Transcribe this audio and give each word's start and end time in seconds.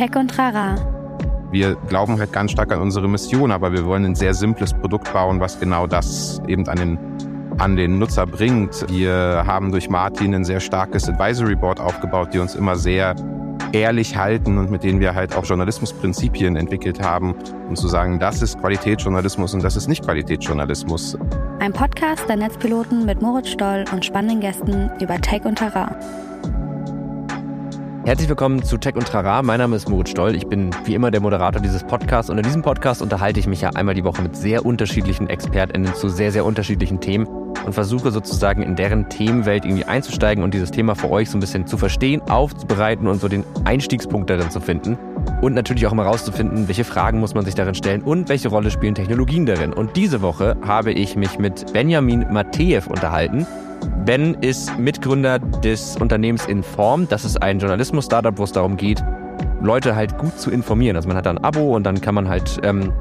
Tech 0.00 0.16
und 0.16 0.38
Rara. 0.38 0.76
Wir 1.52 1.74
glauben 1.74 2.18
halt 2.18 2.32
ganz 2.32 2.52
stark 2.52 2.72
an 2.72 2.80
unsere 2.80 3.06
Mission, 3.06 3.52
aber 3.52 3.70
wir 3.70 3.84
wollen 3.84 4.06
ein 4.06 4.14
sehr 4.14 4.32
simples 4.32 4.72
Produkt 4.72 5.12
bauen, 5.12 5.40
was 5.40 5.60
genau 5.60 5.86
das 5.86 6.40
eben 6.48 6.66
an 6.68 6.78
den, 6.78 6.98
an 7.58 7.76
den 7.76 7.98
Nutzer 7.98 8.24
bringt. 8.24 8.86
Wir 8.88 9.44
haben 9.46 9.70
durch 9.70 9.90
Martin 9.90 10.34
ein 10.34 10.46
sehr 10.46 10.60
starkes 10.60 11.06
Advisory 11.06 11.54
Board 11.54 11.80
aufgebaut, 11.80 12.30
die 12.32 12.38
uns 12.38 12.54
immer 12.54 12.76
sehr 12.76 13.14
ehrlich 13.72 14.16
halten 14.16 14.56
und 14.56 14.70
mit 14.70 14.84
denen 14.84 15.00
wir 15.00 15.14
halt 15.14 15.36
auch 15.36 15.44
Journalismusprinzipien 15.44 16.56
entwickelt 16.56 17.02
haben, 17.02 17.34
um 17.68 17.76
zu 17.76 17.86
sagen, 17.86 18.18
das 18.18 18.40
ist 18.40 18.58
Qualitätsjournalismus 18.58 19.52
und 19.52 19.62
das 19.62 19.76
ist 19.76 19.86
nicht 19.86 20.02
Qualitätsjournalismus. 20.02 21.18
Ein 21.58 21.74
Podcast 21.74 22.26
der 22.26 22.36
Netzpiloten 22.36 23.04
mit 23.04 23.20
Moritz 23.20 23.50
Stoll 23.50 23.84
und 23.92 24.02
spannenden 24.02 24.40
Gästen 24.40 24.90
über 24.98 25.20
Tech 25.20 25.44
und 25.44 25.56
Terrain. 25.56 25.94
Herzlich 28.10 28.28
willkommen 28.28 28.64
zu 28.64 28.76
Tech 28.76 28.96
und 28.96 29.06
Trara. 29.06 29.40
Mein 29.40 29.60
Name 29.60 29.76
ist 29.76 29.88
Moritz 29.88 30.10
Stoll. 30.10 30.34
Ich 30.34 30.48
bin 30.48 30.70
wie 30.84 30.96
immer 30.96 31.12
der 31.12 31.20
Moderator 31.20 31.62
dieses 31.62 31.84
Podcasts 31.84 32.28
und 32.28 32.38
in 32.38 32.42
diesem 32.42 32.60
Podcast 32.60 33.02
unterhalte 33.02 33.38
ich 33.38 33.46
mich 33.46 33.60
ja 33.60 33.70
einmal 33.70 33.94
die 33.94 34.02
Woche 34.02 34.20
mit 34.20 34.34
sehr 34.34 34.66
unterschiedlichen 34.66 35.30
ExpertInnen 35.30 35.94
zu 35.94 36.08
sehr, 36.08 36.32
sehr 36.32 36.44
unterschiedlichen 36.44 37.00
Themen 37.00 37.28
und 37.28 37.72
versuche 37.72 38.10
sozusagen 38.10 38.64
in 38.64 38.74
deren 38.74 39.08
Themenwelt 39.10 39.64
irgendwie 39.64 39.84
einzusteigen 39.84 40.42
und 40.42 40.54
dieses 40.54 40.72
Thema 40.72 40.96
für 40.96 41.08
euch 41.08 41.30
so 41.30 41.38
ein 41.38 41.40
bisschen 41.40 41.68
zu 41.68 41.78
verstehen, 41.78 42.20
aufzubereiten 42.22 43.06
und 43.06 43.20
so 43.20 43.28
den 43.28 43.44
Einstiegspunkt 43.64 44.28
darin 44.28 44.50
zu 44.50 44.60
finden. 44.60 44.98
Und 45.40 45.54
natürlich 45.54 45.86
auch 45.86 45.92
immer 45.92 46.06
rauszufinden, 46.06 46.66
welche 46.66 46.82
Fragen 46.82 47.20
muss 47.20 47.34
man 47.34 47.44
sich 47.44 47.54
darin 47.54 47.76
stellen 47.76 48.02
und 48.02 48.28
welche 48.28 48.48
Rolle 48.48 48.72
spielen 48.72 48.96
Technologien 48.96 49.46
darin. 49.46 49.72
Und 49.72 49.94
diese 49.94 50.20
Woche 50.20 50.56
habe 50.66 50.90
ich 50.90 51.14
mich 51.14 51.38
mit 51.38 51.72
Benjamin 51.72 52.26
Mateev 52.32 52.88
unterhalten. 52.88 53.46
Ben 54.04 54.34
ist 54.40 54.78
Mitgründer 54.78 55.38
des 55.38 55.96
Unternehmens 55.96 56.46
Inform. 56.46 57.08
Das 57.08 57.24
ist 57.24 57.42
ein 57.42 57.58
Journalismus-Startup, 57.58 58.36
wo 58.38 58.44
es 58.44 58.52
darum 58.52 58.76
geht, 58.76 59.02
Leute 59.62 59.94
halt 59.94 60.18
gut 60.18 60.38
zu 60.38 60.50
informieren. 60.50 60.96
Also 60.96 61.08
man 61.08 61.16
hat 61.16 61.26
da 61.26 61.30
ein 61.30 61.38
Abo 61.38 61.74
und 61.74 61.84
dann 61.84 62.00
kann 62.00 62.14
man 62.14 62.28
halt, 62.28 62.60
ähm, 62.62 62.92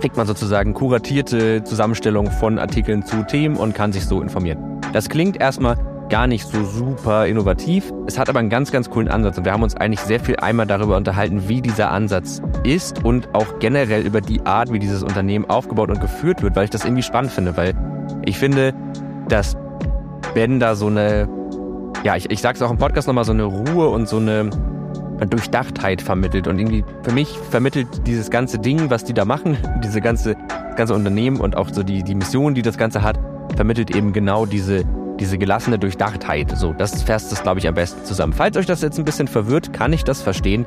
kriegt 0.00 0.16
man 0.16 0.26
sozusagen 0.26 0.74
kuratierte 0.74 1.64
Zusammenstellung 1.64 2.30
von 2.30 2.58
Artikeln 2.58 3.04
zu 3.04 3.24
Themen 3.24 3.56
und 3.56 3.74
kann 3.74 3.92
sich 3.92 4.06
so 4.06 4.22
informieren. 4.22 4.80
Das 4.92 5.08
klingt 5.08 5.40
erstmal 5.40 5.76
gar 6.08 6.26
nicht 6.26 6.46
so 6.46 6.64
super 6.64 7.26
innovativ. 7.26 7.92
Es 8.06 8.18
hat 8.18 8.28
aber 8.28 8.38
einen 8.38 8.50
ganz, 8.50 8.70
ganz 8.70 8.90
coolen 8.90 9.08
Ansatz 9.08 9.38
und 9.38 9.44
wir 9.44 9.52
haben 9.52 9.62
uns 9.62 9.76
eigentlich 9.76 10.00
sehr 10.00 10.20
viel 10.20 10.36
einmal 10.36 10.66
darüber 10.66 10.96
unterhalten, 10.96 11.48
wie 11.48 11.60
dieser 11.60 11.90
Ansatz 11.90 12.40
ist 12.62 13.04
und 13.04 13.34
auch 13.34 13.58
generell 13.58 14.06
über 14.06 14.20
die 14.20 14.40
Art, 14.46 14.72
wie 14.72 14.78
dieses 14.78 15.02
Unternehmen 15.02 15.44
aufgebaut 15.46 15.90
und 15.90 16.00
geführt 16.00 16.42
wird, 16.42 16.54
weil 16.56 16.64
ich 16.64 16.70
das 16.70 16.84
irgendwie 16.84 17.02
spannend 17.02 17.32
finde, 17.32 17.56
weil 17.56 17.74
ich 18.24 18.38
finde, 18.38 18.72
dass 19.28 19.56
Ben 20.36 20.60
da 20.60 20.74
so 20.74 20.88
eine, 20.88 21.30
ja, 22.04 22.14
ich, 22.14 22.30
ich 22.30 22.42
sag's 22.42 22.60
auch 22.60 22.70
im 22.70 22.76
Podcast 22.76 23.08
nochmal, 23.08 23.24
so 23.24 23.32
eine 23.32 23.44
Ruhe 23.44 23.88
und 23.88 24.06
so 24.06 24.18
eine 24.18 24.50
Durchdachtheit 25.30 26.02
vermittelt. 26.02 26.46
Und 26.46 26.58
irgendwie 26.58 26.84
für 27.02 27.12
mich 27.12 27.38
vermittelt 27.50 28.06
dieses 28.06 28.28
ganze 28.28 28.58
Ding, 28.58 28.90
was 28.90 29.02
die 29.02 29.14
da 29.14 29.24
machen, 29.24 29.56
diese 29.82 30.02
ganze, 30.02 30.36
ganze 30.76 30.92
Unternehmen 30.92 31.40
und 31.40 31.56
auch 31.56 31.70
so 31.72 31.82
die, 31.82 32.02
die 32.02 32.14
Mission, 32.14 32.54
die 32.54 32.60
das 32.60 32.76
Ganze 32.76 33.02
hat, 33.02 33.18
vermittelt 33.56 33.96
eben 33.96 34.12
genau 34.12 34.44
diese, 34.44 34.84
diese 35.18 35.38
gelassene 35.38 35.78
Durchdachtheit. 35.78 36.54
So, 36.54 36.74
das 36.74 37.02
fasst 37.02 37.32
das, 37.32 37.42
glaube 37.42 37.60
ich, 37.60 37.66
am 37.66 37.74
besten 37.74 38.04
zusammen. 38.04 38.34
Falls 38.34 38.58
euch 38.58 38.66
das 38.66 38.82
jetzt 38.82 38.98
ein 38.98 39.06
bisschen 39.06 39.28
verwirrt, 39.28 39.72
kann 39.72 39.94
ich 39.94 40.04
das 40.04 40.20
verstehen. 40.20 40.66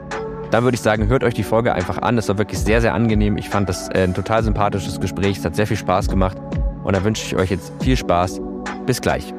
Dann 0.50 0.64
würde 0.64 0.74
ich 0.74 0.82
sagen, 0.82 1.10
hört 1.10 1.24
euch 1.24 1.36
die 1.36 1.44
Folge 1.44 1.76
einfach 1.76 2.00
an. 2.02 2.18
Es 2.18 2.28
war 2.28 2.40
wirklich 2.40 2.58
sehr, 2.58 2.82
sehr 2.82 2.96
angenehm. 2.96 3.38
Ich 3.38 3.50
fand 3.50 3.70
das 3.70 3.88
äh, 3.90 4.06
ein 4.06 4.16
total 4.16 4.44
sympathisches 4.44 5.00
Gespräch. 5.00 5.38
Es 5.38 5.46
hat 5.46 5.56
sehr 5.56 5.68
viel 5.68 5.78
Spaß 5.78 6.08
gemacht. 6.08 6.38
Und 6.84 6.96
da 6.96 7.04
wünsche 7.04 7.24
ich 7.24 7.36
euch 7.36 7.52
jetzt 7.52 7.72
viel 7.84 7.96
Spaß. 7.96 8.42
Bis 8.88 9.00
gleich. 9.00 9.32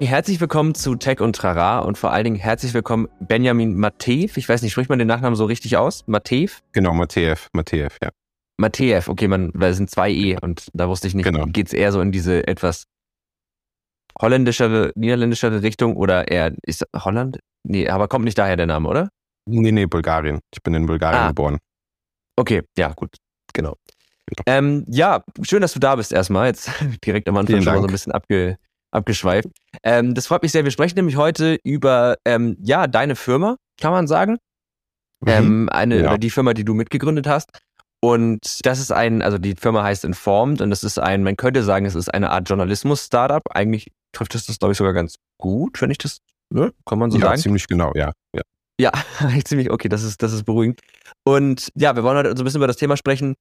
Herzlich 0.00 0.40
willkommen 0.40 0.74
zu 0.74 0.96
Tech 0.96 1.20
und 1.20 1.36
Trara 1.36 1.78
und 1.78 1.96
vor 1.96 2.10
allen 2.10 2.24
Dingen 2.24 2.36
herzlich 2.36 2.74
willkommen 2.74 3.08
Benjamin 3.20 3.78
Matev. 3.78 4.36
Ich 4.36 4.48
weiß 4.48 4.60
nicht, 4.62 4.72
spricht 4.72 4.90
man 4.90 4.98
den 4.98 5.06
Nachnamen 5.06 5.36
so 5.36 5.44
richtig 5.44 5.76
aus? 5.76 6.04
Matev? 6.08 6.62
Genau, 6.72 6.92
Matev, 6.92 7.48
Matev, 7.52 7.96
ja. 8.02 8.10
Matev, 8.56 9.08
okay, 9.08 9.28
man, 9.28 9.52
weil 9.54 9.70
es 9.70 9.76
sind 9.76 9.88
zwei 9.88 10.10
E 10.10 10.36
und 10.40 10.68
da 10.74 10.88
wusste 10.88 11.06
ich 11.06 11.14
nicht, 11.14 11.24
genau. 11.24 11.46
geht 11.46 11.68
es 11.68 11.72
eher 11.72 11.92
so 11.92 12.00
in 12.00 12.10
diese 12.10 12.46
etwas 12.46 12.84
holländischere, 14.20 14.92
niederländischere 14.96 15.62
Richtung 15.62 15.96
oder 15.96 16.28
eher, 16.28 16.52
ist 16.62 16.84
Holland? 16.94 17.38
Nee, 17.62 17.88
aber 17.88 18.08
kommt 18.08 18.24
nicht 18.24 18.36
daher 18.36 18.56
der 18.56 18.66
Name, 18.66 18.88
oder? 18.88 19.08
Nee, 19.46 19.72
nee, 19.72 19.86
Bulgarien. 19.86 20.40
Ich 20.52 20.62
bin 20.62 20.74
in 20.74 20.86
Bulgarien 20.86 21.22
ah. 21.22 21.28
geboren. 21.28 21.58
Okay, 22.36 22.62
ja, 22.76 22.92
gut, 22.92 23.16
genau. 23.52 23.76
genau. 24.26 24.42
Ähm, 24.46 24.84
ja, 24.88 25.22
schön, 25.42 25.62
dass 25.62 25.72
du 25.72 25.78
da 25.78 25.94
bist 25.94 26.12
erstmal. 26.12 26.48
Jetzt 26.48 26.68
direkt 27.06 27.28
am 27.28 27.36
Anfang 27.36 27.62
schon 27.62 27.74
mal 27.74 27.80
so 27.80 27.86
ein 27.86 27.92
bisschen 27.92 28.12
abge, 28.12 28.58
abgeschweift. 28.94 29.48
Ähm, 29.82 30.14
das 30.14 30.26
freut 30.26 30.42
mich 30.42 30.52
sehr. 30.52 30.64
Wir 30.64 30.70
sprechen 30.70 30.96
nämlich 30.96 31.16
heute 31.16 31.58
über 31.64 32.16
ähm, 32.24 32.56
ja 32.60 32.86
deine 32.86 33.16
Firma, 33.16 33.56
kann 33.80 33.92
man 33.92 34.06
sagen. 34.06 34.38
Mhm. 35.20 35.28
Ähm, 35.28 35.68
eine 35.70 36.00
ja. 36.00 36.08
oder 36.08 36.18
die 36.18 36.30
Firma, 36.30 36.54
die 36.54 36.64
du 36.64 36.74
mitgegründet 36.74 37.26
hast. 37.26 37.50
Und 38.00 38.66
das 38.66 38.80
ist 38.80 38.92
ein, 38.92 39.22
also 39.22 39.38
die 39.38 39.54
Firma 39.54 39.82
heißt 39.82 40.04
Informed 40.04 40.60
und 40.60 40.68
das 40.68 40.84
ist 40.84 40.98
ein, 40.98 41.22
man 41.22 41.38
könnte 41.38 41.62
sagen, 41.62 41.86
es 41.86 41.94
ist 41.94 42.12
eine 42.12 42.30
Art 42.30 42.46
Journalismus-Startup. 42.48 43.42
Eigentlich 43.50 43.92
trifft 44.12 44.34
es 44.34 44.44
das, 44.44 44.58
glaube 44.58 44.72
ich, 44.72 44.78
sogar 44.78 44.92
ganz 44.92 45.16
gut, 45.38 45.80
wenn 45.80 45.90
ich 45.90 45.96
das, 45.96 46.18
ne? 46.50 46.72
kann 46.84 46.98
man 46.98 47.10
so 47.10 47.18
ja, 47.18 47.28
sagen. 47.28 47.40
ziemlich 47.40 47.66
genau, 47.66 47.92
ja. 47.94 48.12
Ja, 48.34 48.42
ja 48.78 48.92
ziemlich, 49.44 49.70
okay, 49.70 49.88
das 49.88 50.02
ist, 50.02 50.22
das 50.22 50.34
ist 50.34 50.44
beruhigend. 50.44 50.80
Und 51.24 51.70
ja, 51.74 51.96
wir 51.96 52.02
wollen 52.02 52.18
heute 52.18 52.36
so 52.36 52.42
ein 52.42 52.44
bisschen 52.44 52.58
über 52.58 52.66
das 52.66 52.76
Thema 52.76 52.98
sprechen, 52.98 53.36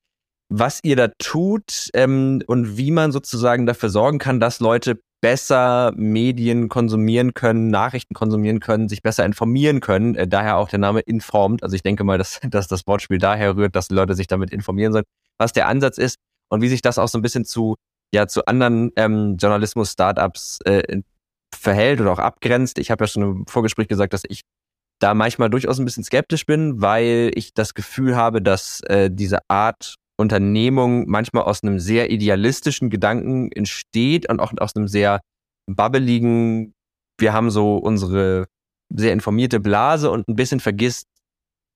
was 0.48 0.80
ihr 0.84 0.96
da 0.96 1.10
tut 1.20 1.90
ähm, 1.94 2.42
und 2.48 2.78
wie 2.78 2.92
man 2.92 3.12
sozusagen 3.12 3.66
dafür 3.66 3.90
sorgen 3.90 4.18
kann, 4.18 4.40
dass 4.40 4.62
Leute 4.62 5.02
besser 5.24 5.94
Medien 5.96 6.68
konsumieren 6.68 7.34
können, 7.34 7.70
Nachrichten 7.70 8.14
konsumieren 8.14 8.60
können, 8.60 8.90
sich 8.90 9.02
besser 9.02 9.24
informieren 9.24 9.80
können. 9.80 10.16
Äh, 10.16 10.28
daher 10.28 10.58
auch 10.58 10.68
der 10.68 10.80
Name 10.80 11.00
Informed. 11.00 11.64
Also 11.64 11.78
ich 11.78 11.82
denke 11.82 12.04
mal, 12.04 12.18
dass, 12.18 12.42
dass 12.50 12.68
das 12.68 12.86
Wortspiel 12.88 13.20
daher 13.20 13.56
rührt, 13.56 13.74
dass 13.74 13.90
Leute 13.90 14.16
sich 14.16 14.28
damit 14.28 14.52
informieren 14.52 14.92
sollen, 14.92 15.06
was 15.38 15.54
der 15.54 15.70
Ansatz 15.70 15.98
ist 15.98 16.18
und 16.50 16.62
wie 16.62 16.68
sich 16.68 16.82
das 16.82 17.00
auch 17.00 17.08
so 17.08 17.18
ein 17.18 17.22
bisschen 17.22 17.46
zu, 17.46 17.76
ja, 18.14 18.28
zu 18.28 18.46
anderen 18.48 18.92
ähm, 18.98 19.38
Journalismus-Startups 19.38 20.60
äh, 20.66 21.00
verhält 21.56 22.02
oder 22.02 22.12
auch 22.12 22.20
abgrenzt. 22.20 22.78
Ich 22.78 22.92
habe 22.92 23.06
ja 23.06 23.08
schon 23.08 23.24
im 23.24 23.48
Vorgespräch 23.48 23.88
gesagt, 23.88 24.12
dass 24.12 24.24
ich 24.28 24.42
da 25.00 25.14
manchmal 25.14 25.50
durchaus 25.50 25.80
ein 25.80 25.86
bisschen 25.86 26.04
skeptisch 26.04 26.46
bin, 26.46 26.82
weil 26.82 27.32
ich 27.36 27.54
das 27.54 27.76
Gefühl 27.76 28.18
habe, 28.18 28.42
dass 28.42 28.82
äh, 28.88 29.10
diese 29.10 29.40
Art 29.48 29.96
Unternehmung 30.18 31.08
manchmal 31.08 31.44
aus 31.44 31.64
einem 31.64 31.80
sehr 31.80 32.12
idealistischen 32.12 32.90
Gedanken 32.90 33.52
entsteht 33.52 34.30
und 34.30 34.40
auch 34.40 34.54
aus 34.58 34.76
einem 34.76 34.88
sehr 34.88 35.22
babbeligen, 35.68 36.74
wir 37.20 37.34
haben 37.34 37.50
so 37.50 37.78
unsere 37.78 38.48
sehr 38.94 39.14
informierte 39.14 39.60
Blase 39.60 40.12
und 40.12 40.28
ein 40.28 40.36
bisschen 40.36 40.60
vergisst, 40.60 41.08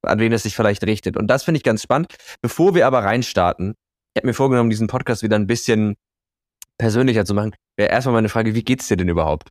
an 0.03 0.19
wen 0.19 0.31
es 0.31 0.43
sich 0.43 0.55
vielleicht 0.55 0.83
richtet. 0.83 1.17
Und 1.17 1.27
das 1.27 1.43
finde 1.43 1.57
ich 1.57 1.63
ganz 1.63 1.81
spannend. 1.81 2.15
Bevor 2.41 2.75
wir 2.75 2.85
aber 2.85 3.03
reinstarten, 3.03 3.73
ich 4.13 4.19
habe 4.19 4.27
mir 4.27 4.33
vorgenommen, 4.33 4.69
diesen 4.69 4.87
Podcast 4.87 5.23
wieder 5.23 5.35
ein 5.35 5.47
bisschen 5.47 5.95
persönlicher 6.77 7.25
zu 7.25 7.33
machen, 7.33 7.55
wäre 7.75 7.89
erstmal 7.89 8.13
meine 8.13 8.29
Frage, 8.29 8.53
wie 8.53 8.63
geht's 8.63 8.87
dir 8.87 8.97
denn 8.97 9.09
überhaupt? 9.09 9.49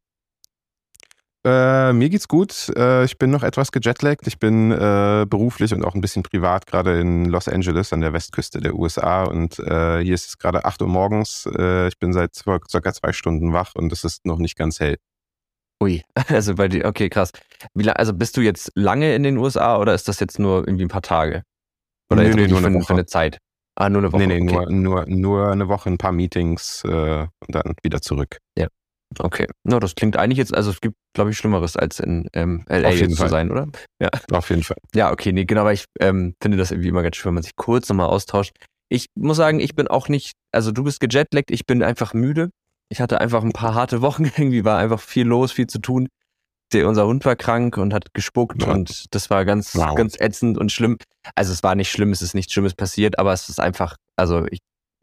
Äh, 1.46 1.92
mir 1.92 2.08
geht's 2.08 2.26
gut. 2.26 2.72
Äh, 2.76 3.04
ich 3.04 3.18
bin 3.18 3.30
noch 3.30 3.44
etwas 3.44 3.70
gejetlaggt. 3.70 4.26
Ich 4.26 4.40
bin 4.40 4.72
äh, 4.72 5.26
beruflich 5.30 5.72
und 5.72 5.84
auch 5.84 5.94
ein 5.94 6.00
bisschen 6.00 6.24
privat 6.24 6.66
gerade 6.66 6.98
in 6.98 7.26
Los 7.26 7.46
Angeles 7.46 7.92
an 7.92 8.00
der 8.00 8.12
Westküste 8.12 8.58
der 8.58 8.74
USA 8.74 9.22
und 9.22 9.60
äh, 9.60 10.02
hier 10.02 10.14
ist 10.14 10.26
es 10.26 10.38
gerade 10.38 10.64
8 10.64 10.82
Uhr 10.82 10.88
morgens. 10.88 11.48
Äh, 11.56 11.86
ich 11.86 12.00
bin 12.00 12.12
seit 12.12 12.34
circa 12.34 12.92
zwei 12.92 13.12
Stunden 13.12 13.52
wach 13.52 13.76
und 13.76 13.92
es 13.92 14.02
ist 14.02 14.26
noch 14.26 14.38
nicht 14.38 14.56
ganz 14.56 14.80
hell. 14.80 14.96
Ui, 15.80 16.02
also 16.28 16.56
bei 16.56 16.66
dir, 16.66 16.84
okay, 16.84 17.08
krass. 17.08 17.30
Wie, 17.74 17.88
also 17.88 18.12
bist 18.12 18.36
du 18.36 18.40
jetzt 18.40 18.72
lange 18.74 19.14
in 19.14 19.22
den 19.22 19.36
USA 19.36 19.78
oder 19.78 19.94
ist 19.94 20.08
das 20.08 20.18
jetzt 20.18 20.40
nur 20.40 20.66
irgendwie 20.66 20.86
ein 20.86 20.88
paar 20.88 21.02
Tage? 21.02 21.44
Oder 22.10 22.24
nee, 22.24 22.34
nee, 22.34 22.48
nur 22.48 22.58
eine, 22.58 22.74
Woche. 22.74 22.92
eine 22.92 23.06
Zeit? 23.06 23.38
Ah, 23.76 23.88
nur 23.88 24.02
eine 24.02 24.12
Woche. 24.12 24.26
Nee, 24.26 24.40
nee, 24.40 24.52
okay. 24.52 24.72
nur, 24.72 25.04
nur, 25.04 25.06
nur 25.06 25.52
eine 25.52 25.68
Woche, 25.68 25.90
ein 25.90 25.98
paar 25.98 26.12
Meetings 26.12 26.82
äh, 26.84 26.88
und 27.20 27.54
dann 27.54 27.74
wieder 27.84 28.02
zurück. 28.02 28.38
Ja. 28.58 28.66
Okay. 29.18 29.46
No, 29.64 29.78
das 29.78 29.94
klingt 29.94 30.16
eigentlich 30.16 30.38
jetzt, 30.38 30.54
also 30.54 30.70
es 30.70 30.80
gibt, 30.80 30.96
glaube 31.14 31.30
ich, 31.30 31.38
Schlimmeres 31.38 31.76
als 31.76 32.00
in 32.00 32.28
ähm, 32.32 32.64
LA 32.68 32.92
zu 32.92 33.16
Fall. 33.16 33.28
sein, 33.28 33.50
oder? 33.50 33.68
Ja. 34.00 34.10
Auf 34.32 34.50
jeden 34.50 34.62
Fall. 34.62 34.76
Ja, 34.94 35.10
okay, 35.12 35.32
nee, 35.32 35.44
genau, 35.44 35.62
aber 35.62 35.72
ich 35.72 35.84
ähm, 36.00 36.34
finde 36.40 36.58
das 36.58 36.70
irgendwie 36.70 36.88
immer 36.88 37.02
ganz 37.02 37.16
schön, 37.16 37.30
wenn 37.30 37.34
man 37.34 37.42
sich 37.42 37.56
kurz 37.56 37.88
nochmal 37.88 38.08
austauscht. 38.08 38.54
Ich 38.88 39.06
muss 39.14 39.36
sagen, 39.36 39.60
ich 39.60 39.74
bin 39.74 39.88
auch 39.88 40.08
nicht, 40.08 40.32
also 40.52 40.72
du 40.72 40.84
bist 40.84 41.00
gejetlaggt, 41.00 41.50
ich 41.50 41.66
bin 41.66 41.82
einfach 41.82 42.14
müde. 42.14 42.50
Ich 42.88 43.00
hatte 43.00 43.20
einfach 43.20 43.42
ein 43.42 43.52
paar 43.52 43.74
harte 43.74 44.00
Wochen, 44.02 44.24
irgendwie 44.36 44.64
war 44.64 44.78
einfach 44.78 45.00
viel 45.00 45.26
los, 45.26 45.52
viel 45.52 45.66
zu 45.66 45.78
tun. 45.78 46.08
Der, 46.72 46.88
unser 46.88 47.06
Hund 47.06 47.24
war 47.24 47.36
krank 47.36 47.76
und 47.76 47.94
hat 47.94 48.12
gespuckt 48.12 48.62
ja. 48.62 48.72
und 48.72 49.14
das 49.14 49.30
war 49.30 49.44
ganz, 49.44 49.76
wow. 49.76 49.94
ganz 49.94 50.18
ätzend 50.18 50.58
und 50.58 50.72
schlimm. 50.72 50.98
Also 51.36 51.52
es 51.52 51.62
war 51.62 51.76
nicht 51.76 51.90
schlimm, 51.90 52.10
es 52.10 52.22
ist 52.22 52.34
nichts 52.34 52.52
Schlimmes 52.52 52.74
passiert, 52.74 53.20
aber 53.20 53.32
es 53.32 53.48
ist 53.48 53.60
einfach, 53.60 53.96
also 54.16 54.46
ich, 54.50 54.58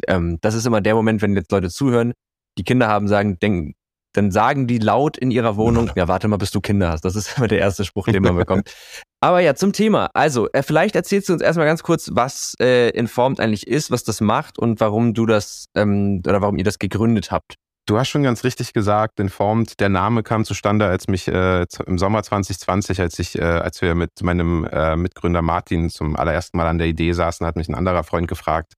ähm, 0.08 0.40
das 0.42 0.56
ist 0.56 0.66
immer 0.66 0.82
der 0.82 0.94
Moment, 0.94 1.22
wenn 1.22 1.36
jetzt 1.36 1.52
Leute 1.54 1.70
zuhören, 1.70 2.14
die 2.58 2.64
Kinder 2.64 2.90
haben, 2.90 3.08
sagen, 3.08 3.40
denken, 3.40 3.76
dann 4.14 4.32
sagen 4.32 4.68
die 4.68 4.78
laut 4.78 5.18
in 5.18 5.32
ihrer 5.32 5.58
Wohnung, 5.58 5.92
ja, 5.96 6.08
warte 6.08 6.28
mal, 6.28 6.38
bis 6.38 6.52
du 6.52 6.62
Kinder 6.62 6.90
hast. 6.90 7.04
Das 7.04 7.16
ist 7.16 7.38
immer 7.38 7.48
der 7.48 7.60
erste 7.60 7.84
Spruch, 7.84 8.06
den 8.08 8.24
man 8.24 8.36
bekommt. 8.36 8.74
Aber 9.22 9.40
ja, 9.40 9.56
zum 9.56 9.74
Thema. 9.74 10.10
Also, 10.14 10.50
äh, 10.52 10.64
vielleicht 10.64 10.96
erzählst 10.96 11.30
du 11.30 11.34
uns 11.34 11.42
erstmal 11.42 11.66
ganz 11.66 11.84
kurz, 11.84 12.12
was 12.14 12.56
äh, 12.60 12.90
Informed 12.90 13.40
eigentlich 13.40 13.68
ist, 13.68 13.92
was 13.92 14.04
das 14.04 14.22
macht 14.22 14.60
und 14.60 14.80
warum 14.80 15.14
du 15.14 15.26
das 15.26 15.66
ähm, 15.76 16.22
oder 16.28 16.42
warum 16.42 16.58
ihr 16.58 16.64
das 16.64 16.80
gegründet 16.80 17.32
habt. 17.32 17.56
Du 17.86 17.98
hast 17.98 18.08
schon 18.08 18.24
ganz 18.24 18.46
richtig 18.46 18.72
gesagt, 18.72 19.20
Informed, 19.20 19.82
der 19.82 19.90
Name 19.90 20.24
kam 20.24 20.46
zustande, 20.46 20.86
als 20.86 21.10
mich 21.10 21.28
äh, 21.28 21.66
im 21.86 21.98
Sommer 21.98 22.24
2020, 22.24 23.02
als 23.02 23.20
ich, 23.20 23.38
äh, 23.38 23.44
als 23.44 23.82
wir 23.82 23.94
mit 23.94 24.12
meinem 24.22 24.64
äh, 24.72 24.96
Mitgründer 24.96 25.42
Martin 25.42 25.90
zum 25.90 26.16
allerersten 26.16 26.56
Mal 26.56 26.68
an 26.68 26.78
der 26.78 26.88
Idee 26.88 27.12
saßen, 27.12 27.46
hat 27.46 27.58
mich 27.58 27.68
ein 27.68 27.76
anderer 27.76 28.06
Freund 28.06 28.30
gefragt, 28.30 28.76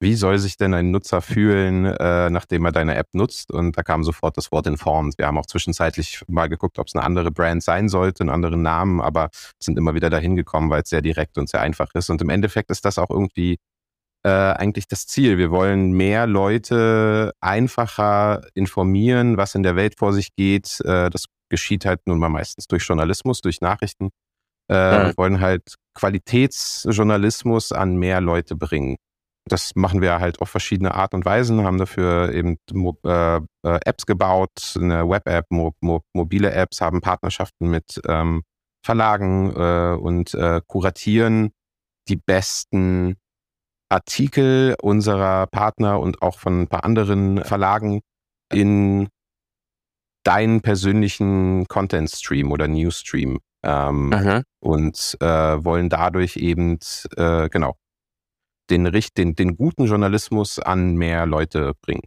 wie 0.00 0.14
soll 0.14 0.38
sich 0.38 0.56
denn 0.56 0.74
ein 0.74 0.90
Nutzer 0.90 1.22
fühlen, 1.22 1.86
äh, 1.86 2.28
nachdem 2.28 2.66
er 2.66 2.72
deine 2.72 2.96
App 2.96 3.08
nutzt? 3.12 3.50
Und 3.50 3.78
da 3.78 3.82
kam 3.82 4.04
sofort 4.04 4.36
das 4.36 4.52
Wort 4.52 4.66
Informed. 4.66 5.16
Wir 5.16 5.26
haben 5.26 5.38
auch 5.38 5.46
zwischenzeitlich 5.46 6.22
mal 6.28 6.48
geguckt, 6.48 6.78
ob 6.78 6.86
es 6.88 6.94
eine 6.94 7.04
andere 7.04 7.30
Brand 7.30 7.62
sein 7.62 7.88
sollte, 7.88 8.20
einen 8.20 8.30
anderen 8.30 8.62
Namen, 8.62 9.00
aber 9.00 9.30
sind 9.58 9.78
immer 9.78 9.94
wieder 9.94 10.10
dahin 10.10 10.36
gekommen, 10.36 10.68
weil 10.68 10.82
es 10.82 10.90
sehr 10.90 11.00
direkt 11.02 11.38
und 11.38 11.48
sehr 11.48 11.62
einfach 11.62 11.88
ist. 11.94 12.10
Und 12.10 12.20
im 12.20 12.28
Endeffekt 12.28 12.70
ist 12.70 12.84
das 12.84 12.98
auch 12.98 13.10
irgendwie 13.10 13.56
äh, 14.22 14.28
eigentlich 14.28 14.86
das 14.86 15.06
Ziel. 15.06 15.38
Wir 15.38 15.50
wollen 15.50 15.92
mehr 15.92 16.26
Leute 16.26 17.32
einfacher 17.40 18.42
informieren, 18.54 19.36
was 19.38 19.54
in 19.54 19.62
der 19.62 19.76
Welt 19.76 19.98
vor 19.98 20.12
sich 20.12 20.34
geht. 20.34 20.80
Äh, 20.84 21.08
das 21.10 21.24
geschieht 21.48 21.86
halt 21.86 22.00
nun 22.06 22.18
mal 22.18 22.28
meistens 22.28 22.66
durch 22.66 22.84
Journalismus, 22.84 23.40
durch 23.40 23.60
Nachrichten. 23.60 24.10
Äh, 24.68 24.74
ja. 24.74 25.06
Wir 25.06 25.16
wollen 25.16 25.40
halt 25.40 25.76
Qualitätsjournalismus 25.94 27.72
an 27.72 27.96
mehr 27.96 28.20
Leute 28.20 28.56
bringen. 28.56 28.96
Das 29.48 29.76
machen 29.76 30.00
wir 30.00 30.18
halt 30.18 30.40
auf 30.40 30.48
verschiedene 30.48 30.94
Art 30.94 31.14
und 31.14 31.24
Weisen, 31.24 31.62
haben 31.62 31.78
dafür 31.78 32.32
eben 32.32 32.58
äh, 33.04 33.36
äh, 33.36 33.40
Apps 33.62 34.04
gebaut, 34.04 34.74
eine 34.74 35.08
Web-App, 35.08 35.46
mo 35.50 35.72
mo 35.80 36.02
mobile 36.12 36.50
Apps, 36.50 36.80
haben 36.80 37.00
Partnerschaften 37.00 37.70
mit 37.70 38.00
ähm, 38.08 38.42
Verlagen 38.84 39.54
äh, 39.54 39.96
und 39.96 40.34
äh, 40.34 40.60
kuratieren 40.66 41.52
die 42.08 42.16
besten 42.16 43.16
Artikel 43.88 44.76
unserer 44.82 45.46
Partner 45.46 46.00
und 46.00 46.22
auch 46.22 46.38
von 46.38 46.62
ein 46.62 46.68
paar 46.68 46.84
anderen 46.84 47.44
Verlagen 47.44 48.00
in 48.52 49.08
deinen 50.24 50.60
persönlichen 50.60 51.66
Content-Stream 51.68 52.50
oder 52.50 52.66
News-Stream 52.66 53.38
ähm, 53.62 54.10
und 54.60 55.16
äh, 55.20 55.26
wollen 55.64 55.88
dadurch 55.88 56.36
eben, 56.36 56.78
äh, 57.16 57.48
genau, 57.48 57.76
den, 58.70 58.84
den, 59.16 59.34
den 59.34 59.56
guten 59.56 59.86
Journalismus 59.86 60.58
an 60.58 60.96
mehr 60.96 61.26
Leute 61.26 61.72
bringen. 61.80 62.02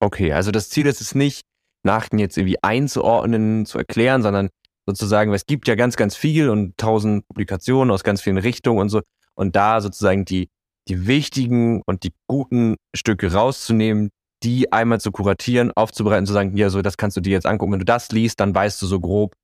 Okay, 0.00 0.32
also 0.32 0.50
das 0.50 0.70
Ziel 0.70 0.86
ist 0.86 1.00
es 1.00 1.14
nicht, 1.14 1.42
Nachrichten 1.84 2.18
jetzt 2.18 2.36
irgendwie 2.36 2.62
einzuordnen, 2.62 3.66
zu 3.66 3.78
erklären, 3.78 4.22
sondern 4.22 4.48
sozusagen, 4.86 5.32
es 5.32 5.46
gibt 5.46 5.68
ja 5.68 5.74
ganz, 5.74 5.96
ganz 5.96 6.16
viel 6.16 6.48
und 6.48 6.76
tausend 6.76 7.26
Publikationen 7.28 7.90
aus 7.90 8.04
ganz 8.04 8.20
vielen 8.20 8.38
Richtungen 8.38 8.78
und 8.78 8.88
so. 8.88 9.02
Und 9.34 9.56
da 9.56 9.80
sozusagen 9.80 10.24
die, 10.24 10.48
die 10.88 11.06
wichtigen 11.06 11.82
und 11.86 12.02
die 12.02 12.12
guten 12.26 12.76
Stücke 12.94 13.32
rauszunehmen, 13.32 14.10
die 14.42 14.72
einmal 14.72 15.00
zu 15.00 15.12
kuratieren, 15.12 15.70
aufzubereiten, 15.72 16.26
zu 16.26 16.32
sagen, 16.32 16.56
ja, 16.56 16.70
so, 16.70 16.82
das 16.82 16.96
kannst 16.96 17.16
du 17.16 17.20
dir 17.20 17.32
jetzt 17.32 17.46
angucken. 17.46 17.72
Wenn 17.72 17.78
du 17.78 17.84
das 17.84 18.10
liest, 18.10 18.40
dann 18.40 18.54
weißt 18.54 18.80
du 18.80 18.86
so 18.86 19.00
grob, 19.00 19.34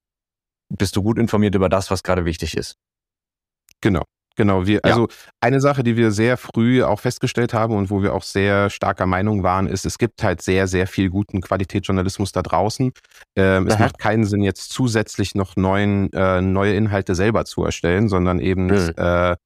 bist 0.68 0.96
du 0.96 1.02
gut 1.02 1.18
informiert 1.18 1.54
über 1.54 1.68
das, 1.68 1.90
was 1.90 2.02
gerade 2.02 2.24
wichtig 2.24 2.56
ist. 2.56 2.76
Genau. 3.80 4.04
Genau, 4.36 4.66
wir, 4.66 4.84
also 4.84 5.08
eine 5.40 5.60
Sache, 5.60 5.82
die 5.82 5.96
wir 5.96 6.10
sehr 6.10 6.36
früh 6.36 6.82
auch 6.82 7.00
festgestellt 7.00 7.54
haben 7.54 7.74
und 7.74 7.90
wo 7.90 8.02
wir 8.02 8.14
auch 8.14 8.22
sehr 8.22 8.68
starker 8.68 9.06
Meinung 9.06 9.42
waren, 9.42 9.66
ist, 9.66 9.86
es 9.86 9.96
gibt 9.96 10.22
halt 10.22 10.42
sehr, 10.42 10.66
sehr 10.66 10.86
viel 10.86 11.08
guten 11.08 11.40
Qualitätsjournalismus 11.40 12.32
da 12.32 12.42
draußen. 12.42 12.92
Ähm, 13.34 13.66
es 13.66 13.78
macht 13.78 13.98
keinen 13.98 14.24
Sinn, 14.26 14.42
jetzt 14.42 14.70
zusätzlich 14.72 15.34
noch 15.34 15.56
neuen, 15.56 16.12
äh, 16.12 16.42
neue 16.42 16.74
Inhalte 16.74 17.14
selber 17.14 17.46
zu 17.46 17.64
erstellen, 17.64 18.08
sondern 18.08 18.38
eben 18.38 18.66
mhm. 18.66 18.92
äh, 18.96 19.36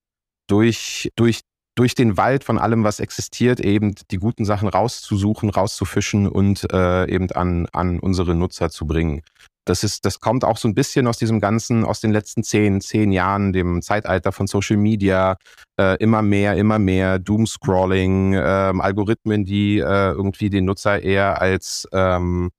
durch, 0.48 1.10
durch 1.14 1.42
durch 1.76 1.94
den 1.94 2.18
Wald 2.18 2.44
von 2.44 2.58
allem, 2.58 2.84
was 2.84 3.00
existiert, 3.00 3.60
eben 3.60 3.94
die 4.10 4.18
guten 4.18 4.44
Sachen 4.44 4.68
rauszusuchen, 4.68 5.48
rauszufischen 5.48 6.26
und 6.28 6.70
äh, 6.72 7.08
eben 7.08 7.30
an, 7.30 7.68
an 7.72 8.00
unsere 8.00 8.34
Nutzer 8.34 8.68
zu 8.70 8.86
bringen. 8.86 9.22
Das 9.70 9.84
ist, 9.84 10.04
das 10.04 10.18
kommt 10.18 10.44
auch 10.44 10.56
so 10.56 10.66
ein 10.66 10.74
bisschen 10.74 11.06
aus 11.06 11.16
diesem 11.16 11.38
ganzen, 11.38 11.84
aus 11.84 12.00
den 12.00 12.10
letzten 12.10 12.42
zehn, 12.42 12.80
zehn 12.80 13.12
Jahren, 13.12 13.52
dem 13.52 13.82
Zeitalter 13.82 14.32
von 14.32 14.48
Social 14.48 14.76
Media, 14.76 15.36
äh, 15.78 15.96
immer 15.98 16.22
mehr, 16.22 16.56
immer 16.56 16.80
mehr 16.80 17.20
Doomscrolling, 17.20 18.32
äh, 18.32 18.38
Algorithmen, 18.38 19.44
die 19.44 19.78
äh, 19.78 20.10
irgendwie 20.10 20.50
den 20.50 20.64
Nutzer 20.64 21.00
eher 21.00 21.40
als 21.40 21.86
ähm, 21.92 22.50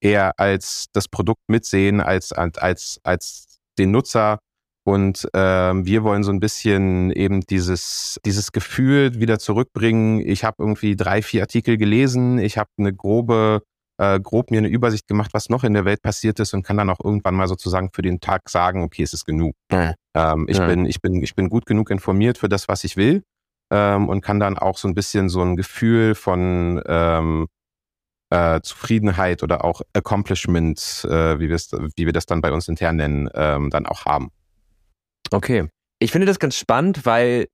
eher 0.00 0.38
als 0.38 0.86
das 0.92 1.08
Produkt 1.08 1.42
mitsehen, 1.48 2.00
als 2.00 2.30
als 2.30 3.00
als 3.02 3.58
den 3.76 3.90
Nutzer. 3.90 4.38
Und 4.84 5.28
ähm, 5.34 5.84
wir 5.84 6.04
wollen 6.04 6.22
so 6.22 6.30
ein 6.30 6.38
bisschen 6.38 7.10
eben 7.10 7.40
dieses, 7.40 8.20
dieses 8.24 8.52
Gefühl 8.52 9.18
wieder 9.18 9.40
zurückbringen. 9.40 10.20
Ich 10.20 10.44
habe 10.44 10.58
irgendwie 10.60 10.94
drei, 10.94 11.22
vier 11.22 11.42
Artikel 11.42 11.76
gelesen, 11.76 12.38
ich 12.38 12.56
habe 12.56 12.70
eine 12.78 12.94
grobe 12.94 13.62
äh, 13.98 14.20
grob 14.20 14.50
mir 14.50 14.58
eine 14.58 14.68
Übersicht 14.68 15.06
gemacht, 15.06 15.30
was 15.32 15.48
noch 15.48 15.64
in 15.64 15.74
der 15.74 15.84
Welt 15.84 16.02
passiert 16.02 16.38
ist 16.40 16.54
und 16.54 16.62
kann 16.62 16.76
dann 16.76 16.90
auch 16.90 17.00
irgendwann 17.02 17.34
mal 17.34 17.48
sozusagen 17.48 17.90
für 17.92 18.02
den 18.02 18.20
Tag 18.20 18.48
sagen, 18.48 18.82
okay, 18.82 19.02
es 19.02 19.12
ist 19.12 19.24
genug. 19.24 19.54
Ja. 19.72 19.94
Ähm, 20.14 20.46
ich, 20.48 20.58
ja. 20.58 20.66
bin, 20.66 20.86
ich, 20.86 21.00
bin, 21.00 21.22
ich 21.22 21.34
bin 21.34 21.48
gut 21.48 21.66
genug 21.66 21.90
informiert 21.90 22.38
für 22.38 22.48
das, 22.48 22.68
was 22.68 22.84
ich 22.84 22.96
will 22.96 23.22
ähm, 23.70 24.08
und 24.08 24.20
kann 24.20 24.40
dann 24.40 24.58
auch 24.58 24.78
so 24.78 24.88
ein 24.88 24.94
bisschen 24.94 25.28
so 25.28 25.42
ein 25.42 25.56
Gefühl 25.56 26.14
von 26.14 26.82
ähm, 26.86 27.46
äh, 28.30 28.60
Zufriedenheit 28.60 29.42
oder 29.42 29.64
auch 29.64 29.82
Accomplishment, 29.92 31.06
äh, 31.08 31.38
wie, 31.38 31.48
wie 31.48 32.06
wir 32.06 32.12
das 32.12 32.26
dann 32.26 32.40
bei 32.40 32.52
uns 32.52 32.68
intern 32.68 32.96
nennen, 32.96 33.28
ähm, 33.34 33.70
dann 33.70 33.86
auch 33.86 34.04
haben. 34.04 34.30
Okay. 35.30 35.68
Ich 35.98 36.12
finde 36.12 36.26
das 36.26 36.38
ganz 36.38 36.56
spannend, 36.56 37.06
weil 37.06 37.46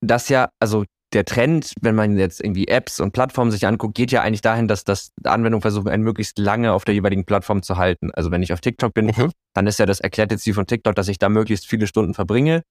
das 0.00 0.28
ja, 0.28 0.48
also 0.58 0.84
der 1.12 1.24
Trend, 1.24 1.74
wenn 1.80 1.94
man 1.94 2.16
jetzt 2.16 2.42
irgendwie 2.42 2.68
Apps 2.68 3.00
und 3.00 3.12
Plattformen 3.12 3.50
sich 3.50 3.66
anguckt, 3.66 3.94
geht 3.94 4.12
ja 4.12 4.22
eigentlich 4.22 4.40
dahin, 4.40 4.68
dass 4.68 4.84
das 4.84 5.12
Anwendung 5.24 5.60
versuchen, 5.60 5.88
ein 5.88 6.02
möglichst 6.02 6.38
lange 6.38 6.72
auf 6.72 6.84
der 6.84 6.94
jeweiligen 6.94 7.24
Plattform 7.24 7.62
zu 7.62 7.76
halten. 7.76 8.10
Also 8.12 8.30
wenn 8.30 8.42
ich 8.42 8.52
auf 8.52 8.60
TikTok 8.60 8.94
bin, 8.94 9.06
mhm. 9.06 9.30
dann 9.54 9.66
ist 9.66 9.78
ja 9.78 9.86
das 9.86 10.00
erklärte 10.00 10.38
Ziel 10.38 10.54
von 10.54 10.66
TikTok, 10.66 10.94
dass 10.94 11.08
ich 11.08 11.18
da 11.18 11.28
möglichst 11.28 11.66
viele 11.66 11.86
Stunden 11.86 12.14
verbringe 12.14 12.62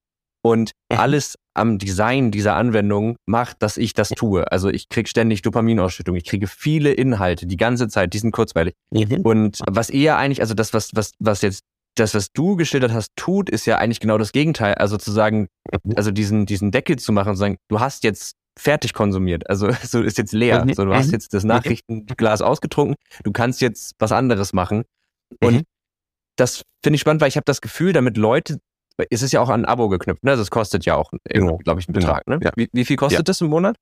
und 0.44 0.72
mhm. 0.92 0.98
alles 0.98 1.36
am 1.54 1.78
Design 1.78 2.32
dieser 2.32 2.56
Anwendung 2.56 3.18
macht, 3.26 3.62
dass 3.62 3.78
ich 3.78 3.94
das 3.94 4.10
tue. 4.10 4.52
Also 4.52 4.70
ich 4.70 4.90
kriege 4.90 5.10
ständig 5.10 5.42
Dopaminausschüttung, 5.42 6.16
ich 6.16 6.26
kriege 6.26 6.48
viele 6.48 6.92
Inhalte 6.92 7.46
die 7.46 7.58
ganze 7.58 7.88
Zeit, 7.90 8.14
die 8.14 8.20
sind 8.20 8.32
kurzweilig. 8.32 8.74
Mhm. 8.92 9.22
Und 9.22 9.60
was 9.70 9.90
eher 9.90 10.18
eigentlich, 10.18 10.42
also 10.42 10.54
das, 10.54 10.74
was, 10.74 10.90
was, 10.94 11.12
was 11.20 11.42
jetzt 11.42 11.64
das, 11.96 12.14
was 12.16 12.32
du 12.32 12.56
geschildert 12.56 12.92
hast, 12.94 13.10
tut, 13.16 13.50
ist 13.50 13.66
ja 13.66 13.78
eigentlich 13.78 14.00
genau 14.00 14.18
das 14.18 14.32
Gegenteil. 14.32 14.76
Also 14.76 14.98
zu 14.98 15.12
sagen, 15.12 15.48
mhm. 15.84 15.94
also 15.96 16.12
diesen, 16.12 16.46
diesen 16.46 16.72
Deckel 16.72 16.98
zu 16.98 17.12
machen 17.12 17.30
und 17.30 17.36
zu 17.36 17.42
sagen, 17.42 17.58
du 17.68 17.80
hast 17.80 18.04
jetzt 18.04 18.36
fertig 18.58 18.94
konsumiert. 18.94 19.50
Also 19.50 19.70
so 19.84 20.02
ist 20.02 20.18
jetzt 20.18 20.34
leer. 20.34 20.66
Mhm. 20.66 20.74
So, 20.74 20.86
du 20.86 20.94
hast 20.94 21.08
mhm. 21.08 21.14
jetzt 21.14 21.34
das 21.34 21.44
Nachrichtenglas 21.44 22.42
ausgetrunken. 22.42 22.96
Du 23.24 23.32
kannst 23.32 23.62
jetzt 23.62 23.96
was 24.00 24.12
anderes 24.12 24.54
machen. 24.54 24.84
Und 25.42 25.54
mhm. 25.54 25.64
das 26.36 26.64
finde 26.84 26.96
ich 26.96 27.02
spannend, 27.02 27.22
weil 27.22 27.30
ich 27.30 27.38
habe 27.38 27.46
das 27.46 27.62
Gefühl, 27.62 27.94
damit 27.94 28.18
Leute, 28.18 28.60
es 29.10 29.22
ist 29.22 29.32
ja 29.32 29.42
auch 29.42 29.50
an 29.50 29.62
ein 29.62 29.66
Abo 29.66 29.90
geknüpft. 29.90 30.24
Ne? 30.24 30.32
Also 30.32 30.44
es 30.44 30.52
kostet 30.52 30.86
ja 30.86 30.96
auch, 30.96 31.12
genau. 31.26 31.58
glaube 31.58 31.80
ich, 31.80 31.88
einen 31.88 31.94
genau. 31.94 32.08
Betrag. 32.08 32.28
Ne? 32.28 32.40
Ja. 32.44 32.52
Wie, 32.56 32.70
wie, 32.72 32.86
viel 32.86 32.98
kostet 32.98 33.20
ja. 33.20 33.24
das 33.24 33.42
im 33.42 33.48
Monat? 33.48 33.78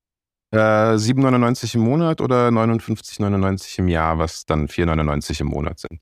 Äh, 0.52 0.56
7,99 0.56 1.76
im 1.76 1.82
Monat 1.82 2.20
oder 2.20 2.48
59,99 2.48 3.78
im 3.78 3.88
Jahr, 3.88 4.18
was 4.18 4.46
dann 4.46 4.66
4,99 4.66 5.42
im 5.42 5.46
Monat 5.48 5.78
sind. 5.78 6.00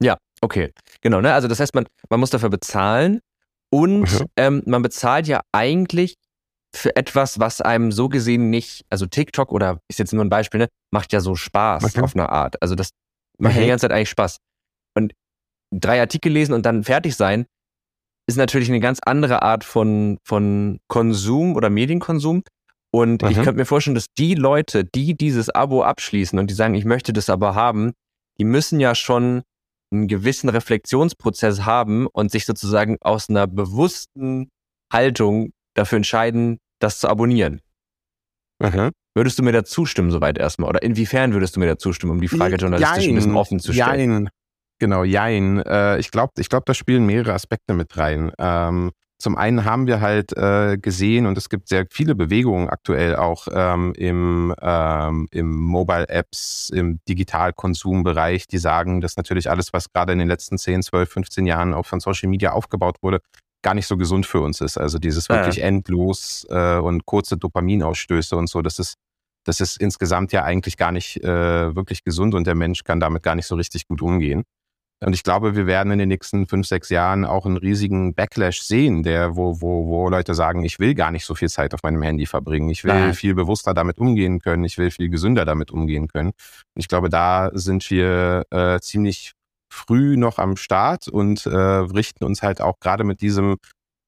Ja, 0.00 0.16
okay. 0.40 0.72
Genau, 1.00 1.20
ne? 1.20 1.32
Also 1.32 1.48
das 1.48 1.60
heißt, 1.60 1.74
man, 1.74 1.86
man 2.10 2.20
muss 2.20 2.30
dafür 2.30 2.50
bezahlen 2.50 3.20
und 3.70 4.20
mhm. 4.20 4.26
ähm, 4.36 4.62
man 4.66 4.82
bezahlt 4.82 5.26
ja 5.26 5.40
eigentlich 5.52 6.14
für 6.74 6.94
etwas, 6.96 7.38
was 7.38 7.60
einem 7.60 7.92
so 7.92 8.08
gesehen 8.08 8.50
nicht, 8.50 8.84
also 8.90 9.06
TikTok 9.06 9.52
oder 9.52 9.80
ist 9.88 9.98
jetzt 9.98 10.12
nur 10.12 10.24
ein 10.24 10.30
Beispiel, 10.30 10.60
ne, 10.60 10.68
macht 10.90 11.12
ja 11.12 11.20
so 11.20 11.34
Spaß 11.34 11.84
okay. 11.84 12.02
auf 12.02 12.14
eine 12.14 12.28
Art. 12.28 12.60
Also 12.62 12.74
das 12.74 12.90
macht 13.38 13.56
ja 13.56 13.62
die 13.62 13.68
ganze 13.68 13.84
Zeit 13.84 13.92
eigentlich 13.92 14.10
Spaß. 14.10 14.36
Und 14.94 15.12
drei 15.70 16.00
Artikel 16.00 16.32
lesen 16.32 16.52
und 16.52 16.66
dann 16.66 16.84
fertig 16.84 17.16
sein, 17.16 17.46
ist 18.28 18.36
natürlich 18.36 18.68
eine 18.68 18.80
ganz 18.80 19.00
andere 19.04 19.42
Art 19.42 19.64
von, 19.64 20.18
von 20.22 20.80
Konsum 20.88 21.56
oder 21.56 21.70
Medienkonsum. 21.70 22.42
Und 22.90 23.22
mhm. 23.22 23.28
ich 23.28 23.36
könnte 23.36 23.54
mir 23.54 23.64
vorstellen, 23.64 23.94
dass 23.94 24.06
die 24.16 24.34
Leute, 24.34 24.84
die 24.84 25.16
dieses 25.16 25.50
Abo 25.50 25.82
abschließen 25.82 26.38
und 26.38 26.50
die 26.50 26.54
sagen, 26.54 26.74
ich 26.74 26.84
möchte 26.84 27.12
das 27.12 27.30
aber 27.30 27.54
haben, 27.54 27.92
die 28.38 28.44
müssen 28.44 28.80
ja 28.80 28.94
schon 28.94 29.42
einen 29.90 30.08
gewissen 30.08 30.48
Reflexionsprozess 30.48 31.64
haben 31.64 32.06
und 32.06 32.30
sich 32.30 32.44
sozusagen 32.44 32.96
aus 33.00 33.28
einer 33.28 33.46
bewussten 33.46 34.50
Haltung 34.92 35.52
dafür 35.74 35.96
entscheiden, 35.96 36.58
das 36.80 37.00
zu 37.00 37.08
abonnieren. 37.08 37.60
Aha. 38.62 38.90
Würdest 39.14 39.38
du 39.38 39.42
mir 39.42 39.52
da 39.52 39.64
zustimmen, 39.64 40.10
soweit 40.10 40.38
erstmal? 40.38 40.68
Oder 40.68 40.82
inwiefern 40.82 41.32
würdest 41.32 41.56
du 41.56 41.60
mir 41.60 41.66
da 41.66 41.78
zustimmen, 41.78 42.12
um 42.12 42.20
die 42.20 42.28
Frage 42.28 42.56
journalistisch 42.56 43.04
jein, 43.04 43.10
ein 43.10 43.14
bisschen 43.16 43.36
offen 43.36 43.60
zu 43.60 43.72
stellen? 43.72 44.10
Jein. 44.10 44.28
Genau, 44.78 45.02
jein. 45.02 45.60
Äh, 45.62 45.98
ich 45.98 46.10
glaube, 46.10 46.32
ich 46.38 46.48
glaub, 46.48 46.64
da 46.66 46.74
spielen 46.74 47.04
mehrere 47.04 47.32
Aspekte 47.32 47.74
mit 47.74 47.96
rein. 47.96 48.30
Ähm, 48.38 48.92
zum 49.18 49.36
einen 49.36 49.64
haben 49.64 49.86
wir 49.88 50.00
halt 50.00 50.36
äh, 50.36 50.78
gesehen, 50.78 51.26
und 51.26 51.36
es 51.36 51.48
gibt 51.48 51.68
sehr 51.68 51.86
viele 51.90 52.14
Bewegungen 52.14 52.68
aktuell 52.68 53.16
auch 53.16 53.48
ähm, 53.52 53.92
im, 53.96 54.54
ähm, 54.60 55.26
im 55.32 55.56
Mobile-Apps, 55.56 56.70
im 56.72 57.00
Digitalkonsumbereich, 57.08 58.46
die 58.46 58.58
sagen, 58.58 59.00
dass 59.00 59.16
natürlich 59.16 59.50
alles, 59.50 59.72
was 59.72 59.92
gerade 59.92 60.12
in 60.12 60.20
den 60.20 60.28
letzten 60.28 60.56
10, 60.56 60.82
12, 60.82 61.10
15 61.10 61.46
Jahren 61.46 61.74
auch 61.74 61.86
von 61.86 61.98
Social 61.98 62.28
Media 62.28 62.52
aufgebaut 62.52 62.98
wurde, 63.02 63.20
gar 63.62 63.74
nicht 63.74 63.88
so 63.88 63.96
gesund 63.96 64.24
für 64.24 64.40
uns 64.40 64.60
ist. 64.60 64.78
Also 64.78 64.98
dieses 64.98 65.28
wirklich 65.28 65.56
ja. 65.56 65.64
endlos 65.64 66.46
äh, 66.48 66.78
und 66.78 67.04
kurze 67.04 67.36
Dopaminausstöße 67.36 68.36
und 68.36 68.48
so, 68.48 68.62
das 68.62 68.78
ist, 68.78 68.94
das 69.44 69.60
ist 69.60 69.78
insgesamt 69.80 70.30
ja 70.30 70.44
eigentlich 70.44 70.76
gar 70.76 70.92
nicht 70.92 71.22
äh, 71.24 71.74
wirklich 71.74 72.04
gesund 72.04 72.34
und 72.34 72.46
der 72.46 72.54
Mensch 72.54 72.84
kann 72.84 73.00
damit 73.00 73.24
gar 73.24 73.34
nicht 73.34 73.46
so 73.46 73.56
richtig 73.56 73.88
gut 73.88 74.00
umgehen. 74.00 74.44
Und 75.04 75.14
ich 75.14 75.22
glaube, 75.22 75.54
wir 75.54 75.66
werden 75.66 75.92
in 75.92 76.00
den 76.00 76.08
nächsten 76.08 76.48
fünf, 76.48 76.66
sechs 76.66 76.88
Jahren 76.88 77.24
auch 77.24 77.46
einen 77.46 77.56
riesigen 77.56 78.14
Backlash 78.14 78.62
sehen, 78.62 79.04
der, 79.04 79.36
wo, 79.36 79.60
wo, 79.60 79.86
wo 79.86 80.08
Leute 80.08 80.34
sagen, 80.34 80.64
ich 80.64 80.80
will 80.80 80.94
gar 80.94 81.12
nicht 81.12 81.24
so 81.24 81.36
viel 81.36 81.48
Zeit 81.48 81.72
auf 81.72 81.84
meinem 81.84 82.02
Handy 82.02 82.26
verbringen. 82.26 82.68
Ich 82.68 82.82
will 82.82 82.92
Nein. 82.94 83.14
viel 83.14 83.34
bewusster 83.34 83.74
damit 83.74 83.98
umgehen 83.98 84.40
können. 84.40 84.64
Ich 84.64 84.76
will 84.76 84.90
viel 84.90 85.08
gesünder 85.08 85.44
damit 85.44 85.70
umgehen 85.70 86.08
können. 86.08 86.30
Und 86.30 86.80
ich 86.80 86.88
glaube, 86.88 87.08
da 87.10 87.50
sind 87.54 87.88
wir 87.90 88.44
äh, 88.50 88.80
ziemlich 88.80 89.34
früh 89.70 90.16
noch 90.16 90.38
am 90.38 90.56
Start 90.56 91.06
und 91.06 91.46
äh, 91.46 91.56
richten 91.56 92.24
uns 92.24 92.42
halt 92.42 92.60
auch 92.60 92.80
gerade 92.80 93.04
mit 93.04 93.20
diesem, 93.20 93.56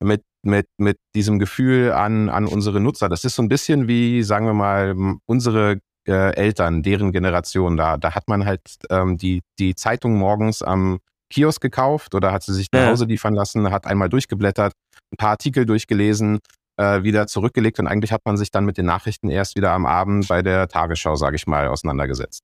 mit, 0.02 0.22
mit, 0.42 0.66
mit 0.76 0.98
diesem 1.14 1.38
Gefühl 1.38 1.92
an, 1.92 2.28
an 2.28 2.46
unsere 2.46 2.80
Nutzer. 2.80 3.08
Das 3.08 3.24
ist 3.24 3.36
so 3.36 3.42
ein 3.42 3.48
bisschen 3.48 3.86
wie, 3.86 4.24
sagen 4.24 4.46
wir 4.46 4.54
mal, 4.54 4.96
unsere 5.26 5.78
äh, 6.06 6.34
Eltern, 6.34 6.82
deren 6.82 7.12
Generation 7.12 7.76
da. 7.76 7.96
Da 7.96 8.14
hat 8.14 8.28
man 8.28 8.44
halt 8.44 8.60
ähm, 8.90 9.16
die, 9.16 9.42
die 9.58 9.74
Zeitung 9.74 10.18
morgens 10.18 10.62
am 10.62 11.00
Kiosk 11.30 11.60
gekauft 11.60 12.14
oder 12.14 12.32
hat 12.32 12.42
sie 12.42 12.54
sich 12.54 12.68
nach 12.72 12.88
Hause 12.88 13.04
liefern 13.04 13.34
lassen, 13.34 13.70
hat 13.70 13.86
einmal 13.86 14.08
durchgeblättert, 14.08 14.72
ein 15.12 15.16
paar 15.16 15.30
Artikel 15.30 15.64
durchgelesen, 15.64 16.40
äh, 16.76 17.02
wieder 17.02 17.26
zurückgelegt 17.26 17.78
und 17.78 17.86
eigentlich 17.86 18.12
hat 18.12 18.22
man 18.24 18.36
sich 18.36 18.50
dann 18.50 18.64
mit 18.64 18.78
den 18.78 18.86
Nachrichten 18.86 19.30
erst 19.30 19.56
wieder 19.56 19.72
am 19.72 19.86
Abend 19.86 20.28
bei 20.28 20.42
der 20.42 20.66
Tagesschau, 20.68 21.14
sage 21.16 21.36
ich 21.36 21.46
mal, 21.46 21.68
auseinandergesetzt. 21.68 22.42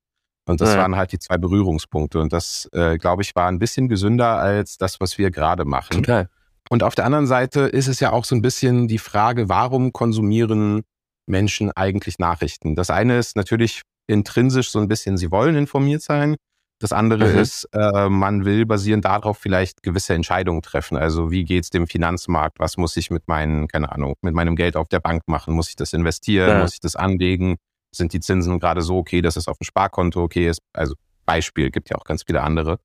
Und 0.49 0.61
das 0.61 0.75
ja. 0.75 0.81
waren 0.81 0.97
halt 0.97 1.13
die 1.13 1.19
zwei 1.19 1.39
Berührungspunkte. 1.39 2.21
Und 2.21 2.33
das, 2.33 2.69
äh, 2.73 2.99
glaube 2.99 3.23
ich, 3.23 3.35
war 3.35 3.49
ein 3.49 3.59
bisschen 3.59 3.89
gesünder 3.89 4.39
als 4.39 4.79
das, 4.79 5.01
was 5.01 5.19
wir 5.19 5.31
gerade 5.31 5.65
machen. 5.65 5.91
Total. 5.91 6.29
Und 6.69 6.83
auf 6.83 6.95
der 6.95 7.05
anderen 7.05 7.27
Seite 7.27 7.63
ist 7.63 7.89
es 7.89 8.01
ja 8.01 8.13
auch 8.13 8.25
so 8.25 8.35
ein 8.35 8.43
bisschen 8.43 8.89
die 8.89 8.99
Frage, 8.99 9.49
warum 9.49 9.93
konsumieren 9.93 10.83
Menschen 11.27 11.71
eigentlich 11.73 12.19
Nachrichten. 12.19 12.75
Das 12.77 12.91
eine 12.91 13.19
ist 13.19 13.37
natürlich 13.37 13.83
intrinsisch 14.07 14.71
so 14.71 14.79
ein 14.79 14.89
bisschen, 14.89 15.17
sie 15.17 15.31
wollen 15.31 15.57
informiert 15.57 16.03
sein. 16.03 16.37
Das 16.79 16.93
andere 16.93 17.33
mhm. 17.33 17.39
ist, 17.39 17.69
äh, 17.73 18.09
man 18.09 18.45
will 18.45 18.67
basierend 18.67 19.07
darauf 19.07 19.39
vielleicht 19.39 19.83
gewisse 19.83 20.13
Entscheidungen 20.13 20.61
treffen. 20.61 20.97
Also 20.99 21.31
wie 21.31 21.45
geht's 21.45 21.71
dem 21.71 21.87
Finanzmarkt? 21.87 22.61
Was 22.61 22.77
muss 22.77 22.97
ich 22.99 23.11
mit 23.11 23.29
meinen, 23.29 23.67
keine 23.67 23.91
Ahnung, 23.91 24.15
mit 24.21 24.35
meinem 24.35 24.57
Geld 24.57 24.77
auf 24.77 24.89
der 24.89 25.01
Bank 25.01 25.23
machen? 25.27 25.55
Muss 25.55 25.71
ich 25.71 25.77
das 25.77 25.95
investieren? 25.95 26.51
Ja. 26.51 26.61
Muss 26.61 26.75
ich 26.75 26.81
das 26.81 26.95
anlegen? 26.95 27.57
Sind 27.95 28.13
die 28.13 28.21
Zinsen 28.21 28.61
gerade 28.61 28.83
so 28.83 28.99
okay, 28.99 29.23
dass 29.23 29.37
es 29.37 29.49
auf 29.49 29.57
dem 29.57 29.65
Sparkonto 29.65 30.23
okay 30.23 30.49
ist? 30.49 30.61
Also 30.75 30.95
Beispiel, 31.25 31.71
gibt 31.71 31.89
ja 31.89 31.97
auch 31.97 32.05
ganz 32.05 32.25
viele 32.25 32.43
andere. 32.43 32.79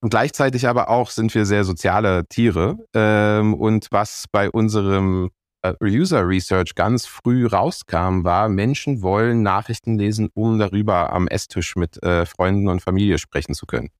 Und 0.00 0.10
gleichzeitig 0.10 0.66
aber 0.66 0.88
auch 0.88 1.10
sind 1.10 1.34
wir 1.34 1.44
sehr 1.44 1.64
soziale 1.64 2.26
Tiere. 2.28 2.78
Ähm, 2.94 3.52
und 3.54 3.88
was 3.90 4.24
bei 4.32 4.50
unserem 4.50 5.30
User 5.82 6.26
Research 6.26 6.74
ganz 6.74 7.06
früh 7.06 7.46
rauskam, 7.46 8.24
war, 8.24 8.48
Menschen 8.48 9.02
wollen 9.02 9.42
Nachrichten 9.42 9.98
lesen, 9.98 10.28
um 10.34 10.58
darüber 10.58 11.12
am 11.12 11.28
Esstisch 11.28 11.76
mit 11.76 12.02
äh, 12.02 12.26
Freunden 12.26 12.68
und 12.68 12.80
Familie 12.80 13.18
sprechen 13.18 13.54
zu 13.54 13.66
können. 13.66 13.90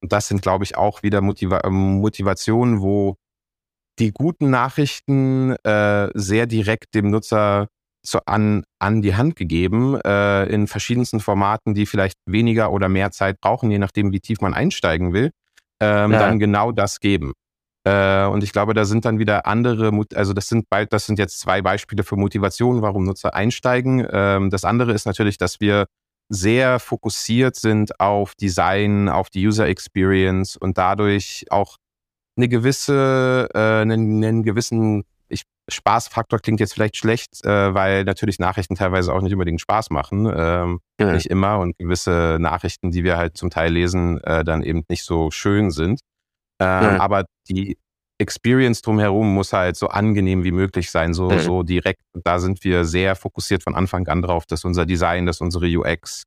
Und 0.00 0.12
das 0.12 0.28
sind, 0.28 0.42
glaube 0.42 0.64
ich, 0.64 0.76
auch 0.76 1.02
wieder 1.02 1.20
Motiva 1.20 1.62
ähm, 1.64 2.00
Motivationen, 2.00 2.80
wo 2.80 3.16
die 3.98 4.12
guten 4.12 4.50
Nachrichten 4.50 5.56
äh, 5.64 6.08
sehr 6.14 6.46
direkt 6.46 6.94
dem 6.94 7.10
Nutzer 7.10 7.68
zu, 8.02 8.24
an, 8.26 8.64
an 8.78 9.02
die 9.02 9.16
Hand 9.16 9.36
gegeben, 9.36 10.00
äh, 10.02 10.44
in 10.44 10.66
verschiedensten 10.66 11.20
Formaten, 11.20 11.74
die 11.74 11.86
vielleicht 11.86 12.18
weniger 12.26 12.70
oder 12.72 12.88
mehr 12.88 13.10
Zeit 13.10 13.40
brauchen, 13.40 13.70
je 13.70 13.78
nachdem, 13.78 14.12
wie 14.12 14.20
tief 14.20 14.40
man 14.40 14.54
einsteigen 14.54 15.12
will, 15.12 15.32
ähm, 15.80 16.12
ja. 16.12 16.18
dann 16.18 16.38
genau 16.38 16.70
das 16.70 17.00
geben. 17.00 17.32
Äh, 17.88 18.26
und 18.26 18.44
ich 18.44 18.52
glaube, 18.52 18.74
da 18.74 18.84
sind 18.84 19.04
dann 19.04 19.18
wieder 19.18 19.46
andere, 19.46 19.90
also 20.14 20.32
das 20.32 20.48
sind 20.48 20.68
bald, 20.68 20.92
das 20.92 21.06
sind 21.06 21.18
jetzt 21.18 21.40
zwei 21.40 21.62
Beispiele 21.62 22.02
für 22.02 22.16
Motivation, 22.16 22.82
warum 22.82 23.04
Nutzer 23.04 23.34
einsteigen. 23.34 24.06
Ähm, 24.10 24.50
das 24.50 24.64
andere 24.64 24.92
ist 24.92 25.06
natürlich, 25.06 25.38
dass 25.38 25.60
wir 25.60 25.86
sehr 26.28 26.80
fokussiert 26.80 27.56
sind 27.56 27.98
auf 28.00 28.34
Design, 28.34 29.08
auf 29.08 29.30
die 29.30 29.46
User 29.46 29.66
Experience 29.66 30.56
und 30.56 30.76
dadurch 30.76 31.46
auch 31.48 31.76
eine 32.36 32.48
gewisse, 32.48 33.48
äh, 33.54 33.58
einen, 33.58 34.22
einen 34.22 34.42
gewissen 34.42 35.04
ich, 35.30 35.44
Spaßfaktor 35.68 36.40
klingt 36.40 36.60
jetzt 36.60 36.74
vielleicht 36.74 36.96
schlecht, 36.96 37.42
äh, 37.44 37.72
weil 37.72 38.04
natürlich 38.04 38.38
Nachrichten 38.38 38.74
teilweise 38.74 39.14
auch 39.14 39.22
nicht 39.22 39.32
unbedingt 39.32 39.62
Spaß 39.62 39.88
machen, 39.88 40.30
ähm, 40.34 40.80
ja. 41.00 41.12
nicht 41.12 41.26
immer 41.26 41.58
und 41.58 41.78
gewisse 41.78 42.36
Nachrichten, 42.38 42.90
die 42.90 43.04
wir 43.04 43.16
halt 43.16 43.38
zum 43.38 43.48
Teil 43.48 43.72
lesen, 43.72 44.20
dann 44.22 44.62
eben 44.62 44.84
nicht 44.88 45.04
so 45.04 45.30
schön 45.30 45.70
sind. 45.70 46.00
Ähm, 46.60 46.94
mhm. 46.94 47.00
Aber 47.00 47.24
die 47.48 47.78
Experience 48.20 48.82
drumherum 48.82 49.32
muss 49.32 49.52
halt 49.52 49.76
so 49.76 49.88
angenehm 49.88 50.42
wie 50.42 50.50
möglich 50.50 50.90
sein, 50.90 51.14
so, 51.14 51.30
mhm. 51.30 51.38
so 51.38 51.62
direkt. 51.62 52.00
Da 52.24 52.38
sind 52.40 52.64
wir 52.64 52.84
sehr 52.84 53.14
fokussiert 53.14 53.62
von 53.62 53.74
Anfang 53.74 54.06
an 54.08 54.22
drauf, 54.22 54.44
dass 54.46 54.64
unser 54.64 54.86
Design, 54.86 55.26
dass 55.26 55.40
unsere 55.40 55.66
UX 55.66 56.24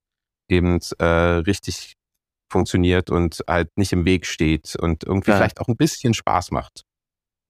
eben 0.49 0.79
äh, 0.99 1.05
richtig 1.05 1.93
funktioniert 2.51 3.09
und 3.09 3.43
halt 3.47 3.69
nicht 3.77 3.93
im 3.93 4.05
Weg 4.05 4.25
steht 4.25 4.75
und 4.75 5.03
irgendwie 5.03 5.31
ja. 5.31 5.37
vielleicht 5.37 5.59
auch 5.59 5.67
ein 5.67 5.77
bisschen 5.77 6.13
Spaß 6.13 6.51
macht. 6.51 6.83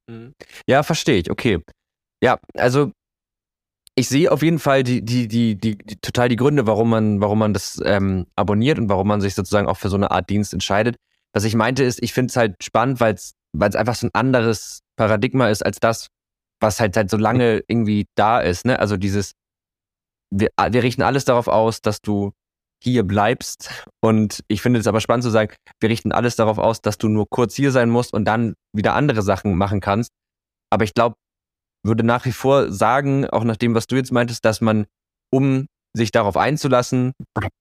Mhm. 0.10 0.34
Ja, 0.68 0.84
verstehe 0.84 1.18
ich. 1.18 1.30
Okay. 1.30 1.60
Ja, 2.24 2.40
also 2.56 2.92
ich 3.96 4.08
sehe 4.08 4.32
auf 4.32 4.42
jeden 4.42 4.60
Fall 4.60 4.84
die, 4.84 5.04
die, 5.04 5.28
die, 5.28 5.56
die, 5.56 5.78
die, 5.78 5.96
total 5.98 6.30
die 6.30 6.36
Gründe, 6.36 6.66
warum 6.66 6.90
man, 6.90 7.20
warum 7.20 7.40
man 7.40 7.54
das 7.54 7.82
ähm, 7.84 8.28
abonniert 8.36 8.80
und 8.80 8.90
warum 8.90 9.08
man 9.08 9.22
sich 9.22 9.36
sozusagen 9.36 9.68
auch 9.68 9.78
für 9.78 9.90
so 9.90 9.98
eine 9.98 10.12
Art 10.12 10.30
Dienst 10.30 10.54
entscheidet. 10.54 10.96
Was 11.34 11.44
ich 11.44 11.56
meinte 11.56 11.84
ist, 11.84 12.02
ich 12.02 12.14
finde 12.14 12.32
es 12.32 12.36
halt 12.36 12.64
spannend, 12.64 13.00
weil 13.00 13.16
es 13.16 13.36
einfach 13.76 13.96
so 13.96 14.08
ein 14.08 14.12
anderes 14.14 14.82
Paradigma 14.98 15.50
ist 15.50 15.66
als 15.66 15.80
das, 15.80 16.08
was 16.60 16.80
halt 16.80 16.96
halt 16.98 17.10
so 17.10 17.18
lange 17.18 17.64
irgendwie 17.68 18.06
da 18.16 18.40
ist. 18.40 18.66
Ne? 18.66 18.80
Also 18.80 18.98
dieses, 18.98 19.34
wir, 20.30 20.50
wir 20.58 20.84
richten 20.84 21.02
alles 21.02 21.26
darauf 21.26 21.48
aus, 21.48 21.82
dass 21.82 22.02
du 22.02 22.32
hier 22.84 23.04
bleibst. 23.04 23.86
Und 24.02 24.44
ich 24.48 24.62
finde 24.62 24.80
es 24.80 24.88
aber 24.88 25.02
spannend 25.02 25.24
zu 25.24 25.30
sagen, 25.30 25.54
wir 25.80 25.90
richten 25.90 26.12
alles 26.12 26.36
darauf 26.36 26.58
aus, 26.58 26.82
dass 26.82 26.98
du 26.98 27.08
nur 27.08 27.28
kurz 27.30 27.56
hier 27.56 27.72
sein 27.72 27.90
musst 27.90 28.14
und 28.14 28.26
dann 28.26 28.56
wieder 28.74 28.96
andere 28.96 29.22
Sachen 29.22 29.56
machen 29.56 29.80
kannst. 29.80 30.12
Aber 30.72 30.84
ich 30.84 30.94
glaube, 30.94 31.16
würde 31.84 32.04
nach 32.04 32.26
wie 32.26 32.32
vor 32.32 32.72
sagen, 32.72 33.28
auch 33.28 33.44
nach 33.44 33.58
dem, 33.58 33.76
was 33.76 33.88
du 33.88 33.96
jetzt 33.96 34.12
meintest, 34.12 34.46
dass 34.46 34.62
man, 34.62 34.86
um 35.32 35.68
sich 35.94 36.12
darauf 36.12 36.38
einzulassen, 36.38 37.14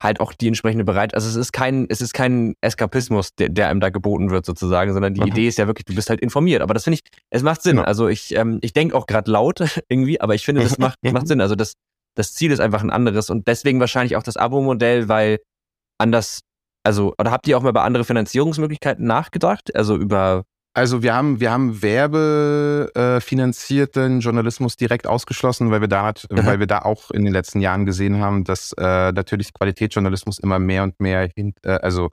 halt 0.03 0.21
auch 0.21 0.33
die 0.33 0.49
entsprechende 0.49 0.85
Bereit. 0.85 1.15
Also 1.15 1.29
es 1.29 1.37
ist 1.37 1.53
kein, 1.53 1.87
es 1.89 2.01
ist 2.01 2.13
kein 2.13 2.55
Eskapismus, 2.61 3.35
der, 3.35 3.49
der 3.49 3.69
einem 3.69 3.81
da 3.81 3.91
geboten 3.91 4.31
wird 4.31 4.47
sozusagen, 4.47 4.93
sondern 4.93 5.15
die 5.15 5.21
mhm. 5.21 5.29
Idee 5.29 5.49
ist 5.49 5.59
ja 5.59 5.67
wirklich, 5.67 5.85
du 5.85 5.95
bist 5.95 6.11
halt 6.11 6.21
informiert. 6.21 6.63
Aber 6.63 6.75
das 6.75 6.85
finde 6.85 7.01
ich, 7.03 7.11
es 7.31 7.43
macht 7.43 7.63
Sinn. 7.63 7.79
Ja. 7.79 7.85
Also 7.85 8.09
ich, 8.09 8.35
ähm, 8.37 8.59
ich 8.63 8.73
denke 8.73 8.97
auch 8.97 9.07
gerade 9.07 9.31
laut 9.31 9.61
irgendwie, 9.89 10.21
aber 10.21 10.35
ich 10.35 10.45
finde, 10.45 10.63
das 10.63 10.79
macht, 10.79 10.99
macht 11.03 11.27
Sinn. 11.27 11.41
Also 11.41 11.57
das, 11.57 11.75
das 12.15 12.35
Ziel 12.35 12.53
ist 12.53 12.61
einfach 12.61 12.83
ein 12.83 12.91
anderes 12.91 13.31
und 13.31 13.49
deswegen 13.49 13.81
wahrscheinlich 13.81 14.17
auch 14.17 14.23
das 14.23 14.37
Abo-Modell, 14.37 15.09
weil 15.09 15.41
anders, 15.99 16.41
also, 16.85 17.15
oder 17.19 17.31
habt 17.31 17.49
ihr 17.49 17.59
auch 17.59 17.63
mal 17.63 17.71
über 17.71 17.83
andere 17.83 18.05
Finanzierungsmöglichkeiten 18.05 19.05
nachgedacht? 19.05 19.75
Also 19.75 19.97
über 19.97 20.45
also 20.73 21.03
wir 21.03 21.15
haben, 21.15 21.41
wir 21.41 21.51
haben 21.51 21.83
werbefinanzierten 21.83 24.21
Journalismus 24.21 24.77
direkt 24.77 25.05
ausgeschlossen, 25.07 25.71
weil 25.71 25.81
wir 25.81 25.89
da, 25.89 26.13
mhm. 26.31 26.45
weil 26.47 26.61
wir 26.61 26.67
da 26.67 26.81
auch 26.81 27.11
in 27.11 27.25
den 27.25 27.33
letzten 27.33 27.61
Jahren 27.61 27.87
gesehen 27.87 28.21
haben, 28.21 28.45
dass 28.45 28.73
äh, 28.79 29.13
natürlich 29.13 29.53
Qualitätsjournalismus 29.53 30.39
immer 30.39 30.61
mehr 30.61 30.85
und 30.85 31.01
mehr 31.01 31.29
hin, 31.35 31.55
äh, 31.63 31.73
also 31.73 32.11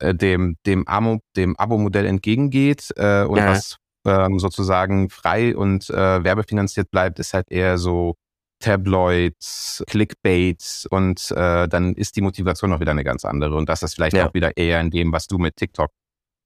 äh, 0.00 0.14
dem 0.14 0.56
dem 0.66 0.86
Abo 0.88 1.20
dem 1.36 1.56
Abo-Modell 1.56 2.06
entgegengeht 2.06 2.90
äh, 2.96 3.22
und 3.22 3.38
ja. 3.38 3.50
was 3.50 3.76
ähm, 4.06 4.38
sozusagen 4.38 5.10
frei 5.10 5.54
und 5.56 5.90
äh, 5.90 6.24
werbefinanziert 6.24 6.90
bleibt, 6.90 7.18
ist 7.20 7.34
halt 7.34 7.50
eher 7.50 7.78
so 7.78 8.16
Tabloids, 8.60 9.84
Clickbait 9.86 10.86
und 10.90 11.30
äh, 11.30 11.68
dann 11.68 11.94
ist 11.94 12.16
die 12.16 12.22
Motivation 12.22 12.72
auch 12.72 12.80
wieder 12.80 12.90
eine 12.90 13.04
ganz 13.04 13.24
andere 13.24 13.54
und 13.56 13.68
das 13.68 13.82
ist 13.82 13.94
vielleicht 13.94 14.16
ja. 14.16 14.28
auch 14.28 14.34
wieder 14.34 14.56
eher 14.56 14.80
in 14.80 14.90
dem, 14.90 15.12
was 15.12 15.28
du 15.28 15.38
mit 15.38 15.56
TikTok 15.56 15.90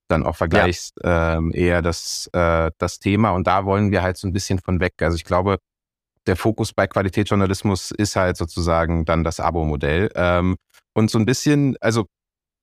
dann 0.09 0.25
auch 0.25 0.37
vergleichst, 0.37 0.97
ja. 1.03 1.37
ähm, 1.37 1.53
eher 1.55 1.83
das, 1.83 2.29
äh, 2.33 2.71
das 2.79 2.99
Thema. 2.99 3.31
Und 3.31 3.47
da 3.47 3.65
wollen 3.65 3.91
wir 3.91 4.03
halt 4.03 4.17
so 4.17 4.29
ein 4.29 4.33
bisschen 4.33 4.59
von 4.59 4.81
weg. 4.81 4.95
Also 5.01 5.17
ich 5.17 5.25
glaube, 5.25 5.59
der 6.27 6.37
Fokus 6.37 6.73
bei 6.73 6.87
Qualitätsjournalismus 6.87 7.91
ist 7.91 8.17
halt 8.17 8.37
sozusagen 8.37 9.05
dann 9.05 9.25
das 9.25 9.41
Abo-Modell. 9.41 10.11
Ähm, 10.15 10.57
und 10.95 11.11
so 11.11 11.19
ein 11.19 11.27
bisschen, 11.27 11.77
also 11.81 12.07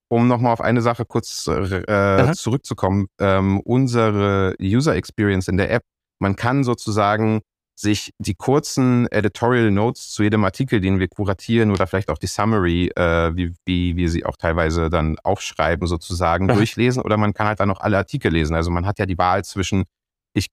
um 0.10 0.28
nochmal 0.28 0.54
auf 0.54 0.62
eine 0.62 0.82
Sache 0.82 1.06
kurz 1.06 1.48
äh, 1.48 2.34
zurückzukommen, 2.34 3.08
ähm, 3.20 3.60
unsere 3.62 4.56
User 4.62 4.96
Experience 4.96 5.48
in 5.48 5.58
der 5.58 5.72
App, 5.72 5.84
man 6.20 6.36
kann 6.36 6.64
sozusagen 6.64 7.42
sich 7.76 8.12
die 8.20 8.36
kurzen 8.36 9.08
Editorial 9.12 9.72
Notes 9.72 10.12
zu 10.12 10.24
jedem 10.24 10.44
Artikel, 10.44 10.82
den 10.82 11.00
wir 11.00 11.08
kuratieren 11.08 11.72
oder 11.72 11.88
vielleicht 11.88 12.10
auch 12.10 12.18
die 12.18 12.28
Summary, 12.28 12.92
äh, 12.96 13.36
wie, 13.36 13.56
wie 13.66 13.96
wir 13.96 14.10
sie 14.10 14.26
auch 14.26 14.38
teilweise 14.38 14.90
dann 14.90 15.18
aufschreiben, 15.20 15.88
sozusagen 15.88 16.50
ja. 16.50 16.56
durchlesen 16.56 17.02
oder 17.02 17.18
man 17.18 17.34
kann 17.34 17.48
halt 17.48 17.60
dann 17.60 17.70
noch 17.70 17.82
alle 17.82 17.98
Artikel 17.98 18.32
lesen. 18.32 18.56
Also 18.56 18.72
man 18.72 18.86
hat 18.86 19.00
ja 19.00 19.06
die 19.06 19.18
Wahl 19.18 19.44
zwischen, 19.44 19.86
ich 20.34 20.48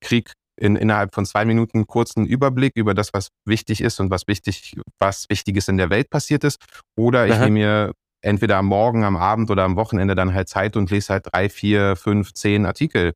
krieg 0.00 0.32
in, 0.56 0.76
innerhalb 0.76 1.14
von 1.14 1.24
zwei 1.24 1.44
Minuten 1.44 1.86
kurzen 1.86 2.26
Überblick 2.26 2.72
über 2.76 2.94
das, 2.94 3.12
was 3.12 3.28
wichtig 3.44 3.80
ist 3.80 4.00
und 4.00 4.10
was 4.10 4.26
wichtig, 4.26 4.74
was 4.98 5.26
Wichtiges 5.28 5.68
in 5.68 5.78
der 5.78 5.90
Welt 5.90 6.10
passiert 6.10 6.44
ist. 6.44 6.60
Oder 6.96 7.26
ich 7.26 7.34
Aha. 7.34 7.44
nehme 7.44 7.58
mir 7.58 7.92
entweder 8.20 8.56
am 8.56 8.66
Morgen, 8.66 9.04
am 9.04 9.16
Abend 9.16 9.50
oder 9.50 9.64
am 9.64 9.76
Wochenende 9.76 10.14
dann 10.14 10.34
halt 10.34 10.48
Zeit 10.48 10.76
und 10.76 10.90
lese 10.90 11.12
halt 11.12 11.26
drei, 11.32 11.48
vier, 11.48 11.96
fünf, 11.96 12.34
zehn 12.34 12.66
Artikel. 12.66 13.12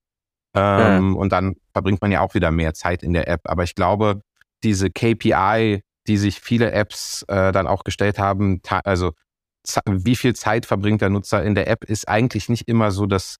Ähm, 0.54 1.14
ja. 1.14 1.18
Und 1.18 1.32
dann 1.32 1.56
verbringt 1.72 2.02
man 2.02 2.12
ja 2.12 2.20
auch 2.20 2.34
wieder 2.34 2.50
mehr 2.50 2.74
Zeit 2.74 3.02
in 3.02 3.12
der 3.12 3.28
App. 3.28 3.42
Aber 3.44 3.64
ich 3.64 3.74
glaube, 3.74 4.22
diese 4.62 4.90
KPI, 4.90 5.82
die 6.06 6.16
sich 6.16 6.40
viele 6.40 6.72
Apps 6.72 7.24
äh, 7.28 7.52
dann 7.52 7.66
auch 7.66 7.84
gestellt 7.84 8.18
haben, 8.18 8.60
also 8.84 9.12
wie 9.86 10.16
viel 10.16 10.34
Zeit 10.34 10.66
verbringt 10.66 11.00
der 11.00 11.10
Nutzer 11.10 11.42
in 11.42 11.54
der 11.54 11.68
App, 11.68 11.84
ist 11.84 12.08
eigentlich 12.08 12.48
nicht 12.48 12.68
immer 12.68 12.90
so 12.90 13.06
das 13.06 13.36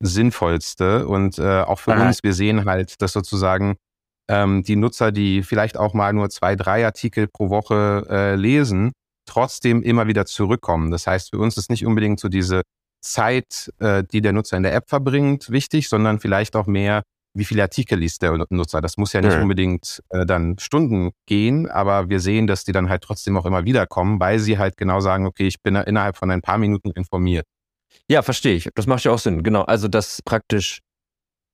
Sinnvollste. 0.00 1.06
Und 1.06 1.38
äh, 1.38 1.60
auch 1.62 1.78
für 1.78 1.94
Aha. 1.94 2.06
uns, 2.06 2.22
wir 2.22 2.32
sehen 2.32 2.64
halt, 2.64 3.00
dass 3.02 3.12
sozusagen 3.12 3.76
ähm, 4.28 4.62
die 4.62 4.76
Nutzer, 4.76 5.12
die 5.12 5.42
vielleicht 5.42 5.76
auch 5.76 5.92
mal 5.92 6.12
nur 6.12 6.30
zwei, 6.30 6.56
drei 6.56 6.84
Artikel 6.84 7.28
pro 7.28 7.50
Woche 7.50 8.06
äh, 8.08 8.34
lesen, 8.36 8.92
trotzdem 9.26 9.82
immer 9.82 10.06
wieder 10.06 10.24
zurückkommen. 10.26 10.90
Das 10.90 11.06
heißt, 11.06 11.30
für 11.30 11.38
uns 11.38 11.56
ist 11.56 11.70
nicht 11.70 11.84
unbedingt 11.84 12.20
so 12.20 12.28
diese 12.28 12.62
Zeit, 13.00 13.72
äh, 13.78 14.04
die 14.04 14.20
der 14.20 14.32
Nutzer 14.32 14.56
in 14.56 14.62
der 14.62 14.74
App 14.74 14.88
verbringt, 14.88 15.50
wichtig, 15.50 15.88
sondern 15.88 16.20
vielleicht 16.20 16.56
auch 16.56 16.66
mehr, 16.66 17.02
wie 17.34 17.44
viele 17.44 17.62
Artikel 17.62 17.98
liest 17.98 18.22
der 18.22 18.46
Nutzer. 18.50 18.80
Das 18.80 18.96
muss 18.96 19.12
ja 19.12 19.20
nicht 19.20 19.32
ja. 19.32 19.42
unbedingt 19.42 20.02
äh, 20.10 20.26
dann 20.26 20.58
Stunden 20.58 21.12
gehen, 21.26 21.68
aber 21.68 22.08
wir 22.08 22.20
sehen, 22.20 22.46
dass 22.46 22.64
die 22.64 22.72
dann 22.72 22.88
halt 22.88 23.02
trotzdem 23.02 23.36
auch 23.36 23.46
immer 23.46 23.64
wieder 23.64 23.86
kommen, 23.86 24.20
weil 24.20 24.38
sie 24.38 24.58
halt 24.58 24.76
genau 24.76 25.00
sagen, 25.00 25.26
okay, 25.26 25.46
ich 25.46 25.62
bin 25.62 25.76
innerhalb 25.76 26.16
von 26.16 26.30
ein 26.30 26.42
paar 26.42 26.58
Minuten 26.58 26.90
informiert. 26.90 27.46
Ja, 28.08 28.22
verstehe 28.22 28.56
ich. 28.56 28.68
Das 28.74 28.86
macht 28.86 29.04
ja 29.04 29.12
auch 29.12 29.18
Sinn. 29.18 29.42
Genau. 29.42 29.62
Also 29.62 29.88
das 29.88 30.22
praktisch 30.22 30.80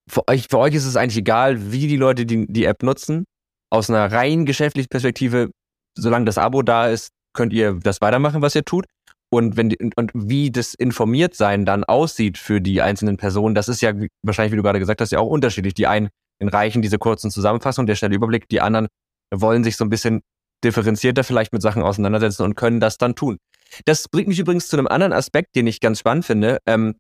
für 0.08 0.26
euch, 0.28 0.46
für 0.48 0.58
euch 0.58 0.74
ist 0.74 0.86
es 0.86 0.96
eigentlich 0.96 1.18
egal, 1.18 1.72
wie 1.72 1.86
die 1.86 1.96
Leute 1.96 2.26
die, 2.26 2.46
die 2.46 2.64
App 2.64 2.82
nutzen. 2.82 3.24
Aus 3.70 3.90
einer 3.90 4.10
rein 4.10 4.46
geschäftlichen 4.46 4.88
Perspektive, 4.88 5.50
solange 5.96 6.24
das 6.24 6.38
Abo 6.38 6.62
da 6.62 6.88
ist, 6.88 7.10
könnt 7.34 7.52
ihr 7.52 7.74
das 7.74 8.00
weitermachen, 8.00 8.42
was 8.42 8.54
ihr 8.54 8.64
tut. 8.64 8.86
Und 9.30 9.56
wenn 9.56 9.70
die, 9.70 9.78
und 9.96 10.12
wie 10.14 10.50
das 10.50 10.74
Informiertsein 10.74 11.64
dann 11.64 11.84
aussieht 11.84 12.38
für 12.38 12.60
die 12.60 12.80
einzelnen 12.80 13.16
Personen, 13.16 13.54
das 13.54 13.68
ist 13.68 13.80
ja 13.80 13.92
wahrscheinlich, 14.22 14.52
wie 14.52 14.56
du 14.56 14.62
gerade 14.62 14.78
gesagt 14.78 15.00
hast, 15.00 15.10
ja 15.10 15.18
auch 15.18 15.28
unterschiedlich. 15.28 15.74
Die 15.74 15.86
einen 15.86 16.10
reichen 16.40 16.82
diese 16.82 16.98
kurzen 16.98 17.30
Zusammenfassungen, 17.30 17.86
der 17.86 17.96
schnelle 17.96 18.14
Überblick, 18.14 18.48
die 18.48 18.60
anderen 18.60 18.88
wollen 19.34 19.64
sich 19.64 19.76
so 19.76 19.84
ein 19.84 19.90
bisschen 19.90 20.22
differenzierter 20.62 21.24
vielleicht 21.24 21.52
mit 21.52 21.62
Sachen 21.62 21.82
auseinandersetzen 21.82 22.42
und 22.42 22.54
können 22.54 22.80
das 22.80 22.98
dann 22.98 23.14
tun. 23.14 23.38
Das 23.84 24.08
bringt 24.08 24.28
mich 24.28 24.38
übrigens 24.38 24.68
zu 24.68 24.76
einem 24.76 24.86
anderen 24.86 25.12
Aspekt, 25.12 25.56
den 25.56 25.66
ich 25.66 25.80
ganz 25.80 25.98
spannend 25.98 26.24
finde, 26.24 26.58
ähm, 26.66 26.94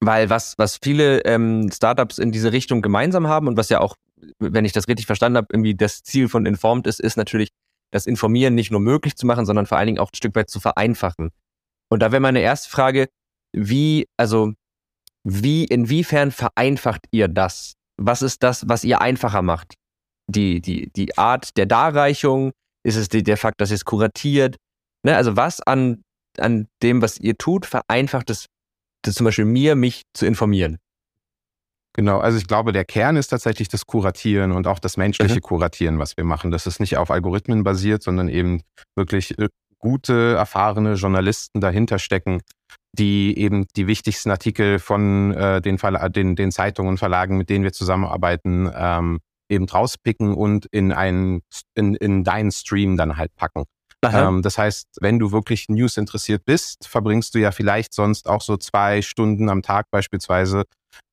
weil 0.00 0.28
was, 0.28 0.58
was 0.58 0.78
viele 0.82 1.24
ähm, 1.24 1.70
Startups 1.72 2.18
in 2.18 2.32
diese 2.32 2.52
Richtung 2.52 2.82
gemeinsam 2.82 3.28
haben 3.28 3.46
und 3.46 3.56
was 3.56 3.68
ja 3.68 3.80
auch, 3.80 3.94
wenn 4.40 4.64
ich 4.64 4.72
das 4.72 4.88
richtig 4.88 5.06
verstanden 5.06 5.36
habe, 5.36 5.48
irgendwie 5.52 5.76
das 5.76 6.02
Ziel 6.02 6.28
von 6.28 6.46
Informed 6.46 6.86
ist, 6.88 7.00
ist 7.00 7.16
natürlich, 7.16 7.50
das 7.94 8.06
Informieren 8.06 8.56
nicht 8.56 8.72
nur 8.72 8.80
möglich 8.80 9.14
zu 9.14 9.24
machen, 9.24 9.46
sondern 9.46 9.66
vor 9.66 9.78
allen 9.78 9.86
Dingen 9.86 9.98
auch 10.00 10.10
ein 10.12 10.16
Stück 10.16 10.34
weit 10.34 10.50
zu 10.50 10.58
vereinfachen. 10.58 11.30
Und 11.88 12.00
da 12.00 12.12
wäre 12.12 12.20
meine 12.20 12.40
erste 12.40 12.70
Frage, 12.70 13.08
wie, 13.52 14.06
also, 14.16 14.52
wie, 15.22 15.64
inwiefern 15.64 16.32
vereinfacht 16.32 17.06
ihr 17.10 17.28
das? 17.28 17.74
Was 17.96 18.22
ist 18.22 18.42
das, 18.42 18.68
was 18.68 18.84
ihr 18.84 19.00
einfacher 19.00 19.42
macht? 19.42 19.74
Die, 20.26 20.60
die, 20.60 20.90
die 20.90 21.16
Art 21.16 21.56
der 21.56 21.66
Darreichung? 21.66 22.52
Ist 22.82 22.96
es 22.96 23.08
die, 23.08 23.22
der 23.22 23.36
Fakt, 23.36 23.60
dass 23.60 23.70
ihr 23.70 23.76
es 23.76 23.84
kuratiert? 23.84 24.56
Ne, 25.04 25.16
also 25.16 25.36
was 25.36 25.60
an, 25.60 26.02
an 26.38 26.66
dem, 26.82 27.02
was 27.02 27.18
ihr 27.18 27.36
tut, 27.36 27.66
vereinfacht 27.66 28.30
es 28.30 28.46
zum 29.06 29.24
Beispiel 29.24 29.44
mir, 29.44 29.74
mich 29.76 30.02
zu 30.14 30.26
informieren? 30.26 30.78
Genau, 31.96 32.18
also 32.18 32.38
ich 32.38 32.48
glaube, 32.48 32.72
der 32.72 32.84
Kern 32.84 33.16
ist 33.16 33.28
tatsächlich 33.28 33.68
das 33.68 33.86
Kuratieren 33.86 34.50
und 34.50 34.66
auch 34.66 34.80
das 34.80 34.96
menschliche 34.96 35.36
mhm. 35.36 35.42
Kuratieren, 35.42 35.98
was 36.00 36.16
wir 36.16 36.24
machen. 36.24 36.50
Das 36.50 36.66
ist 36.66 36.80
nicht 36.80 36.96
auf 36.96 37.10
Algorithmen 37.10 37.62
basiert, 37.62 38.02
sondern 38.02 38.28
eben 38.28 38.62
wirklich 38.96 39.38
äh, 39.38 39.48
gute, 39.84 40.34
erfahrene 40.34 40.94
Journalisten 40.94 41.60
dahinter 41.60 41.98
stecken, 41.98 42.40
die 42.92 43.38
eben 43.38 43.66
die 43.76 43.86
wichtigsten 43.86 44.30
Artikel 44.30 44.78
von 44.78 45.32
äh, 45.32 45.60
den, 45.60 45.76
den, 45.76 46.36
den 46.36 46.50
Zeitungen 46.50 46.92
und 46.92 46.98
Verlagen, 46.98 47.36
mit 47.36 47.50
denen 47.50 47.64
wir 47.64 47.72
zusammenarbeiten, 47.72 48.70
ähm, 48.74 49.20
eben 49.50 49.68
rauspicken 49.68 50.32
und 50.32 50.66
in 50.66 50.90
einen 50.90 51.42
in, 51.74 51.94
in 51.96 52.24
deinen 52.24 52.50
Stream 52.50 52.96
dann 52.96 53.18
halt 53.18 53.36
packen. 53.36 53.64
Ähm, 54.02 54.42
das 54.42 54.56
heißt, 54.56 54.88
wenn 55.00 55.18
du 55.18 55.32
wirklich 55.32 55.68
News 55.68 55.98
interessiert 55.98 56.44
bist, 56.46 56.88
verbringst 56.88 57.34
du 57.34 57.38
ja 57.38 57.52
vielleicht 57.52 57.92
sonst 57.92 58.28
auch 58.28 58.40
so 58.40 58.56
zwei 58.56 59.02
Stunden 59.02 59.50
am 59.50 59.60
Tag 59.62 59.90
beispielsweise 59.90 60.64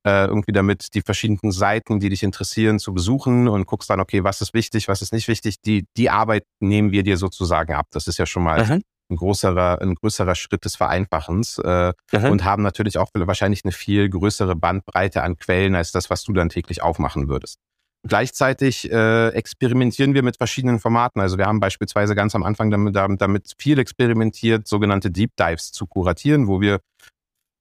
äh, 0.06 0.26
irgendwie 0.26 0.52
damit, 0.52 0.94
die 0.94 1.02
verschiedenen 1.02 1.52
Seiten, 1.52 2.00
die 2.00 2.08
dich 2.08 2.22
interessieren, 2.22 2.78
zu 2.78 2.92
besuchen 2.92 3.48
und 3.48 3.66
guckst 3.66 3.90
dann, 3.90 4.00
okay, 4.00 4.24
was 4.24 4.40
ist 4.40 4.54
wichtig, 4.54 4.88
was 4.88 5.02
ist 5.02 5.12
nicht 5.12 5.28
wichtig. 5.28 5.56
Die, 5.64 5.86
die 5.96 6.10
Arbeit 6.10 6.44
nehmen 6.60 6.92
wir 6.92 7.02
dir 7.02 7.16
sozusagen 7.16 7.74
ab. 7.74 7.86
Das 7.92 8.06
ist 8.06 8.18
ja 8.18 8.26
schon 8.26 8.42
mal 8.42 8.60
Aha. 8.60 8.78
ein 9.10 9.16
größerer, 9.16 9.80
ein 9.80 9.94
größerer 9.94 10.34
Schritt 10.34 10.64
des 10.64 10.76
Vereinfachens 10.76 11.58
äh, 11.58 11.92
und 12.12 12.44
haben 12.44 12.62
natürlich 12.62 12.98
auch 12.98 13.08
wahrscheinlich 13.14 13.64
eine 13.64 13.72
viel 13.72 14.08
größere 14.08 14.56
Bandbreite 14.56 15.22
an 15.22 15.36
Quellen 15.36 15.74
als 15.74 15.92
das, 15.92 16.10
was 16.10 16.24
du 16.24 16.32
dann 16.32 16.48
täglich 16.48 16.82
aufmachen 16.82 17.28
würdest. 17.28 17.58
Gleichzeitig 18.04 18.90
äh, 18.90 19.28
experimentieren 19.28 20.14
wir 20.14 20.24
mit 20.24 20.36
verschiedenen 20.36 20.80
Formaten. 20.80 21.20
Also 21.20 21.38
wir 21.38 21.46
haben 21.46 21.60
beispielsweise 21.60 22.16
ganz 22.16 22.34
am 22.34 22.42
Anfang 22.42 22.72
damit, 22.72 22.96
damit 22.96 23.54
viel 23.58 23.78
experimentiert, 23.78 24.66
sogenannte 24.66 25.12
Deep 25.12 25.30
Dives 25.38 25.70
zu 25.70 25.86
kuratieren, 25.86 26.48
wo 26.48 26.60
wir 26.60 26.80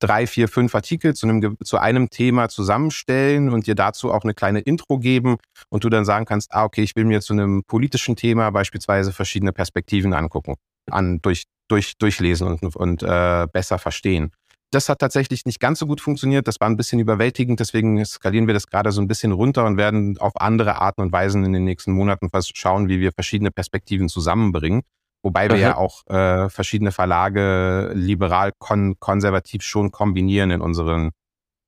drei, 0.02 0.28
vier, 0.28 0.48
fünf 0.48 0.76
Artikel 0.76 1.14
zu 1.14 1.28
einem, 1.28 1.58
zu 1.64 1.78
einem 1.78 2.10
Thema 2.10 2.50
zusammenstellen 2.50 3.50
und 3.50 3.68
dir 3.68 3.76
dazu 3.76 4.12
auch 4.12 4.24
eine 4.24 4.34
kleine 4.34 4.60
Intro 4.60 5.00
geben 5.00 5.38
und 5.70 5.84
du 5.84 5.90
dann 5.90 6.04
sagen 6.04 6.26
kannst, 6.26 6.54
ah, 6.54 6.66
okay, 6.66 6.82
ich 6.82 6.96
will 6.96 7.06
mir 7.06 7.22
zu 7.22 7.34
einem 7.34 7.64
politischen 7.66 8.16
Thema 8.16 8.50
beispielsweise 8.50 9.14
verschiedene 9.14 9.54
Perspektiven 9.54 10.14
angucken, 10.14 10.56
an, 10.90 11.22
durch, 11.22 11.46
durch, 11.68 11.98
durchlesen 11.98 12.48
und, 12.48 12.76
und 12.76 13.04
äh, 13.04 13.48
besser 13.52 13.78
verstehen. 13.78 14.32
Das 14.74 14.88
hat 14.88 15.00
tatsächlich 15.00 15.46
nicht 15.46 15.60
ganz 15.60 15.80
so 15.80 15.86
gut 15.86 16.00
funktioniert. 16.00 16.48
Das 16.48 16.62
war 16.62 16.70
ein 16.70 16.78
bisschen 16.78 17.00
überwältigend. 17.00 17.60
Deswegen 17.60 18.04
skalieren 18.06 18.48
wir 18.48 18.54
das 18.54 18.68
gerade 18.68 18.94
so 18.94 19.02
ein 19.02 19.08
bisschen 19.08 19.34
runter 19.34 19.66
und 19.66 19.76
werden 19.76 20.18
auf 20.18 20.32
andere 20.40 20.80
Arten 20.80 21.02
und 21.02 21.12
Weisen 21.12 21.44
in 21.44 21.52
den 21.52 21.66
nächsten 21.66 21.92
Monaten 21.92 22.30
schauen, 22.54 22.88
wie 22.88 23.02
wir 23.02 23.12
verschiedene 23.12 23.52
Perspektiven 23.52 24.08
zusammenbringen. 24.08 24.84
Wobei 25.24 25.50
wir 25.50 25.56
Aha. 25.56 25.62
ja 25.62 25.78
auch 25.78 26.06
äh, 26.08 26.50
verschiedene 26.50 26.92
Verlage 26.92 27.92
liberal 27.94 28.52
kon 28.58 28.96
konservativ 29.00 29.62
schon 29.62 29.92
kombinieren 29.92 30.52
in 30.52 30.62
unseren 30.62 31.12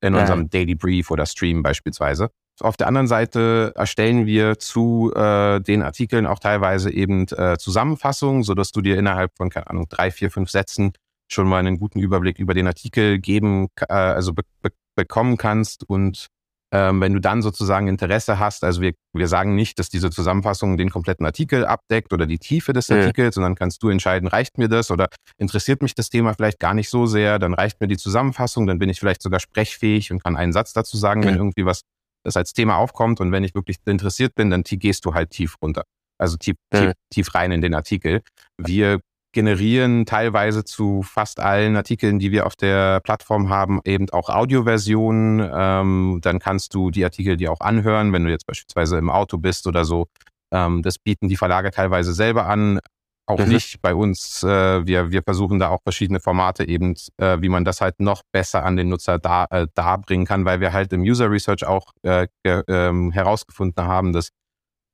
in 0.00 0.14
unserem 0.14 0.50
Daily 0.50 0.74
Brief 0.74 1.10
oder 1.10 1.24
Stream 1.24 1.62
beispielsweise. 1.62 2.28
Auf 2.60 2.76
der 2.76 2.86
anderen 2.86 3.06
Seite 3.06 3.72
erstellen 3.74 4.26
wir 4.26 4.58
zu 4.58 5.12
äh, 5.14 5.60
den 5.60 5.82
Artikeln 5.82 6.26
auch 6.26 6.38
teilweise 6.38 6.92
eben 6.92 7.26
äh, 7.28 7.56
Zusammenfassungen, 7.58 8.42
sodass 8.42 8.70
du 8.70 8.80
dir 8.80 8.98
innerhalb 8.98 9.32
von, 9.36 9.50
keine 9.50 9.68
Ahnung, 9.68 9.86
drei, 9.88 10.10
vier, 10.10 10.30
fünf 10.30 10.50
Sätzen 10.50 10.92
schon 11.28 11.48
mal 11.48 11.58
einen 11.58 11.78
guten 11.78 11.98
Überblick 11.98 12.38
über 12.38 12.54
den 12.54 12.66
Artikel 12.66 13.18
geben, 13.18 13.68
äh, 13.80 13.92
also 13.92 14.34
be 14.34 14.42
be 14.62 14.70
bekommen 14.96 15.36
kannst 15.36 15.88
und 15.88 16.28
ähm, 16.72 17.00
wenn 17.00 17.12
du 17.12 17.20
dann 17.20 17.42
sozusagen 17.42 17.86
Interesse 17.88 18.38
hast, 18.38 18.64
also 18.64 18.80
wir, 18.80 18.92
wir 19.12 19.28
sagen 19.28 19.54
nicht, 19.54 19.78
dass 19.78 19.88
diese 19.88 20.10
Zusammenfassung 20.10 20.76
den 20.76 20.90
kompletten 20.90 21.24
Artikel 21.24 21.64
abdeckt 21.64 22.12
oder 22.12 22.26
die 22.26 22.38
Tiefe 22.38 22.72
des 22.72 22.88
mhm. 22.88 22.96
Artikels, 22.96 23.36
sondern 23.36 23.54
kannst 23.54 23.82
du 23.82 23.88
entscheiden, 23.88 24.28
reicht 24.28 24.58
mir 24.58 24.68
das 24.68 24.90
oder 24.90 25.08
interessiert 25.38 25.82
mich 25.82 25.94
das 25.94 26.08
Thema 26.08 26.34
vielleicht 26.34 26.58
gar 26.58 26.74
nicht 26.74 26.90
so 26.90 27.06
sehr, 27.06 27.38
dann 27.38 27.54
reicht 27.54 27.80
mir 27.80 27.86
die 27.86 27.96
Zusammenfassung, 27.96 28.66
dann 28.66 28.78
bin 28.78 28.88
ich 28.88 28.98
vielleicht 28.98 29.22
sogar 29.22 29.40
sprechfähig 29.40 30.10
und 30.10 30.22
kann 30.22 30.36
einen 30.36 30.52
Satz 30.52 30.72
dazu 30.72 30.96
sagen, 30.96 31.20
mhm. 31.20 31.24
wenn 31.26 31.36
irgendwie 31.36 31.66
was 31.66 31.82
das 32.24 32.36
als 32.36 32.52
Thema 32.54 32.76
aufkommt 32.76 33.20
und 33.20 33.32
wenn 33.32 33.44
ich 33.44 33.54
wirklich 33.54 33.76
interessiert 33.84 34.34
bin, 34.34 34.50
dann 34.50 34.62
gehst 34.64 35.04
du 35.04 35.14
halt 35.14 35.30
tief 35.30 35.56
runter. 35.62 35.84
Also 36.18 36.36
tief, 36.36 36.56
mhm. 36.72 36.78
tief, 36.78 36.92
tief 37.10 37.34
rein 37.34 37.52
in 37.52 37.60
den 37.60 37.74
Artikel. 37.74 38.22
Wir 38.56 39.00
generieren 39.34 40.06
teilweise 40.06 40.64
zu 40.64 41.02
fast 41.02 41.40
allen 41.40 41.76
Artikeln, 41.76 42.18
die 42.18 42.32
wir 42.32 42.46
auf 42.46 42.56
der 42.56 43.00
Plattform 43.00 43.50
haben, 43.50 43.80
eben 43.84 44.08
auch 44.10 44.30
Audioversionen. 44.30 45.50
Ähm, 45.52 46.20
dann 46.22 46.38
kannst 46.38 46.74
du 46.74 46.90
die 46.90 47.04
Artikel 47.04 47.36
dir 47.36 47.52
auch 47.52 47.60
anhören, 47.60 48.12
wenn 48.12 48.24
du 48.24 48.30
jetzt 48.30 48.46
beispielsweise 48.46 48.96
im 48.96 49.10
Auto 49.10 49.36
bist 49.36 49.66
oder 49.66 49.84
so. 49.84 50.06
Ähm, 50.52 50.82
das 50.82 50.98
bieten 50.98 51.28
die 51.28 51.36
Verlage 51.36 51.70
teilweise 51.70 52.14
selber 52.14 52.46
an. 52.46 52.80
Auch 53.26 53.38
mhm. 53.38 53.48
nicht 53.48 53.80
bei 53.80 53.94
uns. 53.94 54.42
Äh, 54.42 54.86
wir, 54.86 55.10
wir 55.10 55.22
versuchen 55.22 55.58
da 55.58 55.70
auch 55.70 55.80
verschiedene 55.82 56.20
Formate 56.20 56.68
eben, 56.68 56.94
äh, 57.16 57.38
wie 57.40 57.48
man 57.48 57.64
das 57.64 57.80
halt 57.80 57.98
noch 58.00 58.22
besser 58.32 58.64
an 58.64 58.76
den 58.76 58.88
Nutzer 58.88 59.18
da, 59.18 59.46
äh, 59.50 59.66
darbringen 59.74 60.26
kann, 60.26 60.44
weil 60.44 60.60
wir 60.60 60.72
halt 60.72 60.92
im 60.92 61.02
User 61.02 61.30
Research 61.30 61.64
auch 61.64 61.92
äh, 62.02 62.26
ähm, 62.44 63.10
herausgefunden 63.12 63.86
haben, 63.86 64.12
dass 64.12 64.28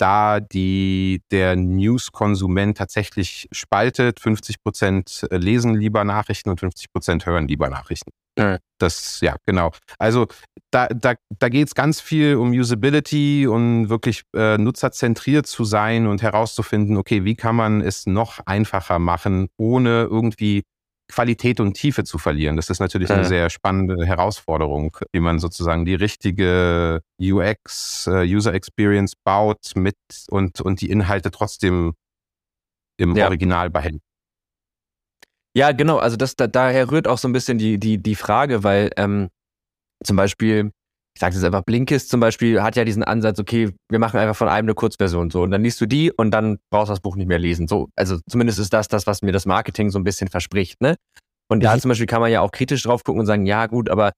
da 0.01 0.41
die, 0.41 1.23
der 1.31 1.57
News-Konsument 1.57 2.79
tatsächlich 2.79 3.49
spaltet. 3.53 4.21
50 4.21 4.63
Prozent 4.63 5.27
lesen 5.31 5.75
lieber 5.75 6.05
Nachrichten 6.05 6.51
und 6.51 6.61
50 6.61 6.93
Prozent 6.93 7.27
hören 7.27 7.49
lieber 7.49 7.69
Nachrichten. 7.69 8.11
Ja. 8.39 8.59
Das, 8.79 9.21
ja, 9.21 9.37
genau. 9.45 9.73
Also 9.99 10.27
da, 10.71 10.89
da, 10.89 11.15
da 11.39 11.49
geht 11.49 11.69
es 11.69 11.75
ganz 11.75 12.01
viel 12.01 12.37
um 12.37 12.53
Usability 12.53 13.47
und 13.47 13.91
wirklich 13.91 14.23
äh, 14.35 14.57
nutzerzentriert 14.57 15.47
zu 15.47 15.65
sein 15.65 16.07
und 16.07 16.23
herauszufinden, 16.23 16.97
okay, 16.97 17.25
wie 17.25 17.35
kann 17.35 17.57
man 17.57 17.81
es 17.83 18.07
noch 18.07 18.41
einfacher 18.47 18.99
machen, 18.99 19.49
ohne 19.59 20.05
irgendwie 20.11 20.63
Qualität 21.11 21.61
und 21.61 21.75
Tiefe 21.75 22.05
zu 22.05 22.19
verlieren. 22.19 22.57
Das 22.57 22.71
ist 22.71 22.81
natürlich 22.81 23.11
eine 23.11 23.25
sehr 23.25 23.51
spannende 23.51 24.07
Herausforderung, 24.07 24.97
wie 25.13 25.21
man 25.21 25.39
sozusagen 25.39 25.85
die 25.85 25.95
richtige 25.95 27.03
UX, 27.21 28.07
äh, 28.07 28.25
User 28.25 28.55
Experience 28.55 29.15
baut 29.17 29.73
mit 29.75 29.97
und, 30.31 30.61
und 30.61 30.81
die 30.81 30.91
Inhalte 30.91 31.31
trotzdem 31.31 31.95
im 32.97 33.17
ja. 33.17 33.27
Original 33.27 33.71
behält. 33.71 34.01
Ja, 35.55 35.73
genau. 35.73 35.99
Also 35.99 36.17
das 36.17 36.37
da, 36.37 36.47
daher 36.47 36.91
rührt 36.91 37.09
auch 37.09 37.19
so 37.19 37.29
ein 37.29 37.33
bisschen 37.33 37.59
die, 37.59 37.79
die, 37.79 37.99
die 37.99 38.15
Frage, 38.15 38.63
weil 38.63 38.91
ähm, 38.97 39.31
zum 40.05 40.17
Beispiel 40.17 40.71
ich 41.21 41.23
sage 41.23 41.35
jetzt 41.35 41.45
einfach, 41.45 41.65
Blinkist 41.65 42.09
zum 42.09 42.19
Beispiel 42.19 42.63
hat 42.63 42.77
ja 42.77 42.85
diesen 42.87 43.05
Ansatz, 43.05 43.39
okay, 43.39 43.75
wir 43.91 43.99
machen 43.99 44.19
einfach 44.19 44.35
von 44.35 44.49
einem 44.49 44.65
eine 44.65 44.75
Kurzversion 44.75 45.29
so 45.29 45.43
und 45.43 45.51
dann 45.51 45.63
liest 45.63 45.79
du 45.79 45.85
die 45.85 46.11
und 46.11 46.31
dann 46.31 46.57
brauchst 46.71 46.89
du 46.89 46.93
das 46.93 47.01
Buch 47.01 47.15
nicht 47.15 47.27
mehr 47.27 47.39
lesen. 47.39 47.69
So, 47.69 47.91
also 47.95 48.17
zumindest 48.27 48.59
ist 48.59 48.73
das 48.73 48.89
das, 48.89 49.07
was 49.07 49.21
mir 49.21 49.31
das 49.31 49.45
Marketing 49.45 49.91
so 49.91 49.99
ein 49.99 50.05
bisschen 50.05 50.29
verspricht, 50.29 50.81
ne? 50.81 50.97
Und 51.51 51.63
da 51.63 51.77
mhm. 51.77 51.81
zum 51.81 51.89
Beispiel 51.91 52.07
kann 52.07 52.23
man 52.23 52.33
ja 52.33 52.41
auch 52.41 52.53
kritisch 52.53 52.85
drauf 52.85 53.05
gucken 53.05 53.21
und 53.21 53.27
sagen, 53.27 53.45
ja 53.45 53.67
gut, 53.67 53.91
aber 53.91 54.13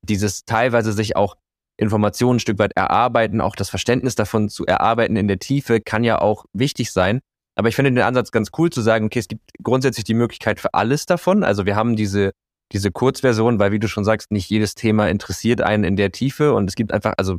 dieses 0.00 0.46
teilweise 0.46 0.92
sich 0.92 1.14
auch 1.14 1.36
Informationen 1.76 2.36
ein 2.36 2.40
Stück 2.40 2.58
weit 2.58 2.72
erarbeiten, 2.74 3.42
auch 3.42 3.54
das 3.54 3.68
Verständnis 3.68 4.14
davon 4.14 4.48
zu 4.48 4.64
erarbeiten 4.64 5.16
in 5.16 5.28
der 5.28 5.38
Tiefe, 5.38 5.82
kann 5.82 6.04
ja 6.04 6.22
auch 6.22 6.46
wichtig 6.54 6.90
sein. 6.90 7.20
Aber 7.54 7.68
ich 7.68 7.76
finde 7.76 7.92
den 7.92 8.02
Ansatz 8.02 8.30
ganz 8.30 8.48
cool 8.56 8.70
zu 8.70 8.80
sagen, 8.80 9.04
okay, 9.04 9.18
es 9.18 9.28
gibt 9.28 9.42
grundsätzlich 9.62 10.04
die 10.04 10.14
Möglichkeit 10.14 10.58
für 10.58 10.72
alles 10.72 11.04
davon. 11.04 11.44
Also 11.44 11.66
wir 11.66 11.76
haben 11.76 11.96
diese 11.96 12.32
diese 12.72 12.90
Kurzversion, 12.90 13.58
weil 13.58 13.72
wie 13.72 13.78
du 13.78 13.88
schon 13.88 14.04
sagst, 14.04 14.30
nicht 14.30 14.50
jedes 14.50 14.74
Thema 14.74 15.08
interessiert 15.08 15.60
einen 15.60 15.84
in 15.84 15.96
der 15.96 16.12
Tiefe 16.12 16.52
und 16.52 16.68
es 16.68 16.74
gibt 16.74 16.92
einfach, 16.92 17.14
also 17.16 17.38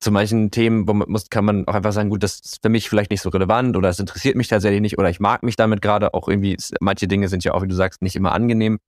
zu 0.00 0.10
manchen 0.10 0.50
Themen 0.50 0.86
wo 0.86 0.92
man 0.92 1.10
muss, 1.10 1.30
kann 1.30 1.44
man 1.44 1.66
auch 1.66 1.74
einfach 1.74 1.92
sagen, 1.92 2.10
gut, 2.10 2.22
das 2.22 2.40
ist 2.40 2.62
für 2.62 2.68
mich 2.68 2.88
vielleicht 2.88 3.10
nicht 3.10 3.22
so 3.22 3.30
relevant 3.30 3.76
oder 3.76 3.88
es 3.88 3.98
interessiert 3.98 4.36
mich 4.36 4.48
tatsächlich 4.48 4.80
nicht 4.80 4.98
oder 4.98 5.08
ich 5.08 5.20
mag 5.20 5.42
mich 5.42 5.56
damit 5.56 5.80
gerade 5.80 6.12
auch 6.14 6.28
irgendwie, 6.28 6.56
manche 6.80 7.08
Dinge 7.08 7.28
sind 7.28 7.44
ja 7.44 7.54
auch, 7.54 7.62
wie 7.62 7.68
du 7.68 7.74
sagst, 7.74 8.02
nicht 8.02 8.16
immer 8.16 8.32
angenehm, 8.32 8.78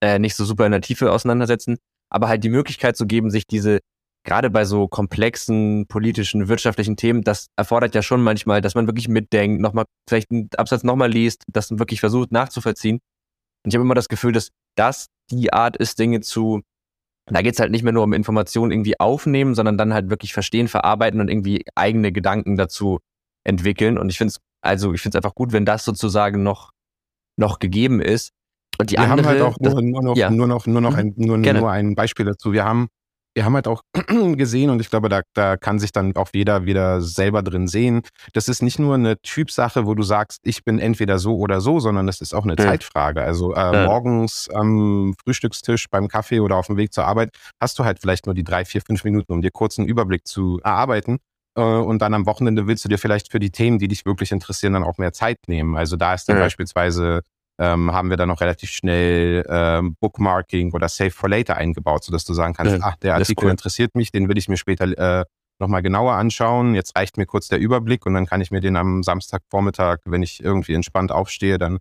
äh, 0.00 0.18
nicht 0.18 0.36
so 0.36 0.44
super 0.44 0.66
in 0.66 0.72
der 0.72 0.80
Tiefe 0.80 1.10
auseinandersetzen, 1.10 1.76
aber 2.10 2.28
halt 2.28 2.44
die 2.44 2.50
Möglichkeit 2.50 2.96
zu 2.96 3.06
geben, 3.06 3.30
sich 3.30 3.46
diese, 3.46 3.80
gerade 4.24 4.48
bei 4.50 4.64
so 4.64 4.86
komplexen 4.86 5.86
politischen, 5.88 6.48
wirtschaftlichen 6.48 6.96
Themen, 6.96 7.22
das 7.22 7.48
erfordert 7.56 7.94
ja 7.94 8.02
schon 8.02 8.22
manchmal, 8.22 8.60
dass 8.60 8.74
man 8.74 8.86
wirklich 8.86 9.08
mitdenkt, 9.08 9.60
nochmal, 9.60 9.84
vielleicht 10.08 10.30
einen 10.30 10.48
Absatz 10.56 10.84
nochmal 10.84 11.10
liest, 11.10 11.42
das 11.48 11.78
wirklich 11.78 12.00
versucht 12.00 12.32
nachzuvollziehen. 12.32 13.00
Und 13.64 13.72
ich 13.72 13.74
habe 13.74 13.84
immer 13.84 13.94
das 13.94 14.08
Gefühl, 14.08 14.32
dass 14.32 14.50
das 14.76 15.08
die 15.30 15.52
Art 15.52 15.76
ist, 15.76 15.98
Dinge 15.98 16.20
zu, 16.20 16.62
da 17.26 17.40
geht's 17.42 17.58
halt 17.60 17.70
nicht 17.70 17.82
mehr 17.82 17.92
nur 17.92 18.04
um 18.04 18.12
Informationen 18.12 18.70
irgendwie 18.70 19.00
aufnehmen, 19.00 19.54
sondern 19.54 19.78
dann 19.78 19.94
halt 19.94 20.10
wirklich 20.10 20.32
verstehen, 20.34 20.68
verarbeiten 20.68 21.20
und 21.20 21.28
irgendwie 21.28 21.64
eigene 21.74 22.12
Gedanken 22.12 22.56
dazu 22.56 22.98
entwickeln. 23.44 23.96
Und 23.98 24.10
ich 24.10 24.18
finde 24.18 24.32
es, 24.32 24.40
also 24.60 24.92
ich 24.92 25.00
finde 25.00 25.16
es 25.16 25.24
einfach 25.24 25.34
gut, 25.34 25.52
wenn 25.52 25.64
das 25.64 25.84
sozusagen 25.84 26.42
noch, 26.42 26.72
noch 27.36 27.58
gegeben 27.58 28.00
ist. 28.00 28.32
Und 28.78 28.90
die 28.90 28.96
Wir 28.96 29.02
andere, 29.02 29.18
haben 29.18 29.26
halt 29.26 29.42
auch 29.42 29.58
nur, 29.58 29.74
das, 29.74 29.82
nur 29.82 30.02
noch, 30.02 30.16
ja. 30.16 30.30
nur 30.30 30.46
noch, 30.46 30.66
nur 30.66 30.80
noch 30.80 30.92
mhm. 30.92 30.98
ein, 30.98 31.14
nur, 31.16 31.38
nur 31.38 31.70
ein 31.70 31.94
Beispiel 31.94 32.26
dazu. 32.26 32.52
Wir 32.52 32.64
haben 32.64 32.88
wir 33.34 33.44
haben 33.44 33.54
halt 33.54 33.68
auch 33.68 33.82
gesehen 34.36 34.70
und 34.70 34.80
ich 34.80 34.90
glaube, 34.90 35.08
da, 35.08 35.22
da 35.34 35.56
kann 35.56 35.78
sich 35.78 35.92
dann 35.92 36.14
auch 36.16 36.28
jeder 36.32 36.64
wieder 36.64 37.00
selber 37.00 37.42
drin 37.42 37.66
sehen. 37.66 38.02
Das 38.32 38.48
ist 38.48 38.62
nicht 38.62 38.78
nur 38.78 38.94
eine 38.94 39.20
Typsache, 39.20 39.86
wo 39.86 39.94
du 39.94 40.02
sagst, 40.02 40.40
ich 40.44 40.64
bin 40.64 40.78
entweder 40.78 41.18
so 41.18 41.36
oder 41.36 41.60
so, 41.60 41.80
sondern 41.80 42.06
das 42.06 42.20
ist 42.20 42.34
auch 42.34 42.44
eine 42.44 42.56
ja. 42.56 42.64
Zeitfrage. 42.64 43.22
Also 43.22 43.52
äh, 43.54 43.58
ja. 43.58 43.86
morgens 43.86 44.48
am 44.50 45.14
Frühstückstisch, 45.24 45.88
beim 45.90 46.08
Kaffee 46.08 46.40
oder 46.40 46.56
auf 46.56 46.68
dem 46.68 46.76
Weg 46.76 46.92
zur 46.92 47.06
Arbeit 47.06 47.30
hast 47.60 47.78
du 47.78 47.84
halt 47.84 47.98
vielleicht 48.00 48.26
nur 48.26 48.34
die 48.34 48.44
drei, 48.44 48.64
vier, 48.64 48.80
fünf 48.80 49.04
Minuten, 49.04 49.32
um 49.32 49.42
dir 49.42 49.50
kurz 49.50 49.78
einen 49.78 49.88
Überblick 49.88 50.26
zu 50.26 50.60
erarbeiten. 50.62 51.18
Äh, 51.56 51.62
und 51.62 52.00
dann 52.02 52.14
am 52.14 52.26
Wochenende 52.26 52.66
willst 52.66 52.84
du 52.84 52.88
dir 52.88 52.98
vielleicht 52.98 53.30
für 53.30 53.40
die 53.40 53.50
Themen, 53.50 53.78
die 53.78 53.88
dich 53.88 54.06
wirklich 54.06 54.32
interessieren, 54.32 54.74
dann 54.74 54.84
auch 54.84 54.98
mehr 54.98 55.12
Zeit 55.12 55.38
nehmen. 55.48 55.76
Also 55.76 55.96
da 55.96 56.14
ist 56.14 56.28
dann 56.28 56.36
ja. 56.36 56.42
beispielsweise 56.42 57.22
ähm, 57.58 57.92
haben 57.92 58.10
wir 58.10 58.16
dann 58.16 58.28
noch 58.28 58.40
relativ 58.40 58.70
schnell 58.70 59.44
ähm, 59.48 59.96
Bookmarking 60.00 60.72
oder 60.72 60.88
Save 60.88 61.10
for 61.10 61.28
Later 61.28 61.56
eingebaut, 61.56 62.04
sodass 62.04 62.24
du 62.24 62.34
sagen 62.34 62.54
kannst, 62.54 62.74
ja, 62.74 62.80
ach, 62.82 62.96
der 62.96 63.14
Artikel 63.14 63.44
cool. 63.44 63.50
interessiert 63.50 63.94
mich, 63.94 64.10
den 64.10 64.28
will 64.28 64.38
ich 64.38 64.48
mir 64.48 64.56
später 64.56 65.20
äh, 65.20 65.24
nochmal 65.60 65.82
genauer 65.82 66.14
anschauen. 66.14 66.74
Jetzt 66.74 66.96
reicht 66.96 67.16
mir 67.16 67.26
kurz 67.26 67.48
der 67.48 67.60
Überblick 67.60 68.06
und 68.06 68.14
dann 68.14 68.26
kann 68.26 68.40
ich 68.40 68.50
mir 68.50 68.60
den 68.60 68.76
am 68.76 69.02
Samstagvormittag, 69.02 69.98
wenn 70.04 70.22
ich 70.22 70.42
irgendwie 70.42 70.74
entspannt 70.74 71.12
aufstehe, 71.12 71.58
dann 71.58 71.78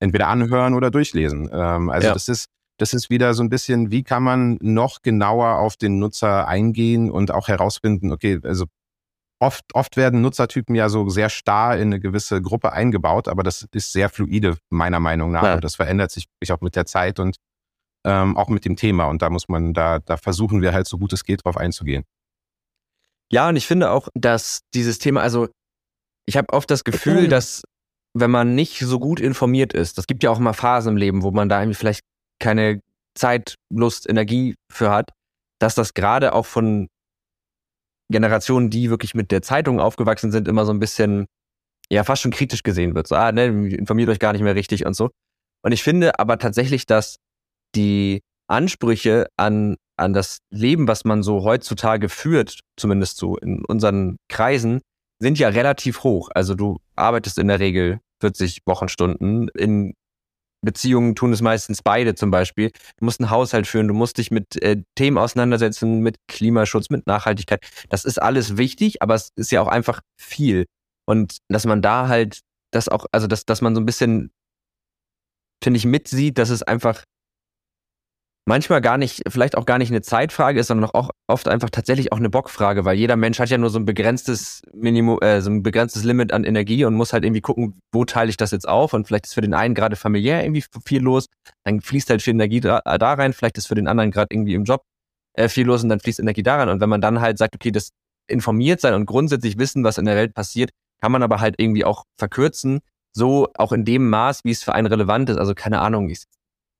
entweder 0.00 0.28
anhören 0.28 0.74
oder 0.74 0.90
durchlesen. 0.90 1.48
Ähm, 1.52 1.88
also 1.90 2.08
ja. 2.08 2.14
das 2.14 2.28
ist 2.28 2.46
das 2.78 2.94
ist 2.94 3.10
wieder 3.10 3.34
so 3.34 3.44
ein 3.44 3.48
bisschen, 3.48 3.92
wie 3.92 4.02
kann 4.02 4.24
man 4.24 4.58
noch 4.60 5.02
genauer 5.02 5.58
auf 5.58 5.76
den 5.76 6.00
Nutzer 6.00 6.48
eingehen 6.48 7.10
und 7.10 7.30
auch 7.30 7.46
herausfinden, 7.46 8.10
okay, 8.10 8.40
also 8.42 8.64
oft, 9.42 9.74
oft 9.74 9.96
werden 9.96 10.20
Nutzertypen 10.20 10.76
ja 10.76 10.88
so 10.88 11.08
sehr 11.08 11.28
starr 11.28 11.74
in 11.74 11.88
eine 11.88 12.00
gewisse 12.00 12.40
Gruppe 12.40 12.72
eingebaut, 12.72 13.26
aber 13.26 13.42
das 13.42 13.66
ist 13.72 13.92
sehr 13.92 14.08
fluide, 14.08 14.56
meiner 14.70 15.00
Meinung 15.00 15.32
nach. 15.32 15.42
Ja. 15.42 15.54
Und 15.54 15.64
das 15.64 15.74
verändert 15.74 16.12
sich 16.12 16.28
auch 16.50 16.60
mit 16.60 16.76
der 16.76 16.86
Zeit 16.86 17.18
und 17.18 17.36
ähm, 18.04 18.36
auch 18.36 18.48
mit 18.48 18.64
dem 18.64 18.76
Thema. 18.76 19.06
Und 19.06 19.20
da 19.20 19.30
muss 19.30 19.48
man, 19.48 19.74
da, 19.74 19.98
da 19.98 20.16
versuchen 20.16 20.62
wir 20.62 20.72
halt 20.72 20.86
so 20.86 20.96
gut 20.96 21.12
es 21.12 21.24
geht, 21.24 21.44
drauf 21.44 21.56
einzugehen. 21.56 22.04
Ja, 23.32 23.48
und 23.48 23.56
ich 23.56 23.66
finde 23.66 23.90
auch, 23.90 24.08
dass 24.14 24.60
dieses 24.74 24.98
Thema, 24.98 25.22
also 25.22 25.48
ich 26.24 26.36
habe 26.36 26.52
oft 26.52 26.70
das 26.70 26.84
Gefühl, 26.84 27.26
dass 27.28 27.62
wenn 28.14 28.30
man 28.30 28.54
nicht 28.54 28.78
so 28.78 29.00
gut 29.00 29.18
informiert 29.18 29.72
ist, 29.72 29.98
das 29.98 30.06
gibt 30.06 30.22
ja 30.22 30.30
auch 30.30 30.38
immer 30.38 30.54
Phasen 30.54 30.90
im 30.92 30.96
Leben, 30.96 31.22
wo 31.22 31.32
man 31.32 31.48
da 31.48 31.60
irgendwie 31.60 31.78
vielleicht 31.78 32.04
keine 32.38 32.80
Zeit, 33.14 33.56
Lust, 33.70 34.08
Energie 34.08 34.54
für 34.70 34.90
hat, 34.90 35.10
dass 35.58 35.74
das 35.74 35.94
gerade 35.94 36.32
auch 36.32 36.46
von 36.46 36.88
Generationen, 38.12 38.70
die 38.70 38.90
wirklich 38.90 39.14
mit 39.14 39.30
der 39.30 39.42
Zeitung 39.42 39.80
aufgewachsen 39.80 40.30
sind, 40.30 40.48
immer 40.48 40.64
so 40.64 40.72
ein 40.72 40.78
bisschen, 40.78 41.26
ja, 41.90 42.04
fast 42.04 42.22
schon 42.22 42.30
kritisch 42.30 42.62
gesehen 42.62 42.94
wird. 42.94 43.08
So, 43.08 43.16
ah, 43.16 43.32
ne, 43.32 43.46
informiert 43.46 44.08
euch 44.08 44.18
gar 44.18 44.32
nicht 44.32 44.42
mehr 44.42 44.54
richtig 44.54 44.86
und 44.86 44.94
so. 44.94 45.10
Und 45.62 45.72
ich 45.72 45.82
finde 45.82 46.18
aber 46.18 46.38
tatsächlich, 46.38 46.86
dass 46.86 47.16
die 47.74 48.20
Ansprüche 48.48 49.26
an, 49.36 49.76
an 49.96 50.12
das 50.12 50.38
Leben, 50.50 50.88
was 50.88 51.04
man 51.04 51.22
so 51.22 51.42
heutzutage 51.42 52.08
führt, 52.08 52.60
zumindest 52.76 53.16
so 53.16 53.36
in 53.36 53.64
unseren 53.64 54.16
Kreisen, 54.28 54.80
sind 55.20 55.38
ja 55.38 55.48
relativ 55.48 56.02
hoch. 56.02 56.30
Also 56.34 56.54
du 56.54 56.78
arbeitest 56.96 57.38
in 57.38 57.48
der 57.48 57.60
Regel 57.60 58.00
40 58.20 58.60
Wochenstunden 58.66 59.48
in 59.56 59.94
Beziehungen 60.62 61.14
tun 61.14 61.32
es 61.32 61.42
meistens 61.42 61.82
beide 61.82 62.14
zum 62.14 62.30
Beispiel. 62.30 62.70
Du 62.98 63.04
musst 63.04 63.20
einen 63.20 63.30
Haushalt 63.30 63.66
führen, 63.66 63.88
du 63.88 63.94
musst 63.94 64.18
dich 64.18 64.30
mit 64.30 64.60
äh, 64.62 64.82
Themen 64.94 65.18
auseinandersetzen, 65.18 66.00
mit 66.00 66.16
Klimaschutz, 66.28 66.88
mit 66.88 67.06
Nachhaltigkeit. 67.06 67.64
Das 67.88 68.04
ist 68.04 68.20
alles 68.20 68.56
wichtig, 68.56 69.02
aber 69.02 69.14
es 69.14 69.30
ist 69.36 69.50
ja 69.50 69.60
auch 69.60 69.68
einfach 69.68 70.00
viel. 70.16 70.66
Und 71.04 71.38
dass 71.48 71.66
man 71.66 71.82
da 71.82 72.08
halt 72.08 72.40
das 72.70 72.88
auch, 72.88 73.06
also 73.12 73.26
dass, 73.26 73.44
dass 73.44 73.60
man 73.60 73.74
so 73.74 73.80
ein 73.80 73.86
bisschen, 73.86 74.30
finde 75.62 75.78
ich, 75.78 75.84
mitsieht, 75.84 76.38
dass 76.38 76.50
es 76.50 76.62
einfach 76.62 77.04
manchmal 78.44 78.80
gar 78.80 78.98
nicht, 78.98 79.22
vielleicht 79.28 79.56
auch 79.56 79.66
gar 79.66 79.78
nicht 79.78 79.90
eine 79.90 80.02
Zeitfrage 80.02 80.60
ist, 80.60 80.66
sondern 80.66 80.90
auch 80.90 81.10
oft 81.28 81.48
einfach 81.48 81.70
tatsächlich 81.70 82.12
auch 82.12 82.16
eine 82.16 82.30
Bockfrage, 82.30 82.84
weil 82.84 82.96
jeder 82.96 83.16
Mensch 83.16 83.38
hat 83.38 83.50
ja 83.50 83.58
nur 83.58 83.70
so 83.70 83.78
ein 83.78 83.84
begrenztes 83.84 84.62
Minimum, 84.72 85.20
äh, 85.20 85.40
so 85.40 85.50
ein 85.50 85.62
begrenztes 85.62 86.04
Limit 86.04 86.32
an 86.32 86.44
Energie 86.44 86.84
und 86.84 86.94
muss 86.94 87.12
halt 87.12 87.24
irgendwie 87.24 87.40
gucken, 87.40 87.80
wo 87.92 88.04
teile 88.04 88.30
ich 88.30 88.36
das 88.36 88.50
jetzt 88.50 88.68
auf 88.68 88.94
und 88.94 89.06
vielleicht 89.06 89.26
ist 89.26 89.34
für 89.34 89.40
den 89.40 89.54
einen 89.54 89.74
gerade 89.74 89.96
familiär 89.96 90.42
irgendwie 90.42 90.64
viel 90.84 91.02
los, 91.02 91.26
dann 91.64 91.80
fließt 91.80 92.10
halt 92.10 92.22
viel 92.22 92.34
Energie 92.34 92.60
da, 92.60 92.80
da 92.80 93.12
rein, 93.14 93.32
vielleicht 93.32 93.58
ist 93.58 93.66
für 93.66 93.74
den 93.76 93.86
anderen 93.86 94.10
gerade 94.10 94.28
irgendwie 94.34 94.54
im 94.54 94.64
Job 94.64 94.82
äh, 95.34 95.48
viel 95.48 95.66
los 95.66 95.82
und 95.82 95.88
dann 95.88 96.00
fließt 96.00 96.20
Energie 96.20 96.42
da 96.42 96.56
rein 96.56 96.68
und 96.68 96.80
wenn 96.80 96.88
man 96.88 97.00
dann 97.00 97.20
halt 97.20 97.38
sagt, 97.38 97.54
okay, 97.54 97.70
das 97.70 97.90
informiert 98.26 98.80
sein 98.80 98.94
und 98.94 99.06
grundsätzlich 99.06 99.58
wissen, 99.58 99.84
was 99.84 99.98
in 99.98 100.04
der 100.04 100.16
Welt 100.16 100.34
passiert, 100.34 100.70
kann 101.00 101.12
man 101.12 101.22
aber 101.22 101.40
halt 101.40 101.56
irgendwie 101.58 101.84
auch 101.84 102.04
verkürzen, 102.18 102.80
so 103.12 103.48
auch 103.56 103.72
in 103.72 103.84
dem 103.84 104.08
Maß, 104.08 104.44
wie 104.44 104.50
es 104.50 104.62
für 104.62 104.74
einen 104.74 104.86
relevant 104.86 105.28
ist. 105.28 105.36
Also 105.36 105.54
keine 105.54 105.80
Ahnung, 105.80 106.08
ich, 106.08 106.24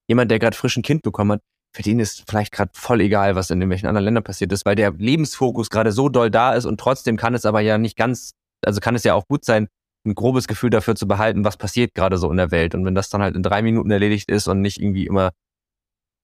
jemand, 0.08 0.30
der 0.30 0.38
gerade 0.38 0.56
frisch 0.56 0.76
ein 0.76 0.82
Kind 0.82 1.02
bekommen 1.02 1.32
hat, 1.32 1.42
für 1.74 1.82
den 1.82 2.00
ist 2.00 2.24
vielleicht 2.28 2.52
gerade 2.52 2.70
voll 2.74 3.00
egal, 3.00 3.34
was 3.34 3.50
in 3.50 3.60
irgendwelchen 3.60 3.88
anderen 3.88 4.04
Ländern 4.04 4.24
passiert 4.24 4.52
ist, 4.52 4.66
weil 4.66 4.74
der 4.74 4.92
Lebensfokus 4.92 5.70
gerade 5.70 5.92
so 5.92 6.08
doll 6.08 6.30
da 6.30 6.54
ist 6.54 6.66
und 6.66 6.78
trotzdem 6.78 7.16
kann 7.16 7.34
es 7.34 7.44
aber 7.46 7.60
ja 7.60 7.78
nicht 7.78 7.96
ganz, 7.96 8.32
also 8.64 8.80
kann 8.80 8.94
es 8.94 9.04
ja 9.04 9.14
auch 9.14 9.26
gut 9.26 9.44
sein, 9.44 9.68
ein 10.04 10.14
grobes 10.14 10.48
Gefühl 10.48 10.70
dafür 10.70 10.94
zu 10.94 11.06
behalten, 11.06 11.44
was 11.44 11.56
passiert 11.56 11.94
gerade 11.94 12.18
so 12.18 12.30
in 12.30 12.36
der 12.36 12.50
Welt. 12.50 12.74
Und 12.74 12.84
wenn 12.84 12.94
das 12.94 13.08
dann 13.08 13.22
halt 13.22 13.36
in 13.36 13.42
drei 13.42 13.62
Minuten 13.62 13.90
erledigt 13.90 14.28
ist 14.28 14.48
und 14.48 14.60
nicht 14.60 14.80
irgendwie 14.80 15.06
immer, 15.06 15.30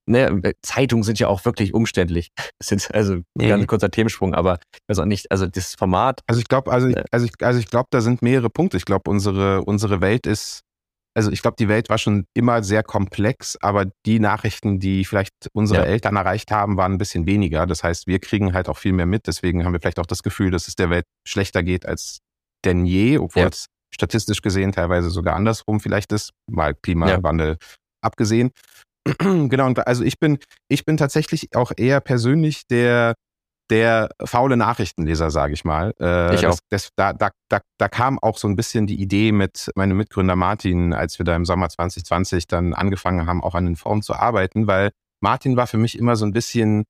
ne, 0.06 0.52
Zeitungen 0.62 1.04
sind 1.04 1.18
ja 1.18 1.28
auch 1.28 1.44
wirklich 1.44 1.74
umständlich. 1.74 2.30
Das 2.58 2.72
ist 2.72 2.92
also 2.92 3.14
ein 3.14 3.48
ganz 3.48 3.66
kurzer 3.68 3.88
Themensprung, 3.88 4.34
aber 4.34 4.58
auch 4.88 5.04
nicht, 5.04 5.30
also 5.30 5.46
das 5.46 5.76
Format. 5.76 6.22
Also 6.26 6.40
ich 6.40 6.48
glaube, 6.48 6.72
also 6.72 6.88
ich, 6.88 6.96
also 7.12 7.26
ich, 7.26 7.32
also 7.40 7.60
ich 7.60 7.70
glaube, 7.70 7.86
da 7.90 8.00
sind 8.00 8.20
mehrere 8.20 8.50
Punkte. 8.50 8.76
Ich 8.76 8.84
glaube, 8.84 9.08
unsere, 9.08 9.62
unsere 9.62 10.00
Welt 10.00 10.26
ist 10.26 10.64
also 11.18 11.32
ich 11.32 11.42
glaube, 11.42 11.56
die 11.58 11.66
Welt 11.66 11.88
war 11.88 11.98
schon 11.98 12.26
immer 12.32 12.62
sehr 12.62 12.84
komplex, 12.84 13.56
aber 13.60 13.86
die 14.06 14.20
Nachrichten, 14.20 14.78
die 14.78 15.04
vielleicht 15.04 15.32
unsere 15.52 15.80
ja. 15.80 15.86
Eltern 15.86 16.14
erreicht 16.14 16.52
haben, 16.52 16.76
waren 16.76 16.92
ein 16.92 16.98
bisschen 16.98 17.26
weniger. 17.26 17.66
Das 17.66 17.82
heißt, 17.82 18.06
wir 18.06 18.20
kriegen 18.20 18.52
halt 18.52 18.68
auch 18.68 18.78
viel 18.78 18.92
mehr 18.92 19.04
mit. 19.04 19.26
Deswegen 19.26 19.64
haben 19.64 19.72
wir 19.72 19.80
vielleicht 19.80 19.98
auch 19.98 20.06
das 20.06 20.22
Gefühl, 20.22 20.52
dass 20.52 20.68
es 20.68 20.76
der 20.76 20.90
Welt 20.90 21.06
schlechter 21.26 21.64
geht 21.64 21.86
als 21.86 22.18
denn 22.64 22.86
je, 22.86 23.18
obwohl 23.18 23.42
ja. 23.42 23.48
es 23.48 23.66
statistisch 23.92 24.42
gesehen 24.42 24.70
teilweise 24.70 25.10
sogar 25.10 25.34
andersrum 25.34 25.80
vielleicht 25.80 26.12
ist, 26.12 26.30
mal 26.48 26.72
Klimawandel 26.72 27.48
ja. 27.48 27.56
abgesehen. 28.00 28.52
genau, 29.18 29.66
und 29.66 29.84
also 29.88 30.04
ich 30.04 30.20
bin, 30.20 30.38
ich 30.68 30.84
bin 30.84 30.96
tatsächlich 30.96 31.48
auch 31.56 31.72
eher 31.76 32.00
persönlich 32.00 32.62
der 32.68 33.14
der 33.70 34.10
faule 34.24 34.56
Nachrichtenleser, 34.56 35.30
sage 35.30 35.52
ich 35.52 35.64
mal. 35.64 35.94
Äh, 36.00 36.34
ich 36.34 36.46
auch. 36.46 36.50
Das, 36.50 36.60
das, 36.68 36.90
da, 36.96 37.12
da, 37.12 37.30
da, 37.48 37.60
da 37.78 37.88
kam 37.88 38.18
auch 38.18 38.38
so 38.38 38.48
ein 38.48 38.56
bisschen 38.56 38.86
die 38.86 39.00
Idee 39.00 39.32
mit 39.32 39.70
meinem 39.74 39.96
Mitgründer 39.96 40.36
Martin, 40.36 40.92
als 40.92 41.18
wir 41.18 41.24
da 41.24 41.36
im 41.36 41.44
Sommer 41.44 41.68
2020 41.68 42.46
dann 42.46 42.74
angefangen 42.74 43.26
haben, 43.26 43.42
auch 43.42 43.54
an 43.54 43.66
den 43.66 43.76
Formen 43.76 44.02
zu 44.02 44.14
arbeiten, 44.14 44.66
weil 44.66 44.90
Martin 45.20 45.56
war 45.56 45.66
für 45.66 45.78
mich 45.78 45.98
immer 45.98 46.16
so 46.16 46.24
ein 46.24 46.32
bisschen 46.32 46.84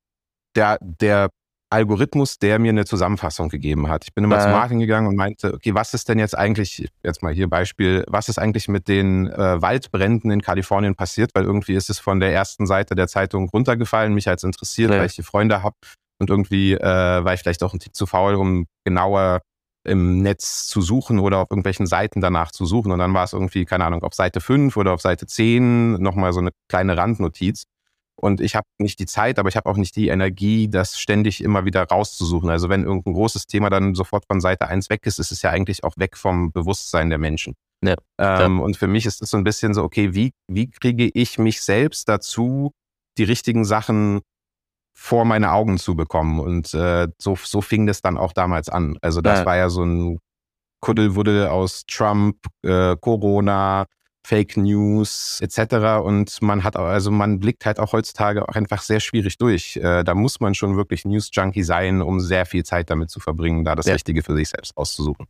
der, 0.54 0.78
der 0.80 1.30
Algorithmus, 1.70 2.38
der 2.38 2.58
mir 2.58 2.70
eine 2.70 2.86
Zusammenfassung 2.86 3.50
gegeben 3.50 3.88
hat. 3.88 4.04
Ich 4.04 4.14
bin 4.14 4.24
immer 4.24 4.36
ja. 4.36 4.42
zu 4.42 4.48
Martin 4.48 4.78
gegangen 4.78 5.06
und 5.06 5.16
meinte, 5.16 5.52
okay, 5.52 5.74
was 5.74 5.92
ist 5.92 6.08
denn 6.08 6.18
jetzt 6.18 6.36
eigentlich, 6.36 6.88
jetzt 7.02 7.22
mal 7.22 7.32
hier 7.32 7.48
Beispiel, 7.48 8.04
was 8.08 8.28
ist 8.28 8.38
eigentlich 8.38 8.68
mit 8.68 8.88
den 8.88 9.26
äh, 9.26 9.60
Waldbränden 9.60 10.30
in 10.30 10.40
Kalifornien 10.40 10.94
passiert? 10.94 11.30
Weil 11.34 11.44
irgendwie 11.44 11.74
ist 11.74 11.90
es 11.90 11.98
von 11.98 12.20
der 12.20 12.32
ersten 12.32 12.66
Seite 12.66 12.94
der 12.94 13.06
Zeitung 13.06 13.50
runtergefallen. 13.50 14.14
Mich 14.14 14.28
als 14.28 14.44
interessiert, 14.44 14.92
ja. 14.92 14.98
weil 14.98 15.06
ich 15.06 15.16
die 15.16 15.22
Freunde 15.22 15.62
habe 15.62 15.76
und 16.18 16.30
irgendwie 16.30 16.74
äh, 16.74 16.80
war 17.24 17.34
ich 17.34 17.40
vielleicht 17.40 17.62
auch 17.62 17.72
ein 17.72 17.80
Tick 17.80 17.94
zu 17.94 18.06
faul, 18.06 18.34
um 18.34 18.66
genauer 18.84 19.40
im 19.84 20.22
Netz 20.22 20.66
zu 20.66 20.80
suchen 20.80 21.18
oder 21.18 21.38
auf 21.38 21.50
irgendwelchen 21.50 21.86
Seiten 21.86 22.20
danach 22.20 22.50
zu 22.50 22.66
suchen. 22.66 22.92
Und 22.92 22.98
dann 22.98 23.14
war 23.14 23.24
es 23.24 23.32
irgendwie, 23.32 23.64
keine 23.64 23.84
Ahnung, 23.84 24.02
auf 24.02 24.14
Seite 24.14 24.40
5 24.40 24.76
oder 24.76 24.92
auf 24.92 25.00
Seite 25.00 25.26
10 25.26 25.94
nochmal 25.94 26.32
so 26.32 26.40
eine 26.40 26.50
kleine 26.68 26.96
Randnotiz. 26.96 27.64
Und 28.20 28.40
ich 28.40 28.56
habe 28.56 28.66
nicht 28.78 28.98
die 28.98 29.06
Zeit, 29.06 29.38
aber 29.38 29.48
ich 29.48 29.56
habe 29.56 29.70
auch 29.70 29.76
nicht 29.76 29.94
die 29.94 30.08
Energie, 30.08 30.68
das 30.68 30.98
ständig 30.98 31.42
immer 31.42 31.64
wieder 31.64 31.84
rauszusuchen. 31.84 32.50
Also 32.50 32.68
wenn 32.68 32.82
irgendein 32.82 33.14
großes 33.14 33.46
Thema 33.46 33.70
dann 33.70 33.94
sofort 33.94 34.24
von 34.26 34.40
Seite 34.40 34.66
1 34.66 34.90
weg 34.90 35.06
ist, 35.06 35.20
ist 35.20 35.30
es 35.30 35.42
ja 35.42 35.50
eigentlich 35.50 35.84
auch 35.84 35.96
weg 35.96 36.16
vom 36.16 36.50
Bewusstsein 36.50 37.10
der 37.10 37.18
Menschen. 37.18 37.54
Ja, 37.80 37.94
ähm. 38.18 38.60
Und 38.60 38.76
für 38.76 38.88
mich 38.88 39.06
ist 39.06 39.22
es 39.22 39.30
so 39.30 39.36
ein 39.36 39.44
bisschen 39.44 39.72
so, 39.72 39.84
okay, 39.84 40.14
wie, 40.14 40.32
wie 40.48 40.68
kriege 40.68 41.08
ich 41.14 41.38
mich 41.38 41.62
selbst 41.62 42.08
dazu, 42.08 42.72
die 43.18 43.24
richtigen 43.24 43.64
Sachen 43.64 44.20
vor 45.00 45.24
meine 45.24 45.52
Augen 45.52 45.78
zu 45.78 45.94
bekommen? 45.94 46.40
Und 46.40 46.74
äh, 46.74 47.08
so, 47.18 47.36
so 47.40 47.60
fing 47.60 47.86
das 47.86 48.02
dann 48.02 48.18
auch 48.18 48.32
damals 48.32 48.68
an. 48.68 48.98
Also 49.00 49.20
das 49.20 49.40
ja. 49.40 49.46
war 49.46 49.56
ja 49.56 49.68
so 49.68 49.84
ein 49.84 50.18
Kuddelwuddel 50.80 51.46
aus 51.46 51.84
Trump, 51.86 52.36
äh, 52.62 52.96
Corona, 53.00 53.86
Fake 54.26 54.56
News 54.56 55.40
etc. 55.40 56.04
Und 56.04 56.42
man 56.42 56.62
hat 56.62 56.76
also 56.76 57.10
man 57.10 57.38
blickt 57.38 57.64
halt 57.64 57.78
auch 57.78 57.92
heutzutage 57.92 58.46
auch 58.46 58.54
einfach 58.54 58.82
sehr 58.82 59.00
schwierig 59.00 59.38
durch. 59.38 59.76
Äh, 59.76 60.04
da 60.04 60.14
muss 60.14 60.40
man 60.40 60.54
schon 60.54 60.76
wirklich 60.76 61.04
News 61.04 61.30
Junkie 61.32 61.62
sein, 61.62 62.02
um 62.02 62.20
sehr 62.20 62.44
viel 62.44 62.64
Zeit 62.64 62.90
damit 62.90 63.10
zu 63.10 63.20
verbringen, 63.20 63.64
da 63.64 63.74
das 63.74 63.86
ja. 63.86 63.94
Richtige 63.94 64.22
für 64.22 64.34
sich 64.34 64.50
selbst 64.50 64.76
auszusuchen. 64.76 65.26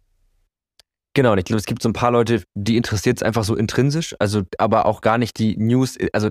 Genau, 1.14 1.32
und 1.32 1.38
ich 1.38 1.44
glaube, 1.44 1.58
es 1.58 1.66
gibt 1.66 1.82
so 1.82 1.88
ein 1.88 1.94
paar 1.94 2.10
Leute, 2.10 2.42
die 2.54 2.76
interessiert 2.76 3.18
es 3.18 3.22
einfach 3.22 3.44
so 3.44 3.54
intrinsisch, 3.54 4.14
also 4.18 4.42
aber 4.58 4.86
auch 4.86 5.00
gar 5.00 5.18
nicht 5.18 5.38
die 5.38 5.56
News, 5.56 5.96
also 6.12 6.30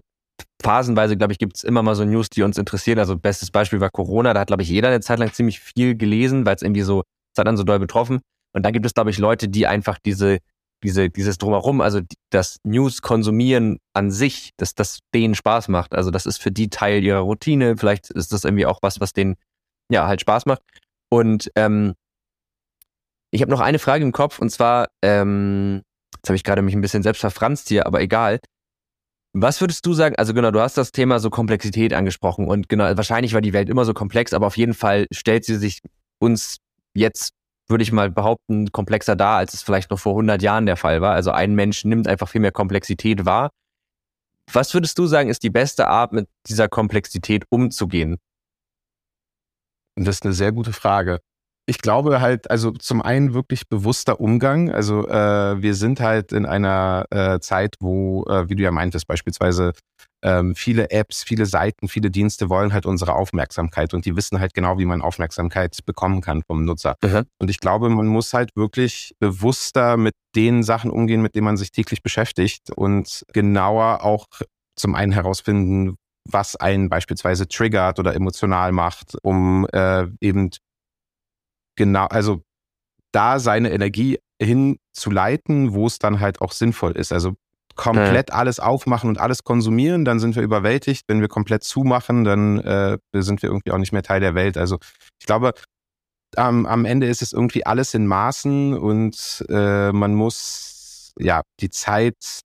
phasenweise, 0.62 1.18
glaube 1.18 1.34
ich, 1.34 1.40
gibt 1.40 1.58
es 1.58 1.64
immer 1.64 1.84
mal 1.84 1.96
so 1.96 2.06
News, 2.06 2.30
die 2.30 2.44
uns 2.44 2.58
interessieren. 2.58 3.00
Also 3.00 3.18
bestes 3.18 3.52
Beispiel 3.52 3.80
war 3.80 3.90
Corona, 3.90 4.34
da 4.34 4.42
hat, 4.42 4.48
glaube 4.48 4.64
ich, 4.64 4.70
jeder 4.70 4.90
eine 4.90 5.02
Zeit 5.02 5.20
lang 5.20 5.34
ziemlich 5.34 5.60
viel 5.60 5.96
gelesen, 5.96 6.46
weil 6.46 6.56
es 6.56 6.62
irgendwie 6.62 6.82
so, 6.82 7.04
es 7.34 7.40
hat 7.40 7.48
dann 7.48 7.58
so 7.58 7.64
doll 7.64 7.80
betroffen. 7.80 8.22
Und 8.54 8.64
dann 8.64 8.74
gibt 8.74 8.86
es, 8.86 8.94
glaube 8.94 9.10
ich, 9.10 9.18
Leute, 9.18 9.50
die 9.50 9.68
einfach 9.68 9.98
diese 10.04 10.40
diese, 10.84 11.10
dieses 11.10 11.38
Drumherum, 11.38 11.82
also 11.82 12.02
das 12.30 12.60
News 12.64 13.02
konsumieren 13.02 13.80
an 13.94 14.12
sich, 14.12 14.52
dass 14.58 14.76
das 14.76 15.00
denen 15.14 15.36
Spaß 15.36 15.70
macht. 15.70 15.96
Also 15.96 16.12
das 16.12 16.26
ist 16.26 16.38
für 16.38 16.52
die 16.52 16.70
Teil 16.70 17.04
ihrer 17.04 17.20
Routine. 17.20 17.78
Vielleicht 17.78 18.12
ist 18.12 18.32
das 18.32 18.44
irgendwie 18.44 18.66
auch 18.66 18.80
was, 18.82 19.00
was 19.00 19.14
denen 19.14 19.36
ja 19.90 20.08
halt 20.08 20.22
Spaß 20.22 20.46
macht. 20.46 20.62
Und 21.10 21.52
ähm, 21.56 21.94
ich 23.32 23.42
habe 23.42 23.52
noch 23.52 23.60
eine 23.60 23.80
Frage 23.80 24.04
im 24.04 24.12
Kopf 24.12 24.40
und 24.40 24.50
zwar, 24.50 24.90
ähm, 25.02 25.82
jetzt 26.16 26.30
habe 26.30 26.36
ich 26.36 26.44
gerade 26.44 26.62
mich 26.62 26.76
ein 26.76 26.82
bisschen 26.82 27.04
selbst 27.04 27.20
verfranst 27.20 27.70
hier, 27.70 27.86
aber 27.88 28.02
egal. 28.02 28.40
Was 29.40 29.62
würdest 29.62 29.86
du 29.86 29.94
sagen? 29.94 30.16
Also 30.16 30.34
genau, 30.34 30.50
du 30.50 30.60
hast 30.60 30.78
das 30.78 30.92
Thema 30.92 31.20
so 31.20 31.30
Komplexität 31.30 31.94
angesprochen 31.94 32.48
und 32.48 32.70
genau, 32.70 32.86
wahrscheinlich 32.98 33.36
war 33.36 33.42
die 33.42 33.54
Welt 33.54 33.70
immer 33.70 33.86
so 33.86 33.94
komplex, 33.94 34.34
aber 34.34 34.48
auf 34.48 34.58
jeden 34.58 34.74
Fall 34.74 35.06
stellt 35.12 35.46
sie 35.46 35.58
sich 35.58 35.82
uns 36.20 36.58
jetzt 36.96 37.34
würde 37.68 37.84
ich 37.84 37.92
mal 37.92 38.10
behaupten, 38.10 38.72
komplexer 38.72 39.16
dar, 39.16 39.38
als 39.38 39.54
es 39.54 39.62
vielleicht 39.62 39.92
noch 39.92 40.00
vor 40.00 40.14
100 40.14 40.42
Jahren 40.42 40.66
der 40.66 40.78
Fall 40.78 41.02
war. 41.02 41.14
Also 41.14 41.32
ein 41.32 41.54
Mensch 41.54 41.84
nimmt 41.84 42.08
einfach 42.08 42.30
viel 42.30 42.42
mehr 42.42 42.54
Komplexität 42.54 43.26
wahr. 43.26 43.52
Was 44.52 44.74
würdest 44.74 44.98
du 44.98 45.06
sagen, 45.06 45.30
ist 45.30 45.44
die 45.44 45.50
beste 45.50 45.88
Art, 45.88 46.14
mit 46.14 46.30
dieser 46.48 46.70
Komplexität 46.70 47.44
umzugehen? 47.50 48.18
Das 49.96 50.16
ist 50.16 50.26
eine 50.26 50.34
sehr 50.34 50.54
gute 50.54 50.72
Frage 50.74 51.20
ich 51.70 51.80
glaube 51.80 52.22
halt, 52.22 52.50
also 52.50 52.72
zum 52.72 53.02
einen 53.02 53.34
wirklich 53.34 53.68
bewusster 53.68 54.22
Umgang. 54.22 54.72
Also 54.72 55.08
äh, 55.08 55.62
wir 55.62 55.76
sind 55.76 56.00
halt 56.00 56.32
in 56.32 56.46
einer 56.46 57.06
äh, 57.12 57.40
Zeit, 57.40 57.76
wo, 57.82 58.24
äh, 58.24 58.50
wie 58.50 58.56
du 58.56 58.64
ja 58.64 58.72
meintest, 58.72 59.06
beispielsweise 59.06 59.74
ähm, 60.24 60.56
viele 60.56 60.90
Apps, 60.92 61.24
viele 61.24 61.46
Seiten, 61.46 61.90
viele 61.90 62.10
Dienste 62.10 62.50
wollen 62.50 62.72
halt 62.72 62.86
unsere 62.86 63.14
Aufmerksamkeit 63.16 63.94
und 63.94 64.06
die 64.06 64.16
wissen 64.16 64.40
halt 64.40 64.54
genau, 64.54 64.80
wie 64.80 64.86
man 64.86 65.02
Aufmerksamkeit 65.02 65.78
bekommen 65.86 66.22
kann 66.22 66.42
vom 66.48 66.64
Nutzer. 66.64 66.96
Mhm. 67.04 67.26
Und 67.38 67.50
ich 67.50 67.60
glaube, 67.60 67.90
man 67.90 68.08
muss 68.08 68.34
halt 68.34 68.52
wirklich 68.56 69.14
bewusster 69.20 69.98
mit 69.98 70.16
den 70.36 70.64
Sachen 70.64 70.90
umgehen, 70.90 71.22
mit 71.22 71.36
denen 71.36 71.46
man 71.46 71.58
sich 71.58 71.72
täglich 71.72 72.02
beschäftigt 72.02 72.72
und 72.72 73.26
genauer 73.34 74.04
auch 74.04 74.28
zum 74.78 74.96
einen 74.96 75.12
herausfinden, 75.12 75.98
was 76.30 76.56
einen 76.56 76.90
beispielsweise 76.90 77.48
triggert 77.48 78.00
oder 78.00 78.16
emotional 78.16 78.72
macht, 78.72 79.16
um 79.22 79.68
äh, 79.74 80.08
eben 80.22 80.50
genau, 81.78 82.08
also 82.08 82.42
da 83.14 83.40
seine 83.40 83.72
Energie 83.72 84.20
hinzuleiten, 84.42 85.74
wo 85.74 85.88
es 85.88 86.00
dann 86.00 86.20
halt 86.20 86.42
auch 86.42 86.52
sinnvoll 86.52 86.92
ist. 86.92 87.14
Also 87.14 87.36
komplett 87.76 88.30
ja. 88.30 88.36
alles 88.36 88.60
aufmachen 88.60 89.10
und 89.10 89.20
alles 89.20 89.44
konsumieren, 89.44 90.04
dann 90.04 90.20
sind 90.20 90.36
wir 90.36 90.44
überwältigt. 90.44 91.06
Wenn 91.08 91.22
wir 91.22 91.30
komplett 91.30 91.64
zumachen, 91.64 92.26
dann 92.26 92.60
äh, 92.60 92.98
sind 93.14 93.42
wir 93.42 93.50
irgendwie 93.50 93.72
auch 93.72 93.78
nicht 93.78 93.94
mehr 93.94 94.04
Teil 94.04 94.20
der 94.20 94.36
Welt. 94.36 94.58
Also 94.58 94.78
ich 95.20 95.26
glaube, 95.26 95.54
am, 96.36 96.66
am 96.66 96.86
Ende 96.86 97.08
ist 97.08 97.22
es 97.22 97.32
irgendwie 97.32 97.66
alles 97.66 97.94
in 97.94 98.06
Maßen 98.06 98.78
und 98.78 99.46
äh, 99.48 99.92
man 99.92 100.14
muss 100.14 101.14
ja 101.20 101.42
die 101.62 101.70
Zeit 101.70 102.42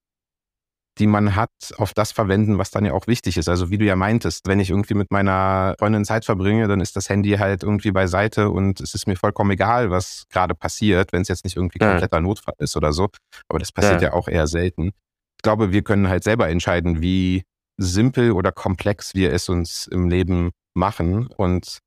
die 0.99 1.07
man 1.07 1.35
hat, 1.35 1.49
auf 1.77 1.93
das 1.93 2.11
verwenden, 2.11 2.57
was 2.57 2.69
dann 2.69 2.85
ja 2.85 2.93
auch 2.93 3.07
wichtig 3.07 3.37
ist. 3.37 3.49
Also 3.49 3.69
wie 3.71 3.77
du 3.77 3.85
ja 3.85 3.95
meintest, 3.95 4.47
wenn 4.47 4.59
ich 4.59 4.69
irgendwie 4.69 4.93
mit 4.93 5.11
meiner 5.11 5.75
Freundin 5.79 6.05
Zeit 6.05 6.25
verbringe, 6.25 6.67
dann 6.67 6.81
ist 6.81 6.95
das 6.95 7.09
Handy 7.09 7.31
halt 7.31 7.63
irgendwie 7.63 7.91
beiseite 7.91 8.49
und 8.51 8.79
es 8.79 8.93
ist 8.93 9.07
mir 9.07 9.15
vollkommen 9.15 9.51
egal, 9.51 9.89
was 9.89 10.25
gerade 10.29 10.53
passiert, 10.53 11.11
wenn 11.11 11.23
es 11.23 11.27
jetzt 11.29 11.45
nicht 11.45 11.55
irgendwie 11.55 11.79
kompletter 11.79 12.21
Notfall 12.21 12.55
ist 12.59 12.77
oder 12.77 12.93
so. 12.93 13.09
Aber 13.47 13.59
das 13.59 13.71
passiert 13.71 14.01
ja. 14.01 14.09
ja 14.09 14.13
auch 14.13 14.27
eher 14.27 14.47
selten. 14.47 14.91
Ich 15.37 15.43
glaube, 15.43 15.71
wir 15.71 15.81
können 15.81 16.07
halt 16.07 16.23
selber 16.23 16.47
entscheiden, 16.49 17.01
wie 17.01 17.43
simpel 17.77 18.31
oder 18.31 18.51
komplex 18.51 19.15
wir 19.15 19.33
es 19.33 19.49
uns 19.49 19.87
im 19.87 20.09
Leben 20.09 20.51
machen 20.75 21.27
und 21.27 21.79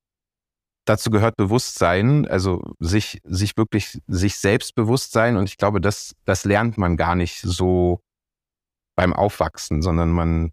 dazu 0.84 1.10
gehört 1.10 1.36
Bewusstsein, 1.36 2.26
also 2.26 2.62
sich, 2.78 3.20
sich 3.24 3.56
wirklich, 3.56 3.98
sich 4.06 4.36
selbst 4.36 4.74
bewusst 4.74 5.12
sein. 5.12 5.36
Und 5.36 5.48
ich 5.48 5.58
glaube, 5.58 5.80
das, 5.80 6.14
das 6.24 6.44
lernt 6.44 6.78
man 6.78 6.96
gar 6.96 7.14
nicht 7.14 7.40
so 7.40 8.00
beim 8.96 9.12
Aufwachsen, 9.12 9.82
sondern 9.82 10.10
man, 10.10 10.52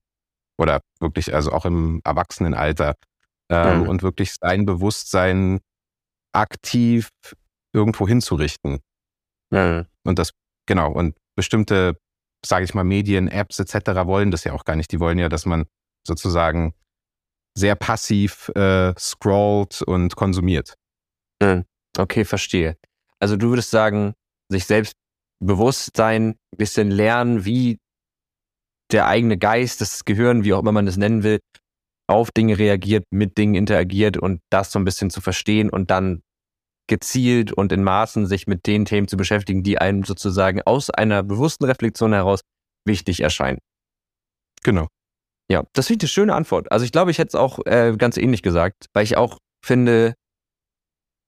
oder 0.57 0.81
wirklich, 0.99 1.33
also 1.33 1.51
auch 1.51 1.65
im 1.65 2.01
Erwachsenenalter, 2.03 2.95
ähm, 3.49 3.81
mhm. 3.81 3.89
und 3.89 4.03
wirklich 4.03 4.35
sein 4.39 4.65
Bewusstsein 4.65 5.59
aktiv 6.33 7.09
irgendwo 7.73 8.07
hinzurichten. 8.07 8.79
Mhm. 9.51 9.85
Und 10.03 10.19
das, 10.19 10.31
genau, 10.65 10.91
und 10.91 11.15
bestimmte, 11.35 11.97
sage 12.45 12.65
ich 12.65 12.73
mal, 12.73 12.83
Medien, 12.83 13.27
Apps 13.27 13.59
etc. 13.59 14.05
wollen 14.05 14.31
das 14.31 14.43
ja 14.43 14.53
auch 14.53 14.65
gar 14.65 14.75
nicht. 14.75 14.91
Die 14.91 14.99
wollen 14.99 15.19
ja, 15.19 15.29
dass 15.29 15.45
man 15.45 15.65
sozusagen 16.05 16.73
sehr 17.55 17.75
passiv 17.75 18.49
äh, 18.55 18.93
scrollt 18.97 19.81
und 19.81 20.15
konsumiert. 20.15 20.75
Mhm. 21.41 21.65
Okay, 21.97 22.25
verstehe. 22.25 22.77
Also 23.19 23.37
du 23.37 23.49
würdest 23.49 23.69
sagen, 23.69 24.13
sich 24.49 24.65
selbst 24.65 24.95
bewusst 25.39 25.95
sein, 25.95 26.35
ein 26.51 26.57
bisschen 26.57 26.89
lernen, 26.89 27.45
wie 27.45 27.79
der 28.93 29.07
eigene 29.07 29.37
Geist, 29.37 29.81
das 29.81 30.05
Gehirn, 30.05 30.43
wie 30.43 30.53
auch 30.53 30.59
immer 30.59 30.71
man 30.71 30.85
das 30.85 30.97
nennen 30.97 31.23
will, 31.23 31.39
auf 32.07 32.31
Dinge 32.31 32.57
reagiert, 32.57 33.05
mit 33.11 33.37
Dingen 33.37 33.55
interagiert 33.55 34.17
und 34.17 34.41
das 34.49 34.71
so 34.71 34.79
ein 34.79 34.85
bisschen 34.85 35.09
zu 35.09 35.21
verstehen 35.21 35.69
und 35.69 35.89
dann 35.89 36.21
gezielt 36.87 37.53
und 37.53 37.71
in 37.71 37.83
Maßen 37.83 38.27
sich 38.27 38.45
mit 38.45 38.67
den 38.67 38.85
Themen 38.85 39.07
zu 39.07 39.17
beschäftigen, 39.17 39.63
die 39.63 39.77
einem 39.77 40.03
sozusagen 40.03 40.61
aus 40.61 40.89
einer 40.89 41.23
bewussten 41.23 41.63
Reflexion 41.65 42.13
heraus 42.13 42.41
wichtig 42.85 43.21
erscheinen. 43.21 43.59
Genau. 44.63 44.87
Ja, 45.49 45.63
das 45.73 45.87
finde 45.87 46.05
ich 46.05 46.09
eine 46.09 46.13
schöne 46.13 46.35
Antwort. 46.35 46.71
Also 46.71 46.85
ich 46.85 46.91
glaube, 46.91 47.11
ich 47.11 47.17
hätte 47.17 47.29
es 47.29 47.35
auch 47.35 47.59
äh, 47.65 47.95
ganz 47.97 48.17
ähnlich 48.17 48.41
gesagt, 48.43 48.87
weil 48.93 49.03
ich 49.03 49.17
auch 49.17 49.37
finde, 49.65 50.13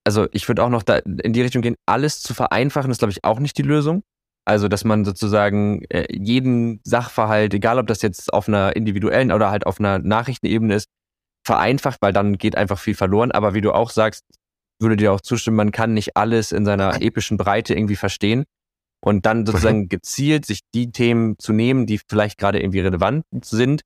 also 0.05 0.27
ich 0.31 0.47
würde 0.47 0.63
auch 0.63 0.69
noch 0.69 0.83
da 0.83 0.97
in 0.97 1.33
die 1.33 1.41
Richtung 1.41 1.61
gehen, 1.61 1.75
alles 1.85 2.21
zu 2.21 2.33
vereinfachen, 2.33 2.91
ist 2.91 2.99
glaube 2.99 3.11
ich 3.11 3.23
auch 3.23 3.39
nicht 3.39 3.57
die 3.57 3.63
Lösung. 3.63 4.03
Also, 4.45 4.67
dass 4.67 4.83
man 4.83 5.05
sozusagen 5.05 5.83
äh, 5.89 6.05
jeden 6.11 6.79
Sachverhalt, 6.83 7.53
egal 7.53 7.79
ob 7.79 7.87
das 7.87 8.03
jetzt 8.03 8.31
auf 8.31 8.47
einer 8.47 8.75
individuellen 8.75 9.31
oder 9.31 9.49
halt 9.49 9.65
auf 9.65 9.79
einer 9.79 9.97
Nachrichtenebene 9.97 10.75
ist, 10.75 10.87
vereinfacht, 11.43 12.01
weil 12.01 12.13
dann 12.13 12.37
geht 12.37 12.55
einfach 12.55 12.79
viel 12.79 12.95
verloren. 12.95 13.31
Aber 13.31 13.53
wie 13.55 13.61
du 13.61 13.71
auch 13.71 13.89
sagst, 13.89 14.23
würde 14.79 14.97
dir 14.97 15.13
auch 15.13 15.21
zustimmen, 15.21 15.57
man 15.57 15.71
kann 15.71 15.93
nicht 15.93 16.15
alles 16.15 16.51
in 16.51 16.65
seiner 16.65 17.01
epischen 17.01 17.37
Breite 17.37 17.73
irgendwie 17.73 17.95
verstehen 17.95 18.43
und 19.03 19.25
dann 19.25 19.45
sozusagen 19.45 19.87
gezielt 19.89 20.45
sich 20.45 20.61
die 20.73 20.91
Themen 20.91 21.37
zu 21.39 21.53
nehmen, 21.53 21.85
die 21.85 21.99
vielleicht 21.99 22.37
gerade 22.37 22.59
irgendwie 22.59 22.81
relevant 22.81 23.23
sind 23.43 23.81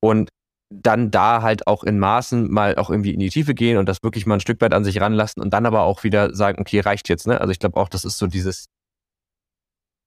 und 0.00 0.30
dann 0.70 1.10
da 1.10 1.42
halt 1.42 1.66
auch 1.66 1.84
in 1.84 1.98
Maßen 1.98 2.50
mal 2.50 2.76
auch 2.76 2.88
irgendwie 2.88 3.12
in 3.12 3.20
die 3.20 3.28
Tiefe 3.28 3.54
gehen 3.54 3.76
und 3.76 3.88
das 3.88 4.02
wirklich 4.02 4.24
mal 4.24 4.34
ein 4.34 4.40
Stück 4.40 4.60
weit 4.62 4.72
an 4.72 4.84
sich 4.84 5.00
ranlassen 5.00 5.42
und 5.42 5.52
dann 5.52 5.66
aber 5.66 5.82
auch 5.82 6.02
wieder 6.02 6.34
sagen, 6.34 6.60
okay, 6.60 6.80
reicht 6.80 7.08
jetzt, 7.10 7.26
ne? 7.26 7.40
Also 7.40 7.50
ich 7.50 7.58
glaube 7.58 7.78
auch, 7.78 7.90
das 7.90 8.06
ist 8.06 8.16
so 8.16 8.26
dieses, 8.26 8.66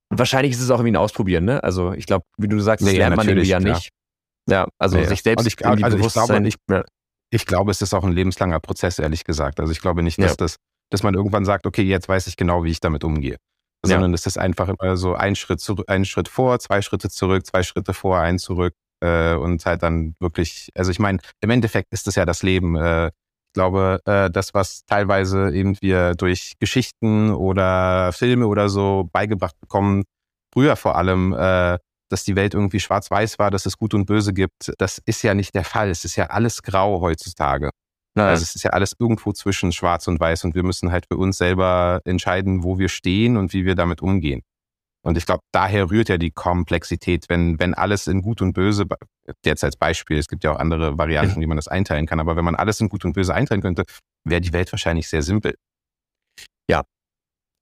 wahrscheinlich 0.10 0.54
ist 0.54 0.62
es 0.62 0.70
auch 0.70 0.80
irgendwie 0.80 0.94
ein 0.94 0.98
Ausprobieren, 0.98 1.46
ne? 1.46 1.64
Also 1.64 1.94
ich 1.94 2.06
glaube, 2.06 2.26
wie 2.38 2.48
du 2.48 2.60
sagst, 2.60 2.86
das 2.86 2.92
nee, 2.92 2.98
lernt 2.98 3.16
man 3.16 3.28
irgendwie 3.28 3.48
ja 3.48 3.60
nicht. 3.60 3.90
Ja, 4.50 4.68
also 4.78 4.98
nee, 4.98 5.06
sich 5.06 5.24
selbst 5.24 5.48
ich, 5.48 5.66
also 5.66 5.98
ich 5.98 6.14
glaube, 6.14 6.48
ich, 6.48 6.56
ich 7.32 7.46
glaube, 7.46 7.72
es 7.72 7.82
ist 7.82 7.94
auch 7.94 8.04
ein 8.04 8.12
lebenslanger 8.12 8.60
Prozess, 8.60 9.00
ehrlich 9.00 9.24
gesagt. 9.24 9.60
Also 9.60 9.72
ich 9.72 9.82
glaube 9.82 10.04
nicht, 10.04 10.20
dass 10.20 10.32
ja. 10.32 10.36
das, 10.38 10.58
dass 10.92 11.04
man 11.04 11.16
irgendwann 11.16 11.46
sagt, 11.46 11.66
okay, 11.66 11.82
jetzt 11.82 12.08
weiß 12.08 12.28
ich 12.28 12.38
genau, 12.38 12.64
wie 12.64 12.70
ich 12.70 12.80
damit 12.80 13.04
umgehe. 13.04 13.38
Sondern 13.84 14.12
ja. 14.12 14.16
es 14.16 14.26
ist 14.26 14.38
einfach 14.38 14.70
immer 14.70 14.98
so 14.98 15.16
ein 15.16 15.36
Schritt 15.36 15.60
zurück, 15.60 15.86
ein 15.90 16.06
Schritt 16.06 16.28
vor, 16.28 16.60
zwei 16.60 16.82
Schritte 16.82 17.10
zurück, 17.10 17.46
zwei 17.46 17.64
Schritte 17.64 17.94
vor, 17.94 18.20
ein 18.20 18.40
zurück 18.40 18.74
äh, 19.02 19.36
und 19.36 19.66
halt 19.66 19.84
dann 19.84 20.16
wirklich, 20.20 20.70
also 20.76 20.92
ich 20.92 21.00
meine, 21.00 21.20
im 21.42 21.50
Endeffekt 21.50 21.92
ist 21.92 22.08
es 22.08 22.16
ja 22.16 22.26
das 22.26 22.44
Leben. 22.44 22.76
Äh, 22.76 23.12
glaube, 23.56 24.00
äh, 24.06 24.30
das, 24.30 24.54
was 24.54 24.86
teilweise 24.86 25.52
eben 25.52 25.76
wir 25.82 26.14
durch 26.14 26.54
Geschichten 26.60 27.32
oder 27.32 28.14
Filme 28.14 28.46
oder 28.46 28.70
so 28.70 29.10
beigebracht 29.12 29.60
bekommen, 29.60 30.04
früher 30.54 30.76
vor 30.76 30.96
allem, 30.96 31.34
äh, 31.34 31.80
dass 32.10 32.24
die 32.24 32.36
Welt 32.36 32.54
irgendwie 32.54 32.80
schwarz-weiß 32.80 33.40
war, 33.40 33.50
dass 33.50 33.66
es 33.66 33.78
Gut 33.78 33.96
und 33.96 34.06
Böse 34.06 34.32
gibt, 34.34 34.72
das 34.78 35.02
ist 35.06 35.24
ja 35.24 35.34
nicht 35.34 35.56
der 35.56 35.64
Fall. 35.64 35.90
Es 35.90 36.06
ist 36.06 36.16
ja 36.16 36.28
alles 36.28 36.62
grau 36.62 37.02
heutzutage. 37.02 37.72
Nein. 38.14 38.28
Also 38.28 38.44
es 38.44 38.56
ist 38.56 38.64
ja 38.64 38.72
alles 38.72 38.96
irgendwo 39.00 39.34
zwischen 39.34 39.72
schwarz 39.72 40.08
und 40.08 40.20
weiß 40.20 40.44
und 40.46 40.54
wir 40.54 40.64
müssen 40.64 40.92
halt 40.92 41.08
für 41.12 41.18
uns 41.18 41.38
selber 41.38 42.02
entscheiden, 42.06 42.64
wo 42.64 42.78
wir 42.78 42.90
stehen 42.90 43.36
und 43.36 43.52
wie 43.54 43.66
wir 43.66 43.76
damit 43.76 44.02
umgehen. 44.02 44.42
Und 45.06 45.18
ich 45.18 45.26
glaube, 45.26 45.42
daher 45.52 45.92
rührt 45.92 46.10
ja 46.10 46.18
die 46.18 46.32
Komplexität, 46.32 47.26
wenn, 47.30 47.60
wenn 47.60 47.76
alles 47.76 48.08
in 48.08 48.24
Gut 48.24 48.42
und 48.42 48.54
Böse, 48.54 48.86
jetzt 49.46 49.64
als 49.64 49.78
Beispiel, 49.78 50.18
es 50.18 50.28
gibt 50.28 50.44
ja 50.44 50.52
auch 50.52 50.60
andere 50.60 50.98
Varianten, 50.98 51.40
wie 51.42 51.46
man 51.46 51.58
das 51.58 51.68
einteilen 51.68 52.08
kann, 52.08 52.20
aber 52.20 52.36
wenn 52.36 52.46
man 52.46 52.56
alles 52.56 52.80
in 52.82 52.90
Gut 52.90 53.06
und 53.06 53.14
Böse 53.14 53.34
einteilen 53.34 53.62
könnte, 53.62 53.84
wäre 54.24 54.42
die 54.42 54.52
Welt 54.52 54.72
wahrscheinlich 54.72 55.08
sehr 55.08 55.22
simpel. 55.22 55.56
Ja, 56.70 56.84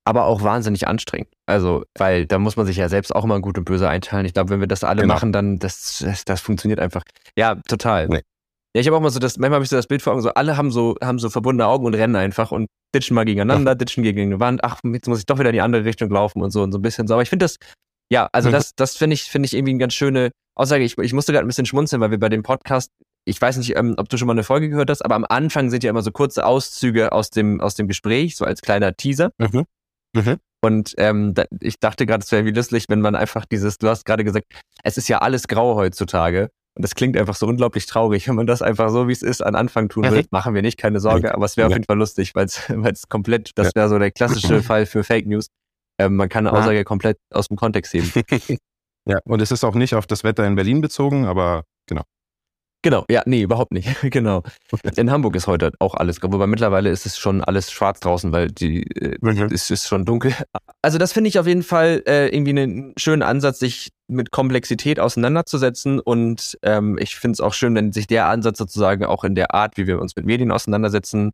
aber 0.05 0.25
auch 0.25 0.41
wahnsinnig 0.41 0.87
anstrengend. 0.87 1.29
Also, 1.45 1.83
weil 1.97 2.25
da 2.25 2.39
muss 2.39 2.55
man 2.55 2.65
sich 2.65 2.77
ja 2.77 2.89
selbst 2.89 3.15
auch 3.15 3.25
mal 3.25 3.41
gut 3.41 3.57
und 3.57 3.65
böse 3.65 3.89
einteilen. 3.89 4.25
Ich 4.25 4.33
glaube, 4.33 4.49
wenn 4.49 4.59
wir 4.59 4.67
das 4.67 4.83
alle 4.83 5.01
genau. 5.01 5.13
machen, 5.13 5.31
dann 5.31 5.59
das, 5.59 6.03
das, 6.05 6.25
das 6.25 6.41
funktioniert 6.41 6.79
einfach. 6.79 7.03
Ja, 7.37 7.55
total. 7.55 8.07
Nee. 8.07 8.21
Ja, 8.75 8.81
ich 8.81 8.87
habe 8.87 8.97
auch 8.97 9.01
mal 9.01 9.11
so 9.11 9.19
das, 9.19 9.37
manchmal 9.37 9.57
habe 9.57 9.63
ich 9.63 9.69
so 9.69 9.75
das 9.75 9.87
Bild 9.87 10.01
vor 10.01 10.13
Augen, 10.13 10.21
so 10.21 10.33
alle 10.33 10.57
haben 10.57 10.71
so, 10.71 10.95
haben 11.01 11.19
so 11.19 11.29
verbundene 11.29 11.67
Augen 11.67 11.85
und 11.85 11.93
rennen 11.93 12.15
einfach 12.15 12.51
und 12.51 12.67
ditchen 12.93 13.15
mal 13.15 13.25
gegeneinander, 13.25 13.71
ja. 13.71 13.75
ditchen 13.75 14.03
gegen 14.03 14.21
eine 14.21 14.39
Wand, 14.39 14.63
ach, 14.63 14.79
jetzt 14.83 15.07
muss 15.07 15.19
ich 15.19 15.25
doch 15.25 15.39
wieder 15.39 15.49
in 15.49 15.53
die 15.53 15.61
andere 15.61 15.85
Richtung 15.85 16.09
laufen 16.09 16.41
und 16.41 16.51
so 16.51 16.63
und 16.63 16.71
so 16.71 16.77
ein 16.77 16.81
bisschen 16.81 17.07
so. 17.07 17.13
Aber 17.13 17.23
ich 17.23 17.29
finde 17.29 17.45
das, 17.45 17.57
ja, 18.11 18.29
also 18.31 18.49
mhm. 18.49 18.53
das, 18.53 18.75
das 18.75 18.97
finde 18.97 19.15
ich, 19.15 19.23
finde 19.23 19.47
ich 19.47 19.53
irgendwie 19.53 19.71
eine 19.71 19.79
ganz 19.79 19.93
schöne 19.93 20.31
Aussage. 20.55 20.83
Ich, 20.83 20.97
ich 20.97 21.13
musste 21.13 21.31
gerade 21.31 21.45
ein 21.45 21.47
bisschen 21.47 21.65
schmunzeln, 21.65 22.01
weil 22.01 22.11
wir 22.11 22.19
bei 22.19 22.29
dem 22.29 22.43
Podcast, 22.43 22.91
ich 23.25 23.41
weiß 23.41 23.57
nicht, 23.57 23.75
ähm, 23.75 23.95
ob 23.97 24.09
du 24.09 24.17
schon 24.17 24.27
mal 24.27 24.33
eine 24.33 24.43
Folge 24.43 24.69
gehört 24.69 24.89
hast, 24.89 25.03
aber 25.03 25.15
am 25.15 25.25
Anfang 25.27 25.69
sind 25.69 25.83
ja 25.83 25.89
immer 25.89 26.01
so 26.01 26.11
kurze 26.11 26.45
Auszüge 26.45 27.11
aus 27.11 27.29
dem, 27.29 27.61
aus 27.61 27.75
dem 27.75 27.87
Gespräch, 27.87 28.35
so 28.35 28.45
als 28.45 28.61
kleiner 28.61 28.95
Teaser. 28.95 29.31
Mhm. 29.37 29.65
Mhm. 30.15 30.37
Und 30.61 30.93
ähm, 30.97 31.33
da, 31.33 31.45
ich 31.59 31.79
dachte 31.79 32.05
gerade, 32.05 32.23
es 32.23 32.31
wäre 32.31 32.45
wie 32.45 32.51
lustig, 32.51 32.85
wenn 32.87 33.01
man 33.01 33.15
einfach 33.15 33.45
dieses, 33.45 33.77
du 33.79 33.89
hast 33.89 34.05
gerade 34.05 34.23
gesagt, 34.23 34.45
es 34.83 34.97
ist 34.97 35.09
ja 35.09 35.17
alles 35.17 35.47
grau 35.47 35.75
heutzutage. 35.75 36.49
Und 36.75 36.81
das 36.81 36.95
klingt 36.95 37.15
einfach 37.17 37.35
so 37.35 37.45
unglaublich 37.45 37.85
traurig, 37.85 38.27
wenn 38.27 38.35
man 38.35 38.47
das 38.47 38.63
einfach 38.63 38.89
so, 38.89 39.07
wie 39.07 39.11
es 39.11 39.21
ist, 39.21 39.41
an 39.41 39.55
Anfang 39.55 39.89
tun 39.89 40.09
will. 40.09 40.25
Machen 40.31 40.55
wir 40.55 40.63
nicht, 40.63 40.77
keine 40.77 40.99
Sorge, 40.99 41.35
aber 41.35 41.45
es 41.45 41.55
wäre 41.55 41.67
auf 41.67 41.73
jeden 41.73 41.85
Fall 41.85 41.97
lustig, 41.97 42.33
weil 42.33 42.45
es 42.45 42.67
komplett, 43.09 43.51
das 43.55 43.75
wäre 43.75 43.89
so 43.89 43.99
der 43.99 44.11
klassische 44.11 44.61
Fall 44.63 44.85
für 44.87 45.03
Fake 45.03 45.27
News. 45.27 45.47
Ähm, 45.99 46.15
man 46.15 46.29
kann 46.29 46.47
eine 46.47 46.57
Aussage 46.57 46.83
komplett 46.83 47.19
aus 47.31 47.47
dem 47.49 47.57
Kontext 47.57 47.93
heben. 47.93 48.11
ja, 49.05 49.19
und 49.25 49.41
es 49.41 49.51
ist 49.51 49.63
auch 49.63 49.75
nicht 49.75 49.93
auf 49.93 50.07
das 50.07 50.23
Wetter 50.23 50.47
in 50.47 50.55
Berlin 50.55 50.81
bezogen, 50.81 51.25
aber 51.25 51.65
genau. 51.87 52.03
Genau, 52.85 53.05
ja, 53.09 53.23
nee, 53.25 53.41
überhaupt 53.41 53.71
nicht. 53.71 53.87
genau. 54.11 54.43
In 54.97 55.09
Hamburg 55.09 55.35
ist 55.37 55.47
heute 55.47 55.71
auch 55.79 55.93
alles 55.93 56.21
wobei 56.21 56.47
mittlerweile 56.47 56.89
ist 56.89 57.05
es 57.05 57.17
schon 57.17 57.41
alles 57.41 57.71
schwarz 57.71 58.01
draußen, 58.01 58.33
weil 58.33 58.49
die 58.49 58.83
äh, 58.97 59.17
mhm. 59.21 59.49
es 59.53 59.71
ist 59.71 59.87
schon 59.87 60.03
dunkel. 60.03 60.33
Also 60.81 60.97
das 60.97 61.13
finde 61.13 61.29
ich 61.29 61.39
auf 61.39 61.47
jeden 61.47 61.63
Fall 61.63 62.03
äh, 62.05 62.27
irgendwie 62.27 62.51
einen 62.51 62.93
schönen 62.97 63.21
Ansatz, 63.21 63.59
sich 63.59 63.91
mit 64.13 64.31
Komplexität 64.31 64.99
auseinanderzusetzen. 64.99 65.99
Und 65.99 66.57
ähm, 66.61 66.97
ich 66.99 67.15
finde 67.15 67.33
es 67.33 67.41
auch 67.41 67.53
schön, 67.53 67.75
wenn 67.75 67.91
sich 67.91 68.07
der 68.07 68.27
Ansatz 68.27 68.57
sozusagen 68.57 69.05
auch 69.05 69.23
in 69.23 69.35
der 69.35 69.53
Art, 69.53 69.77
wie 69.77 69.87
wir 69.87 69.99
uns 69.99 70.15
mit 70.15 70.25
Medien 70.25 70.51
auseinandersetzen, 70.51 71.31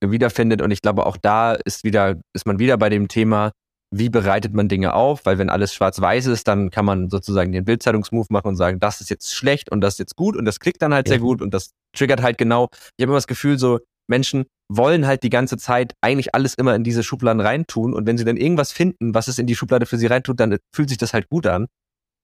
wiederfindet. 0.00 0.62
Und 0.62 0.70
ich 0.70 0.82
glaube, 0.82 1.06
auch 1.06 1.16
da 1.16 1.54
ist 1.54 1.84
wieder, 1.84 2.20
ist 2.32 2.46
man 2.46 2.58
wieder 2.58 2.76
bei 2.76 2.88
dem 2.88 3.08
Thema, 3.08 3.52
wie 3.90 4.10
bereitet 4.10 4.52
man 4.52 4.68
Dinge 4.68 4.94
auf, 4.94 5.24
weil 5.24 5.38
wenn 5.38 5.48
alles 5.48 5.72
schwarz-weiß 5.72 6.26
ist, 6.26 6.46
dann 6.46 6.70
kann 6.70 6.84
man 6.84 7.08
sozusagen 7.08 7.52
den 7.52 7.64
Bildzeitungsmove 7.64 8.26
machen 8.30 8.48
und 8.48 8.56
sagen, 8.56 8.80
das 8.80 9.00
ist 9.00 9.08
jetzt 9.08 9.34
schlecht 9.34 9.72
und 9.72 9.80
das 9.80 9.94
ist 9.94 9.98
jetzt 9.98 10.16
gut 10.16 10.36
und 10.36 10.44
das 10.44 10.60
klickt 10.60 10.82
dann 10.82 10.92
halt 10.92 11.08
ja. 11.08 11.12
sehr 11.12 11.20
gut 11.20 11.40
und 11.40 11.54
das 11.54 11.70
triggert 11.96 12.22
halt 12.22 12.36
genau. 12.38 12.68
Ich 12.96 13.02
habe 13.02 13.10
immer 13.10 13.14
das 13.14 13.26
Gefühl, 13.26 13.58
so 13.58 13.80
Menschen 14.06 14.44
wollen 14.70 15.06
halt 15.06 15.22
die 15.22 15.30
ganze 15.30 15.56
Zeit 15.56 15.94
eigentlich 16.02 16.34
alles 16.34 16.54
immer 16.54 16.74
in 16.74 16.84
diese 16.84 17.02
Schubladen 17.02 17.40
reintun 17.40 17.94
und 17.94 18.06
wenn 18.06 18.18
sie 18.18 18.24
dann 18.24 18.36
irgendwas 18.36 18.72
finden, 18.72 19.14
was 19.14 19.28
es 19.28 19.38
in 19.38 19.46
die 19.46 19.56
Schublade 19.56 19.86
für 19.86 19.96
sie 19.96 20.06
reintut, 20.06 20.38
dann 20.38 20.58
fühlt 20.74 20.90
sich 20.90 20.98
das 20.98 21.14
halt 21.14 21.30
gut 21.30 21.46
an. 21.46 21.66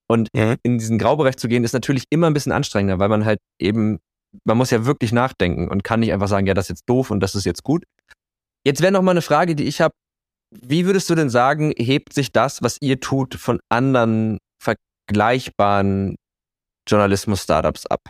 Und 0.06 0.28
ja. 0.34 0.56
in 0.62 0.78
diesen 0.78 0.98
Graubereich 0.98 1.36
zu 1.36 1.48
gehen, 1.48 1.64
ist 1.64 1.72
natürlich 1.72 2.04
immer 2.10 2.26
ein 2.26 2.34
bisschen 2.34 2.52
anstrengender, 2.52 2.98
weil 2.98 3.08
man 3.08 3.24
halt 3.24 3.38
eben, 3.58 4.00
man 4.44 4.58
muss 4.58 4.70
ja 4.70 4.84
wirklich 4.84 5.12
nachdenken 5.12 5.68
und 5.68 5.84
kann 5.84 6.00
nicht 6.00 6.12
einfach 6.12 6.28
sagen, 6.28 6.46
ja, 6.46 6.54
das 6.54 6.66
ist 6.66 6.70
jetzt 6.70 6.88
doof 6.88 7.10
und 7.10 7.20
das 7.20 7.34
ist 7.34 7.44
jetzt 7.44 7.62
gut. 7.62 7.84
Jetzt 8.66 8.80
wäre 8.80 8.92
noch 8.92 9.02
mal 9.02 9.12
eine 9.12 9.22
Frage, 9.22 9.54
die 9.54 9.64
ich 9.64 9.80
habe, 9.80 9.94
wie 10.50 10.86
würdest 10.86 11.10
du 11.10 11.14
denn 11.14 11.30
sagen, 11.30 11.72
hebt 11.76 12.12
sich 12.12 12.32
das, 12.32 12.62
was 12.62 12.78
ihr 12.80 13.00
tut, 13.00 13.34
von 13.34 13.60
anderen 13.68 14.38
vergleichbaren 14.62 16.16
Journalismus-Startups 16.88 17.86
ab? 17.86 18.00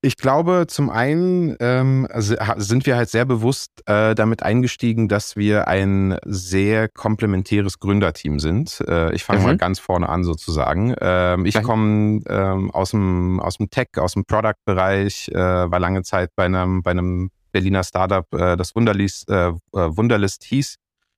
Ich 0.00 0.16
glaube, 0.16 0.66
zum 0.68 0.90
einen 0.90 1.56
ähm, 1.58 2.06
sind 2.14 2.86
wir 2.86 2.96
halt 2.96 3.08
sehr 3.08 3.24
bewusst 3.24 3.82
äh, 3.86 4.14
damit 4.14 4.44
eingestiegen, 4.44 5.08
dass 5.08 5.34
wir 5.34 5.66
ein 5.66 6.16
sehr 6.24 6.88
komplementäres 6.88 7.80
Gründerteam 7.80 8.38
sind. 8.38 8.80
Äh, 8.86 9.12
ich 9.12 9.24
fange 9.24 9.40
mhm. 9.40 9.46
mal 9.46 9.56
ganz 9.56 9.80
vorne 9.80 10.08
an 10.08 10.22
sozusagen. 10.22 10.94
Ähm, 11.00 11.46
ich 11.46 11.60
komme 11.64 12.20
ähm, 12.28 12.70
aus, 12.70 12.92
dem, 12.92 13.40
aus 13.40 13.56
dem 13.56 13.70
Tech, 13.70 13.88
aus 13.96 14.12
dem 14.12 14.24
Product-Bereich, 14.24 15.30
äh, 15.30 15.34
war 15.34 15.80
lange 15.80 16.02
Zeit 16.04 16.30
bei 16.36 16.44
einem, 16.44 16.84
bei 16.84 16.92
einem 16.92 17.30
Berliner 17.50 17.82
Startup, 17.82 18.26
äh, 18.34 18.56
das 18.56 18.76
Wunderlist, 18.76 19.28
äh, 19.28 19.48
äh 19.48 19.52
Wunderlist 19.72 20.44
hieß, 20.44 20.76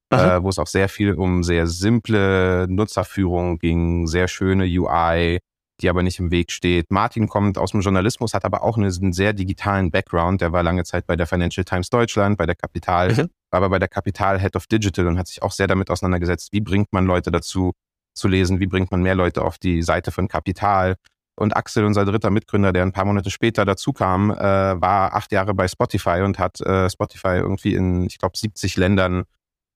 äh, 0.09 0.43
wo 0.43 0.49
es 0.49 0.59
auch 0.59 0.67
sehr 0.67 0.89
viel 0.89 1.13
um 1.13 1.43
sehr 1.43 1.67
simple 1.67 2.67
Nutzerführung 2.67 3.59
ging, 3.59 4.07
sehr 4.07 4.27
schöne 4.27 4.65
UI, 4.65 5.41
die 5.81 5.89
aber 5.89 6.03
nicht 6.03 6.19
im 6.19 6.31
Weg 6.31 6.53
steht. 6.53 6.91
Martin 6.91 7.29
kommt 7.29 7.59
aus 7.59 7.73
dem 7.73 7.81
Journalismus, 7.81 8.35
hat 8.35 8.45
aber 8.45 8.63
auch 8.63 8.77
einen 8.77 9.13
sehr 9.13 9.33
digitalen 9.33 9.91
Background. 9.91 10.41
Der 10.41 10.53
war 10.53 10.63
lange 10.63 10.85
Zeit 10.85 11.07
bei 11.07 11.17
der 11.17 11.27
Financial 11.27 11.65
Times 11.65 11.91
Deutschland, 11.91 12.39
bei 12.39 12.47
der 12.47 12.55
Kapital, 12.55 13.13
mhm. 13.13 13.31
war 13.51 13.59
aber 13.59 13.71
bei 13.71 13.79
der 13.79 13.89
Kapital 13.89 14.41
Head 14.41 14.57
of 14.57 14.67
Digital 14.67 15.07
und 15.07 15.19
hat 15.19 15.29
sich 15.29 15.43
auch 15.43 15.53
sehr 15.53 15.67
damit 15.67 15.91
auseinandergesetzt, 15.91 16.53
wie 16.53 16.61
bringt 16.61 16.93
man 16.93 17.07
Leute 17.07 17.31
dazu 17.31 17.73
zu 18.15 18.29
lesen, 18.29 18.61
wie 18.61 18.67
bringt 18.67 18.91
man 18.91 19.03
mehr 19.03 19.15
Leute 19.15 19.43
auf 19.43 19.59
die 19.59 19.83
Seite 19.83 20.11
von 20.11 20.29
Kapital, 20.29 20.97
und 21.41 21.57
Axel, 21.57 21.87
unser 21.87 22.05
dritter 22.05 22.31
Mitgründer, 22.31 22.71
der 22.73 22.83
ein 22.83 22.93
paar 22.93 23.07
Monate 23.07 23.31
später 23.31 23.65
dazu 23.65 23.95
kam, 23.95 24.31
äh, 24.31 24.37
war 24.37 25.15
acht 25.15 25.33
Jahre 25.33 25.55
bei 25.55 25.69
Spotify 25.69 26.21
und 26.23 26.39
hat 26.39 26.61
äh, 26.61 26.91
Spotify 26.91 27.39
irgendwie 27.39 27.75
in, 27.75 28.05
ich 28.05 28.19
glaube, 28.19 28.37
70 28.37 28.77
Ländern 28.77 29.25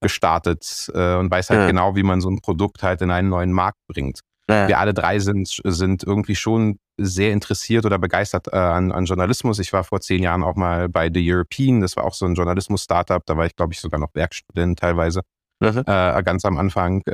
gestartet 0.03 0.91
äh, 0.95 1.15
und 1.15 1.31
weiß 1.31 1.49
halt 1.49 1.61
ja. 1.61 1.67
genau, 1.67 1.97
wie 1.97 2.03
man 2.03 2.21
so 2.21 2.29
ein 2.29 2.41
Produkt 2.41 2.83
halt 2.83 3.01
in 3.01 3.11
einen 3.11 3.31
neuen 3.31 3.53
Markt 3.53 3.79
bringt. 3.89 4.21
Ja. 4.49 4.69
Wir 4.69 4.79
alle 4.79 4.93
drei 4.93 5.19
sind, 5.21 5.61
sind 5.65 6.03
irgendwie 6.05 6.37
schon 6.37 6.79
sehr 6.99 7.33
interessiert 7.33 7.87
oder 7.87 7.99
begeistert 7.99 8.49
äh, 8.49 8.57
an, 8.57 8.93
an 8.93 9.07
Journalismus. 9.07 9.59
Ich 9.59 9.73
war 9.73 9.85
vor 9.85 10.01
zehn 10.01 10.23
Jahren 10.23 10.43
auch 10.43 10.55
mal 10.55 10.89
bei 10.89 11.11
The 11.13 11.33
European, 11.33 11.81
das 11.81 11.97
war 11.97 12.05
auch 12.05 12.15
so 12.15 12.27
ein 12.27 12.35
Journalismus-Startup, 12.35 13.25
da 13.25 13.37
war 13.37 13.47
ich, 13.47 13.57
glaube 13.57 13.73
ich, 13.73 13.81
sogar 13.81 13.99
noch 13.99 14.15
Werkstudent 14.15 14.79
teilweise. 14.79 15.23
Mhm. 15.61 15.85
Äh, 15.87 16.23
ganz 16.23 16.45
am 16.45 16.59
Anfang. 16.59 17.03
Äh, 17.07 17.13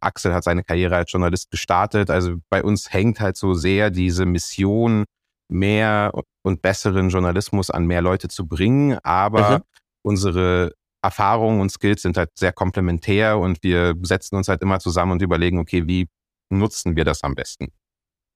Axel 0.00 0.34
hat 0.34 0.44
seine 0.44 0.64
Karriere 0.64 0.96
als 0.96 1.12
Journalist 1.12 1.50
gestartet. 1.50 2.10
Also 2.10 2.36
bei 2.50 2.62
uns 2.62 2.92
hängt 2.92 3.20
halt 3.20 3.36
so 3.36 3.54
sehr 3.54 3.90
diese 3.90 4.26
Mission, 4.26 5.04
mehr 5.48 6.12
und 6.42 6.62
besseren 6.62 7.08
Journalismus 7.08 7.70
an 7.70 7.86
mehr 7.86 8.02
Leute 8.02 8.28
zu 8.28 8.46
bringen. 8.46 8.98
Aber 9.02 9.58
mhm. 9.58 9.62
unsere 10.02 10.72
Erfahrungen 11.02 11.60
und 11.60 11.70
Skills 11.70 12.02
sind 12.02 12.16
halt 12.16 12.30
sehr 12.38 12.52
komplementär 12.52 13.38
und 13.38 13.62
wir 13.62 13.94
setzen 14.02 14.36
uns 14.36 14.48
halt 14.48 14.62
immer 14.62 14.80
zusammen 14.80 15.12
und 15.12 15.22
überlegen, 15.22 15.58
okay, 15.58 15.86
wie 15.86 16.08
nutzen 16.50 16.96
wir 16.96 17.04
das 17.04 17.22
am 17.22 17.34
besten? 17.34 17.68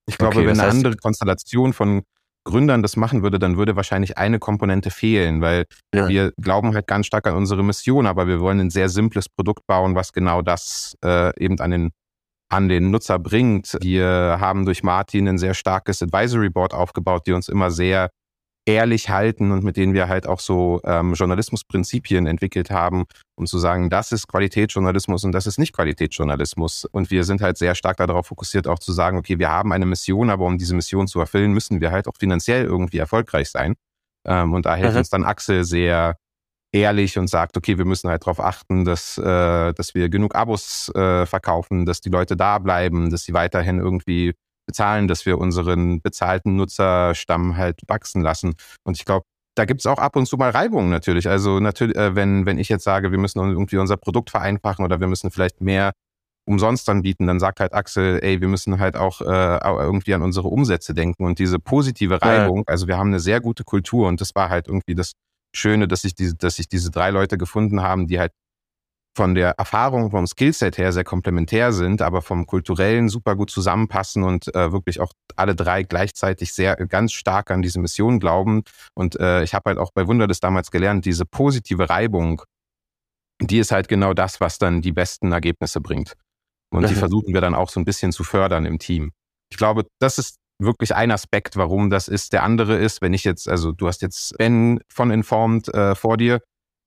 Ich 0.07 0.17
glaube, 0.17 0.37
okay, 0.37 0.47
wenn 0.47 0.59
eine 0.59 0.69
andere 0.69 0.95
Konstellation 0.95 1.73
von 1.73 2.03
Gründern 2.45 2.83
das 2.83 2.95
machen 2.95 3.23
würde, 3.23 3.39
dann 3.39 3.57
würde 3.57 3.75
wahrscheinlich 3.75 4.17
eine 4.17 4.37
Komponente 4.39 4.91
fehlen, 4.91 5.41
weil 5.41 5.65
ja. 5.93 6.07
wir 6.07 6.31
glauben 6.39 6.73
halt 6.75 6.85
ganz 6.87 7.07
stark 7.07 7.25
an 7.27 7.35
unsere 7.35 7.63
Mission, 7.63 8.05
aber 8.05 8.27
wir 8.27 8.39
wollen 8.39 8.59
ein 8.59 8.69
sehr 8.69 8.87
simples 8.87 9.27
Produkt 9.27 9.65
bauen, 9.65 9.95
was 9.95 10.13
genau 10.13 10.41
das 10.43 10.95
äh, 11.03 11.37
eben 11.43 11.59
an 11.59 11.71
den 11.71 11.91
an 12.47 12.69
den 12.69 12.91
Nutzer 12.91 13.17
bringt. 13.17 13.75
Wir 13.81 14.37
haben 14.39 14.65
durch 14.65 14.83
Martin 14.83 15.27
ein 15.27 15.39
sehr 15.39 15.55
starkes 15.55 16.03
Advisory 16.03 16.49
Board 16.49 16.75
aufgebaut, 16.75 17.25
die 17.25 17.31
uns 17.31 17.49
immer 17.49 17.71
sehr 17.71 18.11
ehrlich 18.65 19.09
halten 19.09 19.51
und 19.51 19.63
mit 19.63 19.77
denen 19.77 19.93
wir 19.93 20.07
halt 20.07 20.27
auch 20.27 20.39
so 20.39 20.81
ähm, 20.83 21.13
Journalismusprinzipien 21.13 22.25
entwickelt 22.25 22.71
haben, 22.71 23.05
um 23.35 23.45
zu 23.45 23.59
sagen, 23.59 23.89
das 23.89 24.11
ist 24.11 24.27
Qualitätsjournalismus 24.27 25.23
und 25.23 25.31
das 25.33 25.45
ist 25.45 25.59
nicht 25.59 25.73
Qualitätsjournalismus. 25.73 26.85
Und 26.85 27.11
wir 27.11 27.23
sind 27.23 27.41
halt 27.41 27.57
sehr 27.57 27.75
stark 27.75 27.97
darauf 27.97 28.27
fokussiert, 28.27 28.67
auch 28.67 28.79
zu 28.79 28.91
sagen, 28.91 29.17
okay, 29.17 29.37
wir 29.37 29.49
haben 29.49 29.71
eine 29.71 29.85
Mission, 29.85 30.31
aber 30.31 30.45
um 30.45 30.57
diese 30.57 30.75
Mission 30.75 31.07
zu 31.07 31.19
erfüllen, 31.19 31.53
müssen 31.53 31.79
wir 31.79 31.91
halt 31.91 32.07
auch 32.07 32.17
finanziell 32.17 32.65
irgendwie 32.65 32.97
erfolgreich 32.97 33.49
sein. 33.51 33.75
Ähm, 34.25 34.53
und 34.53 34.65
da 34.65 34.75
hilft 34.75 34.97
uns 34.97 35.09
dann 35.09 35.23
Axel 35.23 35.63
sehr 35.63 36.17
ehrlich 36.71 37.17
und 37.17 37.29
sagt, 37.29 37.57
okay, 37.57 37.77
wir 37.77 37.85
müssen 37.85 38.09
halt 38.09 38.23
darauf 38.23 38.39
achten, 38.39 38.83
dass, 38.83 39.17
äh, 39.17 39.73
dass 39.73 39.95
wir 39.95 40.09
genug 40.09 40.35
Abos 40.35 40.89
äh, 40.95 41.25
verkaufen, 41.25 41.85
dass 41.85 42.01
die 42.01 42.09
Leute 42.09 42.35
da 42.35 42.57
bleiben, 42.59 43.11
dass 43.11 43.23
sie 43.23 43.33
weiterhin 43.33 43.79
irgendwie 43.79 44.33
bezahlen, 44.65 45.07
dass 45.07 45.25
wir 45.25 45.37
unseren 45.37 46.01
bezahlten 46.01 46.55
Nutzerstamm 46.55 47.57
halt 47.57 47.79
wachsen 47.87 48.21
lassen. 48.21 48.55
Und 48.83 48.97
ich 48.97 49.05
glaube, 49.05 49.25
da 49.55 49.65
gibt's 49.65 49.85
auch 49.85 49.99
ab 49.99 50.15
und 50.15 50.25
zu 50.25 50.37
mal 50.37 50.49
Reibungen 50.51 50.89
natürlich. 50.89 51.29
Also 51.29 51.59
natürlich, 51.59 51.95
äh, 51.95 52.15
wenn, 52.15 52.45
wenn 52.45 52.57
ich 52.57 52.69
jetzt 52.69 52.83
sage, 52.83 53.11
wir 53.11 53.17
müssen 53.17 53.39
irgendwie 53.39 53.77
unser 53.77 53.97
Produkt 53.97 54.29
vereinfachen 54.29 54.83
oder 54.83 54.99
wir 54.99 55.07
müssen 55.07 55.31
vielleicht 55.31 55.61
mehr 55.61 55.93
umsonst 56.47 56.87
anbieten, 56.89 57.25
dann 57.25 57.39
sagt 57.39 57.59
halt 57.59 57.73
Axel, 57.73 58.19
ey, 58.21 58.39
wir 58.39 58.47
müssen 58.47 58.79
halt 58.79 58.95
auch 58.95 59.21
äh, 59.21 59.25
irgendwie 59.25 60.13
an 60.13 60.21
unsere 60.21 60.47
Umsätze 60.47 60.93
denken 60.93 61.25
und 61.25 61.39
diese 61.39 61.57
positive 61.57 62.21
Reibung. 62.21 62.63
Also 62.67 62.87
wir 62.87 62.97
haben 62.97 63.07
eine 63.07 63.19
sehr 63.19 63.41
gute 63.41 63.63
Kultur 63.63 64.07
und 64.07 64.21
das 64.21 64.35
war 64.35 64.49
halt 64.49 64.67
irgendwie 64.67 64.93
das 64.93 65.13
Schöne, 65.55 65.87
dass 65.87 66.03
ich 66.03 66.13
diese, 66.13 66.35
dass 66.35 66.57
sich 66.57 66.67
diese 66.67 66.91
drei 66.91 67.09
Leute 67.09 67.37
gefunden 67.37 67.81
haben, 67.81 68.07
die 68.07 68.19
halt 68.19 68.31
von 69.15 69.33
der 69.33 69.51
Erfahrung, 69.51 70.11
vom 70.11 70.27
Skillset 70.27 70.77
her 70.77 70.91
sehr 70.91 71.05
komplementär 71.05 71.71
sind, 71.71 72.01
aber 72.01 72.21
vom 72.21 72.45
kulturellen 72.45 73.07
super 73.07 73.35
gut 73.35 73.49
zusammenpassen 73.49 74.23
und 74.23 74.53
äh, 74.53 74.71
wirklich 74.73 74.99
auch 74.99 75.13
alle 75.37 75.55
drei 75.55 75.83
gleichzeitig 75.83 76.53
sehr 76.53 76.75
ganz 76.75 77.13
stark 77.13 77.49
an 77.49 77.61
diese 77.61 77.79
Mission 77.79 78.19
glauben. 78.19 78.63
Und 78.93 79.17
äh, 79.19 79.43
ich 79.43 79.53
habe 79.53 79.69
halt 79.69 79.79
auch 79.79 79.91
bei 79.93 80.07
Wunderlist 80.07 80.43
damals 80.43 80.69
gelernt, 80.69 81.05
diese 81.05 81.25
positive 81.25 81.89
Reibung, 81.89 82.41
die 83.41 83.59
ist 83.59 83.71
halt 83.71 83.87
genau 83.87 84.13
das, 84.13 84.41
was 84.41 84.57
dann 84.57 84.81
die 84.81 84.91
besten 84.91 85.31
Ergebnisse 85.31 85.79
bringt. 85.79 86.13
Und 86.71 86.83
mhm. 86.83 86.87
die 86.87 86.95
versuchen 86.95 87.33
wir 87.33 87.41
dann 87.41 87.55
auch 87.55 87.69
so 87.69 87.79
ein 87.79 87.85
bisschen 87.85 88.11
zu 88.11 88.23
fördern 88.23 88.65
im 88.65 88.79
Team. 88.79 89.11
Ich 89.49 89.57
glaube, 89.57 89.85
das 89.99 90.17
ist 90.17 90.35
wirklich 90.59 90.93
ein 90.93 91.11
Aspekt, 91.11 91.55
warum 91.55 91.89
das 91.89 92.07
ist. 92.07 92.33
Der 92.33 92.43
andere 92.43 92.77
ist, 92.77 93.01
wenn 93.01 93.13
ich 93.13 93.23
jetzt, 93.23 93.47
also 93.47 93.71
du 93.71 93.87
hast 93.87 94.01
jetzt 94.01 94.37
Ben 94.37 94.79
von 94.89 95.11
Informed 95.11 95.73
äh, 95.73 95.95
vor 95.95 96.17
dir, 96.17 96.41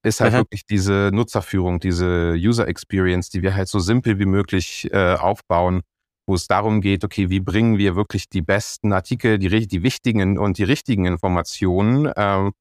ist 0.04 0.20
halt 0.20 0.32
mhm. 0.32 0.38
wirklich 0.38 0.64
diese 0.64 1.10
Nutzerführung, 1.12 1.80
diese 1.80 2.34
User 2.36 2.68
Experience, 2.68 3.30
die 3.30 3.42
wir 3.42 3.54
halt 3.54 3.68
so 3.68 3.78
simpel 3.78 4.18
wie 4.18 4.26
möglich 4.26 4.88
äh, 4.92 5.14
aufbauen, 5.14 5.82
wo 6.26 6.34
es 6.34 6.46
darum 6.46 6.80
geht, 6.80 7.04
okay, 7.04 7.30
wie 7.30 7.40
bringen 7.40 7.78
wir 7.78 7.96
wirklich 7.96 8.28
die 8.28 8.42
besten 8.42 8.92
Artikel, 8.92 9.38
die, 9.38 9.66
die 9.66 9.82
wichtigen 9.82 10.38
und 10.38 10.58
die 10.58 10.64
richtigen 10.64 11.06
Informationen 11.06 12.12
ähm, 12.16 12.52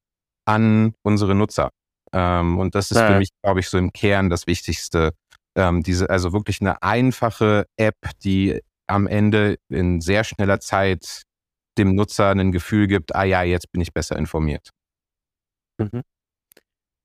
an 0.46 0.94
unsere 1.04 1.36
Nutzer. 1.36 1.70
Ähm, 2.14 2.58
und 2.58 2.76
das 2.76 2.92
ist 2.92 2.98
ja. 2.98 3.08
für 3.08 3.18
mich, 3.20 3.30
glaube 3.44 3.60
ich, 3.60 3.70
so 3.70 3.78
im 3.78 3.92
Kern 3.92 4.30
das 4.30 4.48
Wichtigste. 4.48 5.12
Ähm, 5.56 5.84
diese, 5.84 6.10
also 6.10 6.34
wirklich 6.34 6.62
eine 6.62 6.82
einfache 6.82 7.66
App, 7.76 7.98
die 8.24 8.62
am 8.88 9.06
Ende 9.06 9.58
in 9.70 10.02
sehr 10.02 10.24
schneller 10.24 10.60
Zeit 10.60 11.24
dem 11.78 11.94
Nutzer 11.94 12.32
ein 12.32 12.52
Gefühl 12.52 12.88
gibt, 12.88 13.16
ah 13.16 13.24
ja, 13.24 13.44
jetzt 13.44 13.72
bin 13.72 13.82
ich 13.82 13.94
besser 13.94 14.16
informiert. 14.16 14.72
Mhm. 15.78 16.02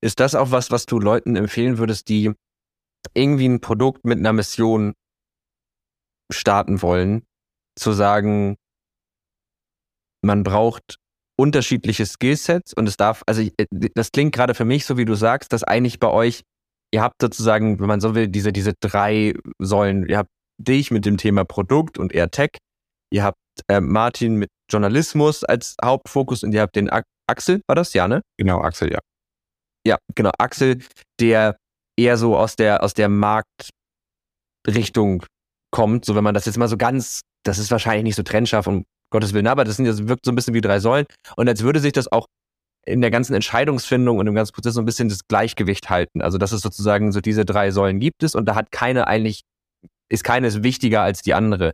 Ist 0.03 0.20
das 0.20 0.34
auch 0.34 0.50
was, 0.50 0.70
was 0.70 0.86
du 0.86 0.98
Leuten 0.98 1.36
empfehlen 1.36 1.78
würdest, 1.78 2.09
die 2.09 2.32
irgendwie 3.14 3.46
ein 3.46 3.61
Produkt 3.61 4.05
mit 4.05 4.18
einer 4.18 4.32
Mission 4.32 4.94
starten 6.32 6.82
wollen, 6.82 7.24
zu 7.78 7.92
sagen, 7.92 8.57
man 10.24 10.42
braucht 10.42 10.96
unterschiedliche 11.38 12.07
Skillsets 12.07 12.74
und 12.74 12.88
es 12.88 12.96
darf, 12.96 13.22
also 13.26 13.42
äh, 13.42 13.66
das 13.94 14.12
klingt 14.12 14.34
gerade 14.34 14.55
für 14.55 14.64
mich 14.64 14.86
so, 14.86 14.96
wie 14.96 15.05
du 15.05 15.14
sagst, 15.14 15.53
dass 15.53 15.64
eigentlich 15.64 15.98
bei 15.98 16.09
euch, 16.09 16.42
ihr 16.92 17.03
habt 17.03 17.16
sozusagen, 17.20 17.80
wenn 17.80 17.88
man 17.88 18.00
so 18.00 18.14
will, 18.14 18.28
diese, 18.28 18.53
diese 18.53 18.74
drei 18.80 19.34
Säulen, 19.59 20.07
ihr 20.09 20.18
habt 20.18 20.30
dich 20.59 20.90
mit 20.90 21.05
dem 21.07 21.16
Thema 21.16 21.44
Produkt 21.44 21.98
und 21.98 22.12
eher 22.12 22.30
Tech, 22.30 22.50
ihr 23.11 23.24
habt 23.24 23.38
äh, 23.68 23.80
Martin 23.80 24.36
mit 24.36 24.50
Journalismus 24.70 25.44
als 25.44 25.76
Hauptfokus 25.82 26.42
und 26.42 26.53
ihr 26.53 26.61
habt 26.61 26.76
den 26.76 26.90
Axel, 27.26 27.62
war 27.66 27.76
das, 27.76 27.94
ja, 27.94 28.09
ne? 28.09 28.22
Genau, 28.38 28.61
Axel, 28.61 28.92
ja. 28.92 28.98
Ja, 29.86 29.98
genau. 30.14 30.30
Axel, 30.38 30.82
der 31.20 31.56
eher 31.98 32.16
so 32.16 32.36
aus 32.36 32.56
der, 32.56 32.82
aus 32.82 32.94
der 32.94 33.08
Marktrichtung 33.08 35.24
kommt. 35.70 36.04
So, 36.04 36.14
wenn 36.14 36.24
man 36.24 36.34
das 36.34 36.46
jetzt 36.46 36.58
mal 36.58 36.68
so 36.68 36.76
ganz, 36.76 37.20
das 37.44 37.58
ist 37.58 37.70
wahrscheinlich 37.70 38.04
nicht 38.04 38.16
so 38.16 38.22
trennscharf, 38.22 38.66
um 38.66 38.84
Gottes 39.10 39.34
Willen, 39.34 39.46
aber 39.46 39.64
das, 39.64 39.76
sind, 39.76 39.86
das 39.86 40.08
wirkt 40.08 40.24
so 40.24 40.32
ein 40.32 40.34
bisschen 40.34 40.54
wie 40.54 40.60
drei 40.60 40.80
Säulen. 40.80 41.06
Und 41.36 41.48
als 41.48 41.62
würde 41.62 41.80
sich 41.80 41.92
das 41.92 42.10
auch 42.10 42.26
in 42.84 43.00
der 43.00 43.10
ganzen 43.10 43.34
Entscheidungsfindung 43.34 44.18
und 44.18 44.26
im 44.26 44.34
ganzen 44.34 44.52
Prozess 44.52 44.74
so 44.74 44.80
ein 44.80 44.84
bisschen 44.84 45.08
das 45.08 45.20
Gleichgewicht 45.28 45.88
halten. 45.88 46.20
Also, 46.20 46.38
dass 46.38 46.52
es 46.52 46.62
sozusagen 46.62 47.12
so 47.12 47.20
diese 47.20 47.44
drei 47.44 47.70
Säulen 47.70 48.00
gibt 48.00 48.22
es 48.22 48.34
und 48.34 48.46
da 48.46 48.54
hat 48.54 48.72
keine 48.72 49.06
eigentlich, 49.06 49.42
ist 50.08 50.24
keines 50.24 50.62
wichtiger 50.62 51.02
als 51.02 51.22
die 51.22 51.34
andere. 51.34 51.72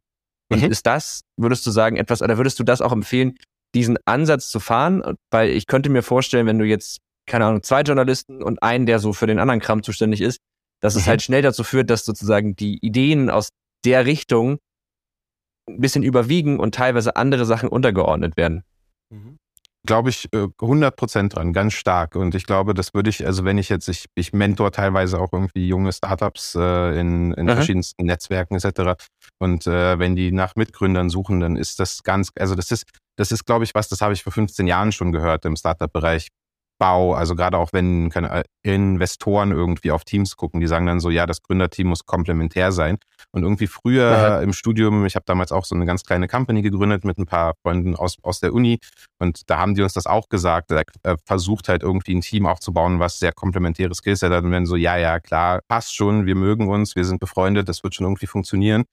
Und 0.51 0.63
mhm. 0.63 0.71
ist 0.71 0.87
das, 0.87 1.23
würdest 1.37 1.67
du 1.67 1.71
sagen, 1.71 1.97
etwas, 1.97 2.23
oder 2.23 2.37
würdest 2.37 2.59
du 2.59 2.65
das 2.65 2.83
auch 2.83 2.93
empfehlen, 2.93 3.37
diesen 3.75 3.99
Ansatz 4.05 4.51
zu 4.51 4.61
fahren? 4.61 5.17
Weil 5.31 5.51
ich 5.51 5.67
könnte 5.67 5.89
mir 5.89 6.03
vorstellen, 6.03 6.47
wenn 6.47 6.59
du 6.59 6.65
jetzt 6.65 6.99
keine 7.29 7.47
Ahnung, 7.47 7.63
zwei 7.63 7.83
Journalisten 7.83 8.43
und 8.43 8.63
einen, 8.63 8.87
der 8.87 8.99
so 8.99 9.13
für 9.13 9.27
den 9.27 9.39
anderen 9.39 9.61
Kram 9.61 9.83
zuständig 9.83 10.21
ist, 10.21 10.41
dass 10.81 10.95
mhm. 10.95 11.01
es 11.01 11.07
halt 11.07 11.23
schnell 11.23 11.43
dazu 11.43 11.63
führt, 11.63 11.91
dass 11.91 12.05
sozusagen 12.05 12.57
die 12.57 12.79
Ideen 12.85 13.31
aus 13.31 13.51
der 13.85 14.07
Richtung 14.07 14.59
ein 15.69 15.81
bisschen 15.81 16.03
überwiegen 16.03 16.59
und 16.59 16.75
teilweise 16.75 17.17
andere 17.17 17.45
Sachen 17.45 17.69
untergeordnet 17.69 18.37
werden. 18.37 18.65
Mhm. 19.11 19.37
Glaube 19.87 20.11
ich 20.11 20.29
100 20.33 20.93
äh, 20.93 20.97
Prozent 20.97 21.37
dran, 21.37 21.53
ganz 21.53 21.73
stark. 21.73 22.17
Und 22.17 22.35
ich 22.35 22.45
glaube, 22.45 22.75
das 22.75 22.95
würde 22.95 23.11
ich, 23.11 23.25
also 23.25 23.45
wenn 23.45 23.59
ich 23.59 23.69
jetzt, 23.69 23.89
ich, 23.89 24.07
ich 24.15 24.33
mentor 24.33 24.73
teilweise 24.73 25.21
auch 25.21 25.33
irgendwie 25.33 25.69
junge 25.69 25.93
Startups 25.93 26.57
äh, 26.57 27.01
in, 27.01 27.33
in 27.33 27.49
verschiedensten 27.49 28.05
Netzwerken 28.05 28.57
etc. 28.57 29.01
Und 29.39 29.67
äh, 29.67 29.99
wenn 29.99 30.17
die 30.17 30.33
nach 30.33 30.57
Mitgründern 30.57 31.11
suchen, 31.11 31.41
dann 31.41 31.57
ist 31.57 31.79
das 31.79 32.03
ganz, 32.03 32.31
also 32.39 32.55
das 32.55 32.71
ist, 32.71 32.85
das 33.17 33.31
ist, 33.33 33.47
glaube 33.47 33.65
ich, 33.65 33.75
was, 33.75 33.89
das 33.89 34.01
habe 34.01 34.13
ich 34.13 34.23
vor 34.23 34.33
15 34.33 34.67
Jahren 34.67 34.93
schon 34.93 35.13
gehört 35.13 35.45
im 35.45 35.57
Startup-Bereich. 35.57 36.29
Bau, 36.79 37.15
also 37.15 37.35
gerade 37.35 37.59
auch 37.59 37.71
wenn 37.73 38.11
keine 38.11 38.45
Investoren 38.63 39.53
irgendwie 39.53 39.91
auf 39.91 40.05
Teams 40.05 40.37
gucken, 40.37 40.61
die 40.61 40.67
sagen 40.67 40.87
dann 40.87 41.01
so, 41.01 41.11
ja, 41.11 41.27
das 41.27 41.43
Gründerteam 41.43 41.89
muss 41.89 42.07
komplementär 42.07 42.73
sein. 42.73 42.99
Und 43.33 43.43
irgendwie 43.43 43.67
früher 43.67 44.11
ja. 44.11 44.41
im 44.41 44.53
Studium, 44.53 45.05
ich 45.05 45.15
habe 45.15 45.25
damals 45.27 45.53
auch 45.53 45.65
so 45.65 45.75
eine 45.75 45.87
ganz 45.87 46.05
kleine 46.05 46.29
Company 46.29 46.63
gegründet 46.63 47.05
mit 47.05 47.19
ein 47.19 47.27
paar 47.27 47.55
Freunden 47.63 47.97
aus, 47.97 48.17
aus 48.23 48.41
der 48.41 48.55
Uni. 48.55 48.79
Und 49.19 49.51
da 49.51 49.59
haben 49.59 49.75
die 49.75 49.83
uns 49.83 49.93
das 49.93 50.07
auch 50.07 50.29
gesagt, 50.29 50.71
er 50.71 51.17
versucht 51.27 51.69
halt 51.69 51.83
irgendwie 51.83 52.15
ein 52.15 52.21
Team 52.21 52.47
aufzubauen, 52.47 53.01
was 53.01 53.19
sehr 53.19 53.33
komplementäre 53.33 53.95
Skillset 53.95 54.33
hat. 54.33 54.45
Und 54.45 54.53
wenn 54.53 54.67
so, 54.67 54.77
ja, 54.77 54.97
ja, 54.97 55.21
klar, 55.21 55.61
passt 55.69 55.95
schon, 55.95 56.27
wir 56.27 56.37
mögen 56.37 56.69
uns, 56.69 56.97
wir 56.97 57.05
sind 57.05 57.21
befreundet, 57.21 57.69
das 57.69 57.83
wird 57.83 57.95
schon 57.95 58.07
irgendwie 58.07 58.27
funktionieren 58.27 58.85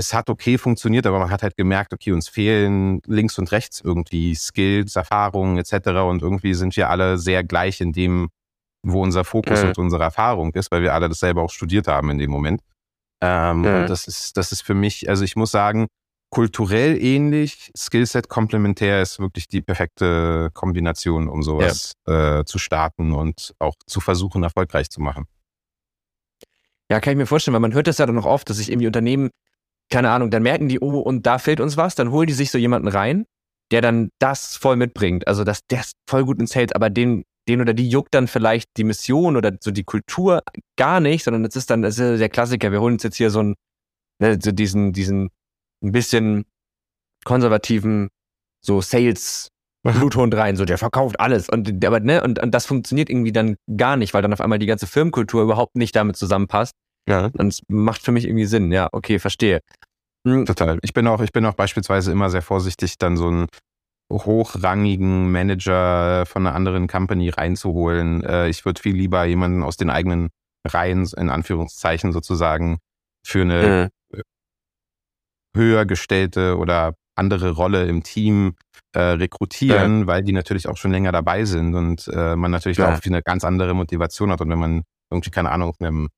es 0.00 0.14
hat 0.14 0.30
okay 0.30 0.56
funktioniert, 0.56 1.06
aber 1.06 1.18
man 1.18 1.30
hat 1.30 1.42
halt 1.42 1.56
gemerkt, 1.56 1.92
okay, 1.92 2.12
uns 2.12 2.28
fehlen 2.28 3.00
links 3.06 3.38
und 3.38 3.52
rechts 3.52 3.80
irgendwie 3.80 4.34
Skills, 4.34 4.96
Erfahrungen 4.96 5.58
etc. 5.58 5.88
Und 6.08 6.22
irgendwie 6.22 6.54
sind 6.54 6.74
wir 6.76 6.88
alle 6.88 7.18
sehr 7.18 7.44
gleich 7.44 7.80
in 7.82 7.92
dem, 7.92 8.30
wo 8.82 9.02
unser 9.02 9.24
Fokus 9.24 9.62
mhm. 9.62 9.68
und 9.68 9.78
unsere 9.78 10.02
Erfahrung 10.02 10.52
ist, 10.54 10.70
weil 10.70 10.82
wir 10.82 10.94
alle 10.94 11.08
dasselbe 11.08 11.42
auch 11.42 11.50
studiert 11.50 11.86
haben 11.86 12.10
in 12.10 12.18
dem 12.18 12.30
Moment. 12.30 12.62
Ähm, 13.20 13.58
mhm. 13.58 13.66
Und 13.66 13.90
das 13.90 14.08
ist, 14.08 14.38
das 14.38 14.52
ist 14.52 14.62
für 14.62 14.74
mich, 14.74 15.08
also 15.10 15.22
ich 15.22 15.36
muss 15.36 15.50
sagen, 15.50 15.86
kulturell 16.30 16.96
ähnlich, 17.02 17.70
Skillset 17.76 18.28
komplementär 18.28 19.02
ist 19.02 19.18
wirklich 19.18 19.48
die 19.48 19.60
perfekte 19.60 20.48
Kombination, 20.54 21.28
um 21.28 21.42
sowas 21.42 21.92
ja. 22.06 22.40
äh, 22.40 22.44
zu 22.46 22.58
starten 22.58 23.12
und 23.12 23.54
auch 23.58 23.74
zu 23.86 24.00
versuchen, 24.00 24.42
erfolgreich 24.42 24.88
zu 24.88 25.02
machen. 25.02 25.26
Ja, 26.90 27.00
kann 27.00 27.12
ich 27.12 27.18
mir 27.18 27.26
vorstellen, 27.26 27.52
weil 27.52 27.60
man 27.60 27.74
hört 27.74 27.86
das 27.86 27.98
ja 27.98 28.06
dann 28.06 28.14
noch 28.14 28.24
oft, 28.24 28.48
dass 28.48 28.56
sich 28.56 28.70
irgendwie 28.70 28.86
Unternehmen 28.86 29.30
keine 29.90 30.10
Ahnung, 30.10 30.30
dann 30.30 30.42
merken 30.42 30.68
die, 30.68 30.80
oh, 30.80 31.00
und 31.00 31.26
da 31.26 31.38
fehlt 31.38 31.60
uns 31.60 31.76
was, 31.76 31.94
dann 31.94 32.10
holen 32.10 32.28
die 32.28 32.32
sich 32.32 32.50
so 32.50 32.58
jemanden 32.58 32.88
rein, 32.88 33.26
der 33.72 33.82
dann 33.82 34.10
das 34.18 34.56
voll 34.56 34.76
mitbringt. 34.76 35.26
Also 35.26 35.44
das, 35.44 35.60
der 35.68 35.80
ist 35.80 35.94
voll 36.08 36.24
gut 36.24 36.38
ins 36.38 36.54
Held, 36.54 36.74
aber 36.74 36.90
den, 36.90 37.24
den 37.48 37.60
oder 37.60 37.74
die 37.74 37.88
juckt 37.88 38.14
dann 38.14 38.28
vielleicht 38.28 38.68
die 38.76 38.84
Mission 38.84 39.36
oder 39.36 39.52
so 39.60 39.70
die 39.70 39.84
Kultur 39.84 40.42
gar 40.76 41.00
nicht, 41.00 41.24
sondern 41.24 41.42
das 41.42 41.56
ist 41.56 41.70
dann 41.70 41.82
das 41.82 41.98
ist 41.98 42.20
der 42.20 42.28
Klassiker. 42.28 42.72
Wir 42.72 42.80
holen 42.80 42.94
uns 42.94 43.02
jetzt 43.02 43.16
hier 43.16 43.30
so, 43.30 43.40
einen, 43.40 43.54
ne, 44.20 44.38
so 44.40 44.52
diesen, 44.52 44.92
diesen 44.92 45.30
ein 45.82 45.92
bisschen 45.92 46.44
konservativen 47.24 48.08
so 48.64 48.80
Sales 48.80 49.48
Bluthund 49.82 50.34
rein, 50.34 50.56
so 50.56 50.66
der 50.66 50.78
verkauft 50.78 51.18
alles 51.18 51.48
und 51.48 51.84
aber 51.84 52.00
ne 52.00 52.22
und, 52.22 52.38
und 52.38 52.50
das 52.52 52.66
funktioniert 52.66 53.08
irgendwie 53.08 53.32
dann 53.32 53.56
gar 53.76 53.96
nicht, 53.96 54.12
weil 54.12 54.20
dann 54.20 54.32
auf 54.32 54.40
einmal 54.42 54.58
die 54.58 54.66
ganze 54.66 54.86
Firmenkultur 54.86 55.42
überhaupt 55.42 55.76
nicht 55.76 55.96
damit 55.96 56.16
zusammenpasst 56.16 56.74
ja. 57.08 57.30
Und 57.38 57.48
es 57.48 57.60
macht 57.68 58.02
für 58.02 58.12
mich 58.12 58.26
irgendwie 58.26 58.46
Sinn. 58.46 58.72
Ja, 58.72 58.88
okay, 58.92 59.18
verstehe. 59.18 59.60
Hm. 60.26 60.44
Total. 60.46 60.78
Ich 60.82 60.92
bin 60.92 61.06
auch, 61.06 61.20
ich 61.20 61.32
bin 61.32 61.46
auch 61.46 61.54
beispielsweise 61.54 62.12
immer 62.12 62.30
sehr 62.30 62.42
vorsichtig, 62.42 62.98
dann 62.98 63.16
so 63.16 63.28
einen 63.28 63.46
hochrangigen 64.12 65.30
Manager 65.30 66.26
von 66.26 66.46
einer 66.46 66.54
anderen 66.54 66.88
Company 66.88 67.30
reinzuholen. 67.30 68.22
Äh, 68.24 68.48
ich 68.48 68.64
würde 68.64 68.82
viel 68.82 68.96
lieber 68.96 69.24
jemanden 69.24 69.62
aus 69.62 69.76
den 69.76 69.88
eigenen 69.88 70.30
Reihen, 70.66 71.08
in 71.16 71.30
Anführungszeichen 71.30 72.12
sozusagen, 72.12 72.78
für 73.26 73.42
eine 73.42 73.90
mhm. 74.12 74.22
höher 75.56 75.86
gestellte 75.86 76.58
oder 76.58 76.94
andere 77.16 77.52
Rolle 77.52 77.86
im 77.86 78.02
Team 78.02 78.54
äh, 78.94 79.00
rekrutieren, 79.00 80.00
ja. 80.00 80.06
weil 80.06 80.22
die 80.22 80.32
natürlich 80.32 80.66
auch 80.68 80.76
schon 80.76 80.90
länger 80.90 81.12
dabei 81.12 81.44
sind 81.44 81.74
und 81.74 82.08
äh, 82.08 82.34
man 82.34 82.50
natürlich 82.50 82.78
ja. 82.78 82.94
auch 82.94 83.00
eine 83.04 83.22
ganz 83.22 83.44
andere 83.44 83.74
Motivation 83.74 84.32
hat. 84.32 84.40
Und 84.40 84.50
wenn 84.50 84.58
man 84.58 84.82
irgendwie, 85.10 85.30
keine 85.30 85.50
Ahnung, 85.50 85.74
einem, 85.80 86.08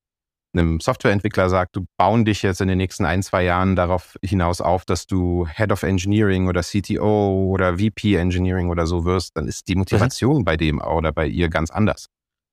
einem 0.55 0.81
Softwareentwickler 0.81 1.49
sagt, 1.49 1.77
du 1.77 1.87
bauen 1.97 2.25
dich 2.25 2.43
jetzt 2.43 2.61
in 2.61 2.69
den 2.69 2.79
nächsten 2.79 3.05
ein, 3.05 3.23
zwei 3.23 3.45
Jahren 3.45 3.77
darauf 3.77 4.17
hinaus 4.23 4.61
auf, 4.61 4.85
dass 4.85 5.07
du 5.07 5.47
Head 5.47 5.73
of 5.73 5.83
Engineering 5.83 6.49
oder 6.49 6.63
CTO 6.63 7.49
oder 7.51 7.79
VP 7.79 8.17
Engineering 8.17 8.71
oder 8.71 8.87
so 8.87 9.05
wirst, 9.05 9.37
dann 9.37 9.49
ist 9.49 9.69
die 9.69 9.77
Motivation 9.77 10.39
mhm. 10.39 10.45
bei 10.45 10.57
dem 10.57 10.81
oder 10.81 11.13
bei 11.13 11.27
ihr 11.27 11.49
ganz 11.49 11.71
anders. 11.71 12.07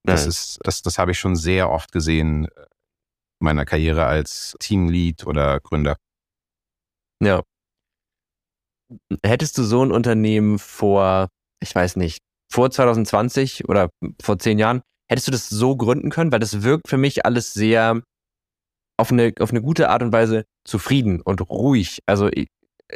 Das 0.04 0.24
ja. 0.24 0.30
ist, 0.30 0.60
das, 0.64 0.82
das 0.82 0.97
habe 0.97 1.12
ich 1.12 1.20
schon 1.20 1.36
sehr 1.36 1.70
oft 1.70 1.91
gesehen 1.91 2.45
in 2.45 3.45
meiner 3.45 3.66
Karriere 3.66 4.06
als 4.06 4.56
Teamlead 4.60 5.26
oder 5.28 5.60
Gründer. 5.60 5.97
Ja. 7.22 7.43
Hättest 9.24 9.58
du 9.58 9.64
so 9.64 9.84
ein 9.84 9.91
Unternehmen 9.91 10.58
vor, 10.58 11.30
ich 11.62 11.76
weiß 11.76 11.97
nicht, 11.97 12.20
vor 12.52 12.72
2020 12.72 13.68
oder 13.70 13.89
vor 14.22 14.39
zehn 14.39 14.58
Jahren, 14.58 14.82
hättest 15.10 15.28
du 15.28 15.32
das 15.32 15.49
so 15.49 15.76
gründen 15.76 16.10
können? 16.10 16.32
Weil 16.32 16.39
das 16.39 16.64
wirkt 16.64 16.88
für 16.88 16.97
mich 16.97 17.26
alles 17.26 17.53
sehr 17.53 18.01
auf 18.97 19.12
eine, 19.12 19.34
auf 19.39 19.51
eine 19.51 19.62
gute 19.62 19.89
Art 19.89 20.03
und 20.03 20.12
Weise 20.12 20.45
zufrieden 20.66 21.22
und 21.22 21.41
ruhig. 21.49 21.99
Also 22.05 22.30
ich, 22.32 22.47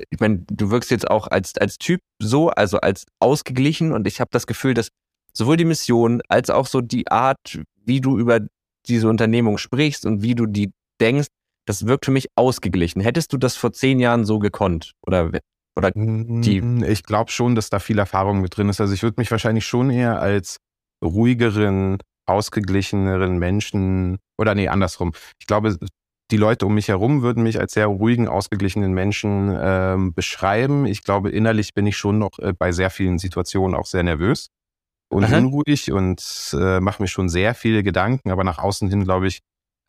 ich 0.10 0.20
meine, 0.20 0.44
du 0.50 0.70
wirkst 0.70 0.92
jetzt 0.92 1.10
auch 1.10 1.28
als, 1.28 1.58
als 1.58 1.78
Typ 1.78 2.02
so, 2.22 2.50
also 2.50 2.80
als 2.80 3.06
ausgeglichen 3.20 3.92
und 3.92 4.06
ich 4.08 4.20
habe 4.20 4.30
das 4.32 4.48
Gefühl, 4.48 4.74
dass 4.74 4.90
sowohl 5.34 5.58
die 5.58 5.66
Mission 5.66 6.22
als 6.28 6.50
auch 6.50 6.68
so 6.68 6.82
die 6.82 7.08
Art, 7.10 7.60
wie 7.86 8.02
du 8.02 8.18
über 8.18 8.42
diese 8.88 9.08
Unternehmung 9.08 9.58
sprichst 9.58 10.06
und 10.06 10.22
wie 10.22 10.36
du 10.36 10.46
die 10.46 10.72
denkst, 11.00 11.28
das 11.66 11.88
wirkt 11.88 12.06
für 12.06 12.12
mich 12.12 12.28
ausgeglichen. 12.36 13.02
Hättest 13.02 13.32
du 13.32 13.38
das 13.38 13.56
vor 13.56 13.72
zehn 13.72 14.00
Jahren 14.00 14.26
so 14.26 14.40
gekonnt? 14.40 14.94
Oder, 15.08 15.32
oder 15.78 15.92
die. 15.96 16.62
Ich 16.86 17.04
glaube 17.04 17.32
schon, 17.32 17.56
dass 17.56 17.70
da 17.70 17.80
viel 17.80 17.98
Erfahrung 17.98 18.42
mit 18.42 18.58
drin 18.58 18.68
ist. 18.68 18.82
Also 18.82 18.94
ich 18.94 19.04
würde 19.04 19.20
mich 19.20 19.32
wahrscheinlich 19.32 19.66
schon 19.66 19.90
eher 19.90 20.20
als 20.22 20.58
ruhigeren, 21.04 21.98
ausgeglicheneren 22.26 23.38
Menschen 23.38 24.18
oder 24.38 24.56
nee, 24.56 24.68
andersrum. 24.68 25.12
Ich 25.40 25.48
glaube, 25.48 25.78
die 26.32 26.38
Leute 26.38 26.66
um 26.66 26.74
mich 26.74 26.88
herum 26.88 27.22
würden 27.22 27.44
mich 27.44 27.60
als 27.60 27.74
sehr 27.74 27.88
ruhigen, 27.88 28.28
ausgeglichenen 28.28 28.94
Menschen 28.94 29.56
ähm, 29.62 30.14
beschreiben. 30.14 30.86
Ich 30.86 31.04
glaube, 31.04 31.30
innerlich 31.30 31.74
bin 31.74 31.86
ich 31.86 31.98
schon 31.98 32.18
noch 32.18 32.40
äh, 32.40 32.54
bei 32.58 32.72
sehr 32.72 32.90
vielen 32.90 33.20
Situationen 33.20 33.76
auch 33.76 33.86
sehr 33.86 34.04
nervös 34.04 34.48
und 35.12 35.26
Aha. 35.26 35.38
unruhig 35.38 35.92
und 35.92 36.56
äh, 36.60 36.80
mache 36.80 37.02
mir 37.02 37.08
schon 37.08 37.30
sehr 37.30 37.54
viele 37.54 37.84
Gedanken, 37.84 38.32
aber 38.32 38.44
nach 38.44 38.58
außen 38.58 38.90
hin, 38.90 39.04
glaube 39.04 39.28
ich, 39.28 39.40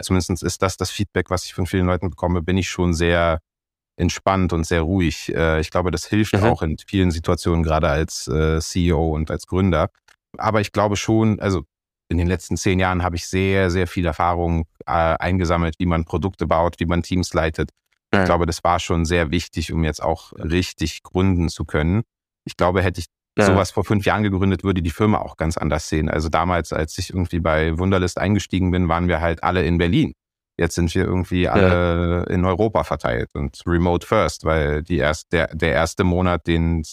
zumindest 0.03 0.43
ist 0.43 0.63
das 0.63 0.77
das 0.77 0.91
Feedback, 0.91 1.31
was 1.31 1.45
ich 1.45 1.55
von 1.55 1.67
vielen 1.67 1.87
Leuten 1.87 2.11
bekomme, 2.11 2.43
bin 2.43 2.59
ich 2.59 2.69
schon 2.69 2.95
sehr 2.95 3.41
entspannt 3.97 4.53
und 4.53 4.65
sehr 4.65 4.83
ruhig. 4.83 5.33
Äh, 5.35 5.61
ich 5.61 5.71
glaube, 5.71 5.91
das 5.91 6.07
hilft 6.07 6.35
Aha. 6.35 6.51
auch 6.51 6.63
in 6.63 6.77
vielen 6.79 7.11
Situationen, 7.11 7.63
gerade 7.63 7.89
als 7.89 8.27
äh, 8.29 8.61
CEO 8.61 9.15
und 9.15 9.31
als 9.31 9.47
Gründer. 9.47 9.91
Aber 10.39 10.61
ich 10.61 10.73
glaube 10.73 10.97
schon, 10.97 11.41
also 11.41 11.65
in 12.09 12.19
den 12.19 12.27
letzten 12.27 12.57
zehn 12.57 12.79
Jahren 12.79 13.03
habe 13.03 13.17
ich 13.17 13.27
sehr, 13.27 13.71
sehr 13.71 13.87
viel 13.87 14.07
Erfahrung 14.07 14.67
äh, 14.87 14.93
eingesammelt, 14.93 15.77
wie 15.79 15.87
man 15.87 16.05
Produkte 16.05 16.47
baut, 16.47 16.77
wie 16.79 16.87
man 16.87 17.03
Teams 17.03 17.33
leitet. 17.35 17.71
Ja. 18.13 18.21
Ich 18.21 18.27
glaube, 18.27 18.47
das 18.47 18.63
war 18.63 18.79
schon 18.79 19.05
sehr 19.05 19.31
wichtig, 19.31 19.73
um 19.73 19.85
jetzt 19.85 20.03
auch 20.03 20.33
richtig 20.35 21.03
gründen 21.03 21.49
zu 21.49 21.65
können. 21.65 22.03
Ich 22.45 22.57
glaube, 22.57 22.83
hätte 22.83 23.01
ich 23.01 23.07
ja. 23.39 23.47
sowas 23.47 23.71
vor 23.71 23.85
fünf 23.85 24.05
Jahren 24.05 24.23
gegründet, 24.23 24.63
würde 24.63 24.83
die 24.83 24.91
Firma 24.91 25.19
auch 25.19 25.37
ganz 25.37 25.57
anders 25.57 25.89
sehen. 25.89 26.09
Also 26.09 26.29
damals, 26.29 26.73
als 26.73 26.97
ich 26.99 27.11
irgendwie 27.11 27.41
bei 27.41 27.77
Wunderlist 27.79 28.19
eingestiegen 28.19 28.71
bin, 28.71 28.89
waren 28.89 29.09
wir 29.09 29.21
halt 29.21 29.43
alle 29.43 29.65
in 29.65 29.79
Berlin. 29.79 30.13
Jetzt 30.57 30.77
sind 30.77 30.95
wir 30.95 31.05
irgendwie 31.05 31.49
alle 31.49 32.25
ja. 32.29 32.35
in 32.35 32.45
Europa 32.45 32.85
verteilt 32.85 33.31
und 33.35 33.61
remote 33.67 34.07
first, 34.07 34.45
weil 34.45 34.85
die 34.85 34.99
erst, 34.99 35.33
der, 35.33 35.49
der 35.49 35.73
erste 35.73 36.05
Monat, 36.05 36.47
den, 36.47 36.85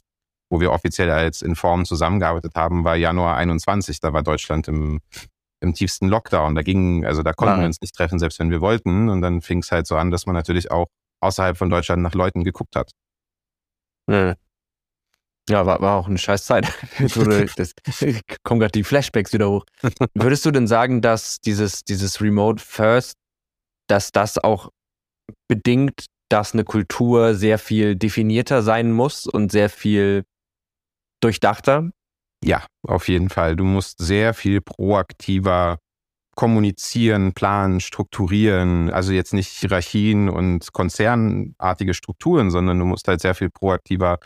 wo 0.52 0.60
wir 0.60 0.72
offiziell 0.72 1.10
als 1.10 1.42
Inform 1.42 1.86
zusammengearbeitet 1.86 2.54
haben, 2.56 2.84
war 2.84 2.96
Januar 2.98 3.38
21. 3.38 4.02
Da 4.02 4.12
war 4.12 4.22
Deutschland 4.22 4.68
im, 4.68 5.00
im 5.62 5.74
tiefsten 5.74 6.10
Lockdown. 6.10 6.56
Da 6.56 6.62
ging, 6.62 7.06
also 7.06 7.24
da 7.24 7.32
konnten 7.32 7.56
ja. 7.56 7.60
wir 7.62 7.68
uns 7.68 7.80
nicht 7.80 7.96
treffen, 7.96 8.20
selbst 8.20 8.38
wenn 8.38 8.52
wir 8.52 8.60
wollten. 8.60 9.10
Und 9.10 9.22
dann 9.22 9.42
fing 9.42 9.60
es 9.60 9.72
halt 9.72 9.88
so 9.88 9.96
an, 9.96 10.12
dass 10.12 10.26
man 10.26 10.36
natürlich 10.36 10.70
auch 10.70 10.88
außerhalb 11.22 11.58
von 11.58 11.70
Deutschland 11.70 12.04
nach 12.04 12.14
Leuten 12.14 12.44
geguckt 12.44 12.76
hat. 12.76 12.92
Ja. 14.10 14.36
Ja, 15.50 15.66
war, 15.66 15.82
war 15.82 15.98
auch 15.98 16.08
eine 16.08 16.18
scheiß 16.18 16.46
Zeit. 16.46 16.66
das 17.00 17.74
kommen 18.44 18.60
gerade 18.60 18.72
die 18.74 18.84
Flashbacks 18.84 19.32
wieder 19.32 19.50
hoch. 19.50 19.66
Würdest 20.14 20.46
du 20.46 20.52
denn 20.52 20.68
sagen, 20.68 21.02
dass 21.02 21.40
dieses, 21.40 21.84
dieses 21.84 22.22
Remote 22.22 22.62
First, 22.62 23.16
dass 23.88 24.12
das 24.12 24.38
auch 24.38 24.70
bedingt, 25.48 26.08
dass 26.30 26.54
eine 26.54 26.66
Kultur 26.66 27.36
sehr 27.36 27.58
viel 27.58 27.96
definierter 27.96 28.62
sein 28.64 28.92
muss 28.92 29.28
und 29.28 29.52
sehr 29.52 29.70
viel 29.70 30.24
durchdachter? 31.22 31.92
Ja, 32.44 32.66
auf 32.88 33.08
jeden 33.08 33.30
Fall. 33.30 33.56
Du 33.56 33.64
musst 33.64 34.00
sehr 34.00 34.34
viel 34.34 34.62
proaktiver 34.62 35.78
kommunizieren, 36.36 37.34
planen, 37.34 37.80
strukturieren. 37.80 38.90
Also 38.90 39.12
jetzt 39.12 39.34
nicht 39.34 39.50
Hierarchien 39.50 40.30
und 40.30 40.74
konzernartige 40.74 41.94
Strukturen, 41.94 42.52
sondern 42.52 42.80
du 42.80 42.86
musst 42.86 43.08
halt 43.08 43.22
sehr 43.22 43.36
viel 43.36 43.50
proaktiver 43.50 44.20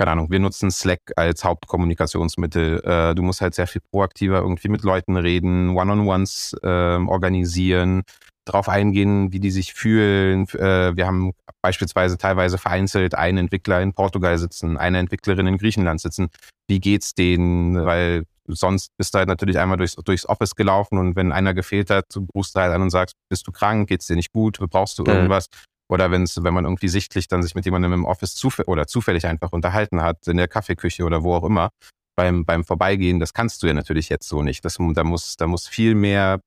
keine 0.00 0.12
Ahnung, 0.12 0.30
wir 0.30 0.38
nutzen 0.38 0.70
Slack 0.70 1.12
als 1.16 1.44
Hauptkommunikationsmittel. 1.44 2.82
Äh, 2.84 3.14
du 3.14 3.22
musst 3.22 3.42
halt 3.42 3.54
sehr 3.54 3.66
viel 3.66 3.82
proaktiver 3.92 4.38
irgendwie 4.38 4.70
mit 4.70 4.82
Leuten 4.82 5.18
reden, 5.18 5.76
One-on-Ones 5.76 6.56
äh, 6.62 6.66
organisieren, 6.66 8.04
darauf 8.50 8.68
eingehen, 8.68 9.32
wie 9.32 9.40
die 9.40 9.50
sich 9.50 9.72
fühlen. 9.74 10.46
Äh, 10.48 10.96
wir 10.96 11.06
haben 11.06 11.32
beispielsweise 11.62 12.18
teilweise 12.18 12.58
vereinzelt 12.58 13.14
einen 13.14 13.38
Entwickler 13.38 13.80
in 13.80 13.92
Portugal 13.92 14.38
sitzen, 14.38 14.76
eine 14.76 14.98
Entwicklerin 14.98 15.46
in 15.46 15.58
Griechenland 15.58 16.00
sitzen. 16.00 16.28
Wie 16.68 16.80
geht's 16.80 17.14
denen? 17.14 17.84
Weil 17.84 18.24
sonst 18.46 18.90
bist 18.96 19.14
du 19.14 19.18
halt 19.18 19.28
natürlich 19.28 19.58
einmal 19.58 19.76
durchs, 19.76 19.94
durchs 19.96 20.28
Office 20.28 20.54
gelaufen 20.54 20.98
und 20.98 21.16
wenn 21.16 21.32
einer 21.32 21.54
gefehlt 21.54 21.90
hat, 21.90 22.06
rufst 22.34 22.56
du 22.56 22.60
halt 22.60 22.72
an 22.72 22.82
und 22.82 22.90
sagst, 22.90 23.14
bist 23.28 23.46
du 23.46 23.52
krank, 23.52 23.88
geht's 23.88 24.06
dir 24.06 24.16
nicht 24.16 24.32
gut, 24.32 24.58
brauchst 24.70 24.98
du 24.98 25.04
irgendwas? 25.04 25.46
Ja. 25.52 25.60
Oder 25.90 26.10
wenn's, 26.12 26.42
wenn 26.42 26.54
man 26.54 26.64
irgendwie 26.64 26.88
sichtlich 26.88 27.26
dann 27.26 27.42
sich 27.42 27.54
mit 27.54 27.64
jemandem 27.64 27.92
im 27.92 28.04
Office 28.04 28.34
zufällig 28.34 28.68
oder 28.68 28.86
zufällig 28.86 29.26
einfach 29.26 29.52
unterhalten 29.52 30.02
hat, 30.02 30.26
in 30.28 30.36
der 30.36 30.46
Kaffeeküche 30.46 31.04
oder 31.04 31.24
wo 31.24 31.34
auch 31.34 31.44
immer, 31.44 31.70
beim, 32.16 32.44
beim 32.44 32.64
Vorbeigehen, 32.64 33.18
das 33.18 33.32
kannst 33.34 33.62
du 33.62 33.66
ja 33.66 33.74
natürlich 33.74 34.08
jetzt 34.08 34.28
so 34.28 34.42
nicht. 34.42 34.64
Das, 34.64 34.78
da, 34.78 35.04
muss, 35.04 35.36
da 35.36 35.46
muss 35.46 35.66
viel 35.66 35.94
mehr 35.94 36.40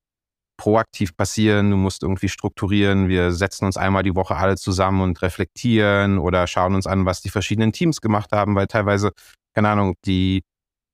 proaktiv 0.58 1.16
passieren, 1.16 1.72
du 1.72 1.78
musst 1.78 2.04
irgendwie 2.04 2.30
strukturieren. 2.30 3.08
Wir 3.08 3.32
setzen 3.32 3.66
uns 3.66 3.78
einmal 3.78 4.04
die 4.04 4.16
Woche 4.16 4.36
alle 4.36 4.56
zusammen 4.56 5.01
und 5.01 5.22
reflektieren 5.22 6.18
oder 6.18 6.47
schauen 6.47 6.76
uns 6.76 6.88
an, 6.88 7.06
was 7.06 7.22
die 7.22 7.30
verschiedenen 7.30 7.74
Teams 7.74 8.01
gemacht 8.01 8.32
haben, 8.32 8.56
weil 8.56 8.68
teilweise, 8.68 9.12
keine 9.54 9.70
Ahnung, 9.70 9.95
die 10.06 10.43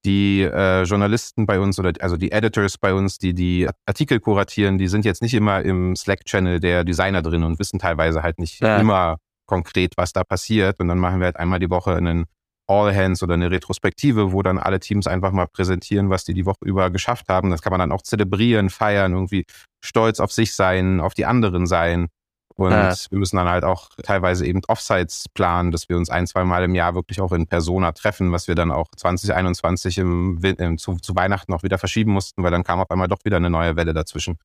die 0.06 0.42
äh, 0.44 0.84
Journalisten 0.84 1.46
bei 1.46 1.60
uns 1.60 1.78
oder 1.78 1.92
also 2.00 2.16
die 2.16 2.32
Editors 2.32 2.78
bei 2.78 2.94
uns, 2.94 3.18
die 3.18 3.34
die 3.34 3.68
Artikel 3.86 4.20
kuratieren, 4.20 4.78
die 4.78 4.88
sind 4.88 5.04
jetzt 5.04 5.22
nicht 5.22 5.34
immer 5.34 5.62
im 5.62 5.96
Slack-Channel 5.96 6.60
der 6.60 6.86
Designer 6.86 7.22
drin 7.22 7.44
und 7.44 7.60
wissen 7.60 7.80
teilweise 7.80 8.24
halt 8.24 8.40
nicht 8.40 8.62
ja. 8.62 8.78
immer 8.78 9.18
konkret, 9.46 9.94
was 9.98 10.14
da 10.14 10.24
passiert. 10.24 10.80
Und 10.80 10.88
dann 10.88 11.00
machen 11.00 11.20
wir 11.20 11.26
halt 11.26 11.38
einmal 11.38 11.60
die 11.60 11.70
Woche 11.70 11.96
einen 11.96 12.26
All 12.70 12.96
Hands 12.96 13.22
oder 13.24 13.34
eine 13.34 13.50
Retrospektive, 13.50 14.32
wo 14.32 14.44
dann 14.44 14.60
alle 14.60 14.80
Teams 14.80 15.08
einfach 15.08 15.32
mal 15.32 15.48
präsentieren, 15.48 16.10
was 16.10 16.24
die 16.24 16.34
die 16.34 16.46
Woche 16.46 16.64
über 16.64 16.90
geschafft 16.92 17.28
haben. 17.28 17.50
Das 17.50 17.62
kann 17.62 17.72
man 17.72 17.80
dann 17.80 17.92
auch 17.92 18.04
zelebrieren, 18.04 18.70
feiern, 18.70 19.14
irgendwie 19.14 19.46
stolz 19.84 20.20
auf 20.20 20.32
sich 20.32 20.54
sein, 20.56 21.00
auf 21.00 21.14
die 21.14 21.26
anderen 21.26 21.66
sein. 21.66 22.10
Und 22.56 22.72
ja. 22.72 22.94
wir 23.10 23.18
müssen 23.18 23.38
dann 23.38 23.48
halt 23.48 23.64
auch 23.64 23.90
teilweise 24.04 24.46
eben 24.46 24.62
Offsites 24.68 25.26
planen, 25.34 25.72
dass 25.72 25.88
wir 25.88 25.96
uns 25.96 26.10
ein, 26.10 26.28
zwei 26.28 26.44
Mal 26.44 26.64
im 26.66 26.76
Jahr 26.76 26.94
wirklich 26.94 27.22
auch 27.22 27.32
in 27.32 27.48
Persona 27.48 27.94
treffen, 27.94 28.34
was 28.34 28.50
wir 28.50 28.56
dann 28.56 28.70
auch 28.70 28.88
2021 28.98 29.98
im, 29.98 30.40
im, 30.44 30.78
zu, 30.78 30.98
zu, 30.98 31.16
Weihnachten 31.16 31.54
auch 31.54 31.64
wieder 31.64 31.78
verschieben 31.78 32.12
mussten, 32.12 32.44
weil 32.44 32.52
dann 32.52 32.66
kam 32.66 32.82
auf 32.82 32.92
einmal 32.92 33.08
doch 33.08 33.24
wieder 33.24 33.38
eine 33.38 33.50
neue 33.50 33.78
Welle 33.78 33.94
dazwischen. 33.94 34.38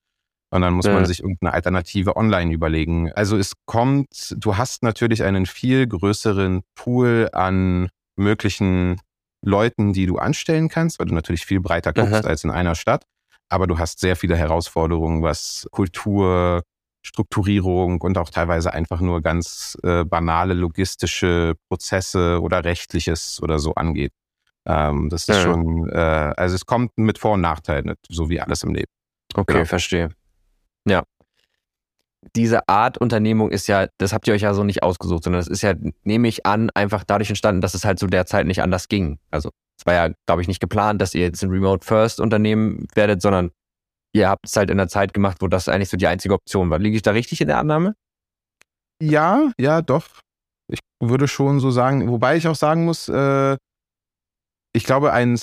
Und 0.50 0.60
dann 0.60 0.74
muss 0.74 0.86
ja. 0.86 0.92
man 0.92 1.04
sich 1.06 1.20
irgendeine 1.20 1.52
Alternative 1.52 2.16
online 2.16 2.52
überlegen. 2.52 3.12
Also 3.12 3.36
es 3.36 3.54
kommt, 3.66 4.36
du 4.36 4.56
hast 4.56 4.84
natürlich 4.84 5.24
einen 5.24 5.46
viel 5.46 5.88
größeren 5.88 6.62
Pool 6.76 7.28
an 7.32 7.88
möglichen 8.16 9.00
Leuten, 9.42 9.92
die 9.92 10.06
du 10.06 10.16
anstellen 10.18 10.68
kannst, 10.68 10.98
weil 10.98 11.06
du 11.06 11.14
natürlich 11.14 11.44
viel 11.44 11.60
breiter 11.60 11.92
guckst 11.92 12.12
Aha. 12.14 12.28
als 12.28 12.44
in 12.44 12.50
einer 12.50 12.74
Stadt. 12.74 13.04
Aber 13.48 13.66
du 13.66 13.78
hast 13.78 14.00
sehr 14.00 14.16
viele 14.16 14.36
Herausforderungen, 14.36 15.22
was 15.22 15.68
Kultur, 15.70 16.62
Strukturierung 17.02 18.00
und 18.00 18.16
auch 18.16 18.30
teilweise 18.30 18.72
einfach 18.72 19.00
nur 19.00 19.20
ganz 19.20 19.76
äh, 19.82 20.04
banale 20.04 20.54
logistische 20.54 21.54
Prozesse 21.68 22.40
oder 22.40 22.64
rechtliches 22.64 23.42
oder 23.42 23.58
so 23.58 23.74
angeht. 23.74 24.12
Ähm, 24.66 25.10
das 25.10 25.28
ist 25.28 25.36
ja. 25.36 25.42
schon, 25.42 25.88
äh, 25.90 25.98
also 25.98 26.54
es 26.54 26.64
kommt 26.64 26.96
mit 26.96 27.18
Vor- 27.18 27.34
und 27.34 27.42
Nachteilen, 27.42 27.94
so 28.08 28.30
wie 28.30 28.40
alles 28.40 28.62
im 28.62 28.74
Leben. 28.74 28.90
Okay, 29.34 29.52
genau. 29.52 29.64
verstehe. 29.66 30.08
Ja. 30.86 31.02
Diese 32.36 32.68
Art 32.68 32.98
Unternehmung 32.98 33.50
ist 33.50 33.66
ja, 33.66 33.86
das 33.98 34.12
habt 34.12 34.26
ihr 34.26 34.34
euch 34.34 34.42
ja 34.42 34.54
so 34.54 34.64
nicht 34.64 34.82
ausgesucht, 34.82 35.24
sondern 35.24 35.40
das 35.40 35.48
ist 35.48 35.62
ja, 35.62 35.74
nehme 36.02 36.28
ich 36.28 36.46
an, 36.46 36.70
einfach 36.70 37.04
dadurch 37.04 37.28
entstanden, 37.28 37.60
dass 37.60 37.74
es 37.74 37.84
halt 37.84 37.98
zu 37.98 38.06
der 38.06 38.26
Zeit 38.26 38.46
nicht 38.46 38.62
anders 38.62 38.88
ging. 38.88 39.18
Also 39.30 39.50
es 39.78 39.86
war 39.86 39.94
ja, 39.94 40.14
glaube 40.26 40.42
ich, 40.42 40.48
nicht 40.48 40.60
geplant, 40.60 41.00
dass 41.00 41.14
ihr 41.14 41.22
jetzt 41.22 41.42
ein 41.42 41.50
Remote 41.50 41.84
First 41.84 42.20
Unternehmen 42.20 42.86
werdet, 42.94 43.20
sondern 43.20 43.50
ihr 44.14 44.28
habt 44.28 44.46
es 44.46 44.56
halt 44.56 44.70
in 44.70 44.78
der 44.78 44.88
Zeit 44.88 45.12
gemacht, 45.12 45.38
wo 45.40 45.48
das 45.48 45.68
eigentlich 45.68 45.90
so 45.90 45.96
die 45.96 46.06
einzige 46.06 46.34
Option 46.34 46.70
war. 46.70 46.78
Liege 46.78 46.96
ich 46.96 47.02
da 47.02 47.10
richtig 47.10 47.40
in 47.40 47.48
der 47.48 47.58
Annahme? 47.58 47.94
Ja, 49.02 49.50
ja, 49.58 49.82
doch. 49.82 50.06
Ich 50.68 50.80
würde 51.00 51.28
schon 51.28 51.60
so 51.60 51.70
sagen, 51.70 52.08
wobei 52.08 52.36
ich 52.36 52.48
auch 52.48 52.54
sagen 52.54 52.84
muss, 52.84 53.08
äh, 53.08 53.56
ich 54.72 54.84
glaube, 54.84 55.12
ein, 55.12 55.38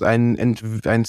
ein, 0.00 0.38
ein, 0.38 1.06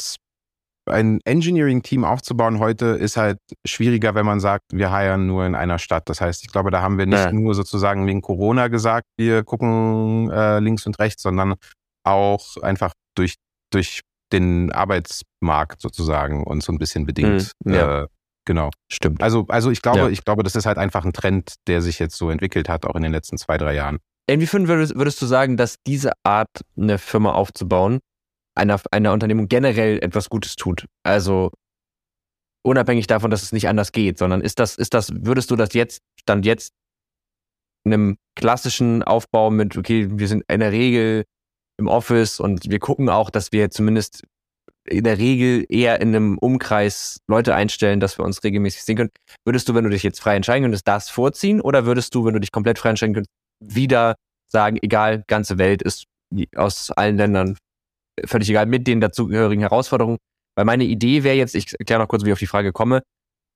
ein 0.88 1.20
Engineering-Team 1.26 2.04
aufzubauen 2.04 2.60
heute 2.60 2.86
ist 2.86 3.18
halt 3.18 3.40
schwieriger, 3.66 4.16
wenn 4.16 4.26
man 4.26 4.40
sagt, 4.40 4.66
wir 4.72 4.92
heiern 4.92 5.28
nur 5.28 5.46
in 5.46 5.56
einer 5.56 5.80
Stadt. 5.80 6.10
Das 6.10 6.22
heißt, 6.22 6.44
ich 6.44 6.52
glaube, 6.52 6.72
da 6.72 6.82
haben 6.82 6.98
wir 6.98 7.06
nicht 7.06 7.18
ja. 7.18 7.32
nur 7.32 7.54
sozusagen 7.54 8.06
wegen 8.08 8.22
Corona 8.22 8.68
gesagt, 8.68 9.06
wir 9.18 9.44
gucken 9.44 10.30
äh, 10.32 10.60
links 10.60 10.86
und 10.86 11.00
rechts, 11.00 11.24
sondern 11.24 11.56
auch 12.04 12.58
einfach 12.62 12.94
durch, 13.16 13.36
durch 13.72 14.02
den 14.32 14.72
Arbeitsmarkt 14.72 15.82
sozusagen 15.82 16.44
uns 16.44 16.66
so 16.66 16.74
ein 16.74 16.78
bisschen 16.78 17.06
bedingt. 17.06 17.52
Mhm, 17.64 17.74
ja. 17.74 18.04
äh, 18.04 18.08
genau. 18.46 18.70
Stimmt. 18.92 19.22
Also, 19.24 19.46
also 19.48 19.72
ich 19.72 19.82
glaube, 19.82 20.00
ja. 20.00 20.10
ich 20.10 20.24
glaube, 20.24 20.44
das 20.44 20.56
ist 20.56 20.66
halt 20.66 20.78
einfach 20.78 21.06
ein 21.06 21.14
Trend, 21.14 21.56
der 21.68 21.82
sich 21.82 22.00
jetzt 22.00 22.18
so 22.18 22.30
entwickelt 22.30 22.70
hat, 22.70 22.86
auch 22.86 22.96
in 22.96 23.04
den 23.04 23.12
letzten 23.12 23.38
zwei, 23.38 23.58
drei 23.58 23.74
Jahren. 23.74 24.00
Inwiefern 24.30 24.68
würdest, 24.68 24.96
würdest 24.96 25.22
du 25.22 25.26
sagen, 25.26 25.56
dass 25.56 25.76
diese 25.86 26.12
Art, 26.24 26.50
eine 26.78 26.98
Firma 26.98 27.32
aufzubauen, 27.32 28.00
einer, 28.58 28.80
einer 28.92 29.14
Unternehmung 29.14 29.48
generell 29.48 30.04
etwas 30.04 30.30
Gutes 30.30 30.56
tut? 30.56 30.86
Also 31.04 31.52
unabhängig 32.64 33.08
davon, 33.08 33.32
dass 33.32 33.44
es 33.44 33.52
nicht 33.52 33.68
anders 33.68 33.92
geht, 33.92 34.18
sondern 34.18 34.42
ist 34.42 34.60
das, 34.60 34.76
ist 34.76 34.94
das, 34.94 35.12
würdest 35.14 35.52
du 35.52 35.56
das 35.56 35.74
jetzt, 35.74 36.02
Stand 36.20 36.46
jetzt, 36.46 36.74
in 37.86 37.94
einem 37.94 38.18
klassischen 38.36 39.02
Aufbau 39.04 39.50
mit, 39.50 39.78
okay, 39.78 40.08
wir 40.12 40.28
sind 40.28 40.44
in 40.50 40.60
der 40.60 40.74
Regel 40.74 41.24
im 41.80 41.88
Office 41.88 42.40
und 42.40 42.70
wir 42.70 42.80
gucken 42.80 43.08
auch, 43.08 43.30
dass 43.30 43.52
wir 43.54 43.70
zumindest 43.70 44.24
in 44.86 45.04
der 45.04 45.18
Regel 45.18 45.66
eher 45.70 46.02
in 46.02 46.10
einem 46.10 46.38
Umkreis 46.38 47.20
Leute 47.28 47.56
einstellen, 47.56 48.00
dass 48.00 48.18
wir 48.18 48.26
uns 48.26 48.44
regelmäßig 48.44 48.84
sehen 48.84 48.98
können. 48.98 49.12
Würdest 49.46 49.70
du, 49.70 49.76
wenn 49.76 49.84
du 49.84 49.90
dich 49.90 50.04
jetzt 50.04 50.20
frei 50.20 50.36
entscheiden 50.36 50.64
könntest, 50.64 50.88
das 50.88 51.10
vorziehen 51.10 51.62
oder 51.62 51.86
würdest 51.86 52.14
du, 52.16 52.26
wenn 52.26 52.34
du 52.34 52.40
dich 52.40 52.52
komplett 52.52 52.80
frei 52.80 52.90
entscheiden 52.90 53.14
könntest, 53.14 53.34
wieder 53.60 54.16
sagen, 54.52 54.78
egal, 54.82 55.24
ganze 55.28 55.58
Welt 55.58 55.82
ist 55.82 56.06
aus 56.56 56.92
allen 56.92 57.18
Ländern 57.18 57.58
völlig 58.26 58.50
egal, 58.50 58.66
mit 58.66 58.88
den 58.88 59.02
dazugehörigen 59.02 59.62
Herausforderungen? 59.62 60.18
Weil 60.56 60.66
meine 60.66 60.86
Idee 60.86 61.24
wäre 61.24 61.36
jetzt, 61.36 61.56
ich 61.56 61.74
erkläre 61.80 62.02
noch 62.02 62.08
kurz, 62.08 62.24
wie 62.24 62.30
ich 62.30 62.34
auf 62.34 62.40
die 62.40 62.48
Frage 62.48 62.72
komme, 62.72 63.02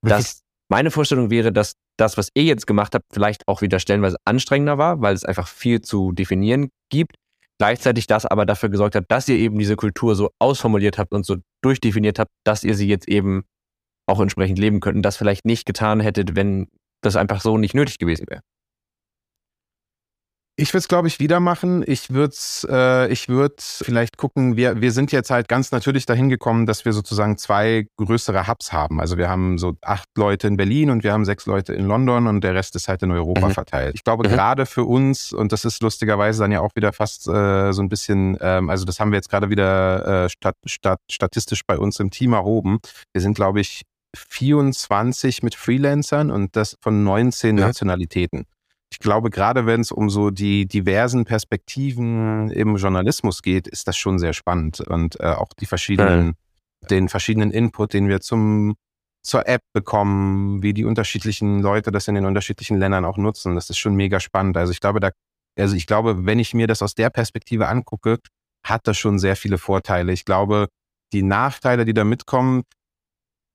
dass 0.04 0.42
meine 0.70 0.92
Vorstellung 0.92 1.30
wäre, 1.30 1.52
dass 1.52 1.74
das, 1.98 2.18
was 2.18 2.30
ihr 2.34 2.44
jetzt 2.44 2.66
gemacht 2.68 2.96
habt, 2.96 3.06
vielleicht 3.12 3.48
auch 3.48 3.62
wieder 3.62 3.80
stellenweise 3.80 4.18
anstrengender 4.26 4.78
war, 4.78 5.02
weil 5.02 5.14
es 5.14 5.26
einfach 5.26 5.48
viel 5.48 5.82
zu 5.82 6.12
definieren 6.12 6.70
gibt 6.90 7.16
gleichzeitig 7.62 8.08
das 8.08 8.26
aber 8.26 8.48
dafür 8.48 8.70
gesorgt 8.70 8.96
hat, 8.96 9.06
dass 9.10 9.30
ihr 9.30 9.36
eben 9.36 9.60
diese 9.60 9.76
Kultur 9.76 10.16
so 10.16 10.32
ausformuliert 10.40 10.98
habt 10.98 11.14
und 11.14 11.28
so 11.28 11.36
durchdefiniert 11.64 12.18
habt, 12.18 12.32
dass 12.44 12.64
ihr 12.64 12.74
sie 12.74 12.88
jetzt 12.88 13.08
eben 13.08 13.44
auch 14.08 14.20
entsprechend 14.20 14.58
leben 14.58 14.80
könnt 14.80 14.96
und 14.96 15.04
das 15.04 15.16
vielleicht 15.16 15.46
nicht 15.46 15.68
getan 15.68 16.00
hättet, 16.00 16.36
wenn 16.36 16.70
das 17.04 17.16
einfach 17.16 17.40
so 17.40 17.60
nicht 17.60 17.76
nötig 17.76 18.00
gewesen 18.00 18.26
wäre. 18.28 18.42
Ich 20.62 20.74
würde 20.74 20.80
es, 20.80 20.88
glaube 20.88 21.08
ich, 21.08 21.20
wieder 21.20 21.40
machen. 21.40 21.84
Ich 21.88 22.12
würde 22.12 22.36
äh, 22.70 23.12
ich 23.12 23.28
würde 23.28 23.56
vielleicht 23.58 24.18
gucken, 24.18 24.58
wir, 24.58 24.80
wir 24.80 24.92
sind 24.92 25.12
jetzt 25.12 25.32
halt 25.32 25.48
ganz 25.48 25.72
natürlich 25.72 26.06
dahin 26.06 26.30
gekommen, 26.30 26.68
dass 26.68 26.86
wir 26.86 26.94
sozusagen 26.94 27.40
zwei 27.40 27.88
größere 27.98 28.48
Hubs 28.48 28.72
haben. 28.72 29.00
Also 29.02 29.18
wir 29.18 29.28
haben 29.28 29.58
so 29.58 29.74
acht 29.82 30.08
Leute 30.16 30.48
in 30.48 30.58
Berlin 30.58 30.92
und 30.92 31.04
wir 31.04 31.14
haben 31.14 31.26
sechs 31.26 31.48
Leute 31.48 31.74
in 31.74 31.88
London 31.88 32.28
und 32.28 32.44
der 32.44 32.54
Rest 32.54 32.76
ist 32.76 32.88
halt 32.88 33.02
in 33.02 33.10
Europa 33.10 33.48
mhm. 33.48 33.54
verteilt. 33.54 33.96
Ich 33.96 34.04
glaube, 34.04 34.28
mhm. 34.28 34.34
gerade 34.34 34.68
für 34.68 34.84
uns, 34.84 35.34
und 35.34 35.52
das 35.52 35.66
ist 35.66 35.82
lustigerweise 35.82 36.42
dann 36.42 36.52
ja 36.52 36.62
auch 36.62 36.76
wieder 36.76 36.94
fast 36.94 37.28
äh, 37.28 37.72
so 37.72 37.82
ein 37.82 37.90
bisschen, 37.90 38.38
ähm, 38.40 38.70
also 38.70 38.86
das 38.86 39.00
haben 39.00 39.12
wir 39.12 39.18
jetzt 39.18 39.30
gerade 39.30 39.50
wieder 39.50 40.26
äh, 40.26 40.30
stat, 40.30 40.56
stat, 40.68 41.00
statistisch 41.10 41.62
bei 41.66 41.80
uns 41.80 42.00
im 42.00 42.12
Team 42.12 42.34
erhoben. 42.34 42.78
Wir 43.14 43.22
sind, 43.22 43.34
glaube 43.34 43.62
ich, 43.62 43.82
24 44.16 45.42
mit 45.42 45.56
Freelancern 45.56 46.30
und 46.30 46.56
das 46.56 46.78
von 46.82 47.04
19 47.04 47.56
mhm. 47.56 47.62
Nationalitäten 47.62 48.46
ich 48.92 49.00
glaube, 49.00 49.30
gerade 49.30 49.66
wenn 49.66 49.82
es 49.82 49.92
um 49.92 50.10
so 50.10 50.32
die 50.32 50.68
diversen 50.68 51.24
Perspektiven 51.24 52.52
im 52.52 52.76
Journalismus 52.76 53.42
geht, 53.42 53.68
ist 53.68 53.88
das 53.88 53.96
schon 53.98 54.20
sehr 54.20 54.34
spannend 54.34 54.82
und 54.82 55.20
äh, 55.20 55.28
auch 55.28 55.54
die 55.60 55.66
verschiedenen, 55.66 56.36
ja. 56.82 56.88
den 56.90 57.08
verschiedenen 57.08 57.52
Input, 57.52 57.94
den 57.94 58.10
wir 58.10 58.20
zum 58.20 58.76
zur 59.24 59.48
App 59.48 59.62
bekommen, 59.74 60.64
wie 60.64 60.74
die 60.74 60.84
unterschiedlichen 60.84 61.62
Leute 61.62 61.92
das 61.92 62.08
in 62.08 62.16
den 62.16 62.26
unterschiedlichen 62.26 62.78
Ländern 62.78 63.06
auch 63.06 63.18
nutzen. 63.18 63.56
Das 63.56 63.70
ist 63.70 63.78
schon 63.78 63.96
mega 63.96 64.20
spannend. 64.20 64.58
Also 64.58 64.72
ich 64.72 64.80
glaube, 64.80 65.00
da, 65.00 65.12
also 65.58 65.76
ich 65.76 65.86
glaube, 65.86 66.26
wenn 66.26 66.40
ich 66.40 66.54
mir 66.54 66.68
das 66.68 66.82
aus 66.82 66.96
der 66.96 67.12
Perspektive 67.12 67.68
angucke, 67.68 68.18
hat 68.66 68.88
das 68.88 68.98
schon 68.98 69.20
sehr 69.20 69.36
viele 69.36 69.60
Vorteile. 69.60 70.12
Ich 70.12 70.26
glaube, 70.26 70.70
die 71.14 71.24
Nachteile, 71.24 71.86
die 71.86 71.94
da 71.94 72.04
mitkommen, 72.04 72.64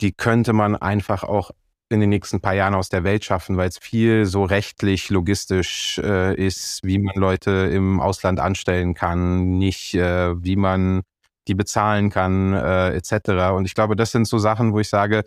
die 0.01 0.12
könnte 0.12 0.53
man 0.53 0.76
einfach 0.76 1.24
auch 1.24 1.51
in 1.89 2.01
den 2.01 2.11
nächsten 2.11 2.41
paar 2.41 2.55
Jahren 2.55 2.74
aus 2.74 2.89
der 2.89 3.05
Welt 3.05 3.24
schaffen, 3.24 3.57
weil 3.57 3.68
es 3.68 3.78
viel 3.78 4.26
so 4.26 4.45
rechtlich, 4.45 5.11
logistisch 5.11 5.99
äh, 5.99 6.34
ist, 6.34 6.82
wie 6.82 6.99
man 6.99 7.14
Leute 7.16 7.51
im 7.72 8.01
Ausland 8.01 8.41
anstellen 8.41 8.95
kann, 8.95 9.59
nicht 9.59 9.95
äh, 9.95 10.43
wie 10.43 10.57
man 10.57 11.03
die 11.49 11.55
bezahlen 11.55 12.11
kann, 12.11 12.55
äh, 12.55 12.91
etc. 12.97 13.53
Und 13.55 13.66
ich 13.66 13.74
glaube, 13.74 13.95
das 13.95 14.11
sind 14.11 14.26
so 14.26 14.39
Sachen, 14.39 14.72
wo 14.72 14.80
ich 14.80 14.89
sage, 14.89 15.24